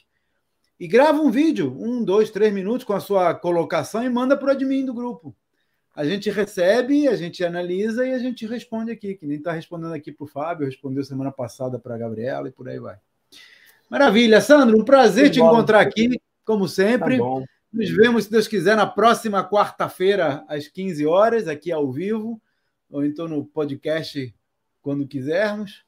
e 0.80 0.88
grava 0.88 1.22
um 1.22 1.30
vídeo, 1.30 1.76
um, 1.78 2.04
dois, 2.04 2.30
três 2.30 2.54
minutos 2.54 2.86
com 2.86 2.94
a 2.94 3.02
sua 3.02 3.36
colocação 3.36 4.04
e 4.04 4.10
manda 4.10 4.38
para 4.38 4.48
o 4.48 4.52
admin 4.52 4.86
do 4.86 4.94
grupo. 4.94 5.36
A 5.94 6.06
gente 6.06 6.30
recebe, 6.30 7.10
a 7.10 7.16
gente 7.18 7.44
analisa 7.44 8.08
e 8.08 8.14
a 8.14 8.20
gente 8.20 8.48
responde 8.48 8.90
aqui, 8.90 9.16
que 9.16 9.26
nem 9.26 9.38
está 9.38 9.52
respondendo 9.52 9.94
aqui 9.94 10.14
para 10.14 10.24
o 10.24 10.28
Fábio, 10.28 10.66
respondeu 10.66 11.04
semana 11.04 11.32
passada 11.32 11.78
para 11.78 11.96
a 11.96 11.98
Gabriela 11.98 12.48
e 12.48 12.52
por 12.52 12.70
aí 12.70 12.80
vai. 12.80 12.96
Maravilha, 13.90 14.40
Sandro, 14.40 14.80
um 14.80 14.86
prazer 14.86 15.26
que 15.26 15.32
te 15.32 15.40
bom. 15.40 15.48
encontrar 15.48 15.82
aqui, 15.82 16.22
como 16.46 16.70
sempre. 16.70 17.18
Tá 17.18 17.26
Nos 17.74 17.90
vemos, 17.90 18.26
se 18.26 18.32
Deus 18.32 18.48
quiser, 18.48 18.78
na 18.78 18.86
próxima 18.86 19.44
quarta-feira, 19.44 20.46
às 20.48 20.70
15 20.70 21.06
horas, 21.06 21.48
aqui 21.50 21.72
ao 21.72 21.92
vivo, 21.92 22.42
ou 22.90 23.04
então 23.04 23.28
no 23.28 23.44
podcast, 23.44 24.34
quando 24.82 25.08
quisermos. 25.08 25.84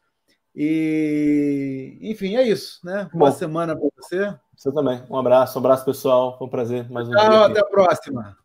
E, 0.55 1.97
enfim, 2.01 2.35
é 2.35 2.43
isso, 2.43 2.79
né? 2.83 3.09
Boa 3.13 3.31
semana 3.31 3.75
para 3.75 3.87
você. 3.97 4.37
Você 4.55 4.71
também. 4.71 5.01
Um 5.09 5.17
abraço, 5.17 5.57
um 5.57 5.61
abraço, 5.61 5.85
pessoal. 5.85 6.37
Foi 6.37 6.47
um 6.47 6.49
prazer 6.49 6.89
mais 6.89 7.07
um 7.07 7.11
Tchau, 7.11 7.29
dia. 7.29 7.45
Até 7.45 7.59
a 7.61 7.65
próxima. 7.65 8.37